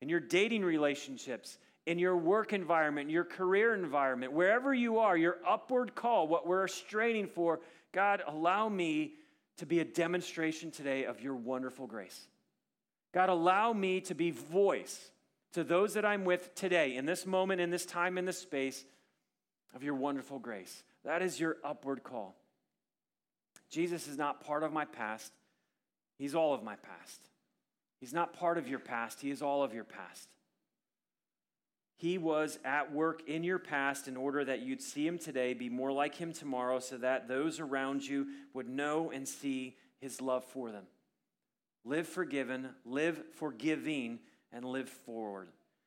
in 0.00 0.08
your 0.08 0.20
dating 0.20 0.64
relationships, 0.64 1.58
in 1.88 1.98
your 1.98 2.18
work 2.18 2.52
environment, 2.52 3.08
your 3.08 3.24
career 3.24 3.74
environment, 3.74 4.30
wherever 4.30 4.74
you 4.74 4.98
are, 4.98 5.16
your 5.16 5.38
upward 5.46 5.94
call, 5.94 6.28
what 6.28 6.46
we're 6.46 6.68
straining 6.68 7.26
for, 7.26 7.60
God, 7.92 8.22
allow 8.26 8.68
me 8.68 9.14
to 9.56 9.64
be 9.64 9.80
a 9.80 9.86
demonstration 9.86 10.70
today 10.70 11.06
of 11.06 11.22
your 11.22 11.34
wonderful 11.34 11.86
grace. 11.86 12.28
God, 13.14 13.30
allow 13.30 13.72
me 13.72 14.02
to 14.02 14.14
be 14.14 14.32
voice 14.32 15.10
to 15.54 15.64
those 15.64 15.94
that 15.94 16.04
I'm 16.04 16.26
with 16.26 16.54
today, 16.54 16.94
in 16.94 17.06
this 17.06 17.24
moment, 17.24 17.62
in 17.62 17.70
this 17.70 17.86
time, 17.86 18.18
in 18.18 18.26
this 18.26 18.38
space, 18.38 18.84
of 19.74 19.82
your 19.82 19.94
wonderful 19.94 20.38
grace. 20.38 20.82
That 21.06 21.22
is 21.22 21.40
your 21.40 21.56
upward 21.64 22.02
call. 22.02 22.36
Jesus 23.70 24.08
is 24.08 24.18
not 24.18 24.44
part 24.44 24.62
of 24.62 24.74
my 24.74 24.84
past, 24.84 25.32
He's 26.18 26.34
all 26.34 26.52
of 26.52 26.62
my 26.62 26.76
past. 26.76 27.30
He's 27.98 28.12
not 28.12 28.34
part 28.34 28.58
of 28.58 28.68
your 28.68 28.78
past, 28.78 29.22
He 29.22 29.30
is 29.30 29.40
all 29.40 29.62
of 29.62 29.72
your 29.72 29.84
past. 29.84 30.28
He 31.98 32.16
was 32.16 32.60
at 32.64 32.92
work 32.92 33.28
in 33.28 33.42
your 33.42 33.58
past 33.58 34.06
in 34.06 34.16
order 34.16 34.44
that 34.44 34.60
you'd 34.60 34.80
see 34.80 35.04
him 35.04 35.18
today, 35.18 35.52
be 35.52 35.68
more 35.68 35.90
like 35.90 36.14
him 36.14 36.32
tomorrow, 36.32 36.78
so 36.78 36.96
that 36.98 37.26
those 37.26 37.58
around 37.58 38.06
you 38.06 38.28
would 38.54 38.68
know 38.68 39.10
and 39.10 39.26
see 39.26 39.76
his 40.00 40.20
love 40.20 40.44
for 40.44 40.70
them. 40.70 40.84
Live 41.84 42.06
forgiven, 42.06 42.70
live 42.84 43.20
forgiving, 43.34 44.20
and 44.52 44.64
live 44.64 44.88
forward. 44.88 45.48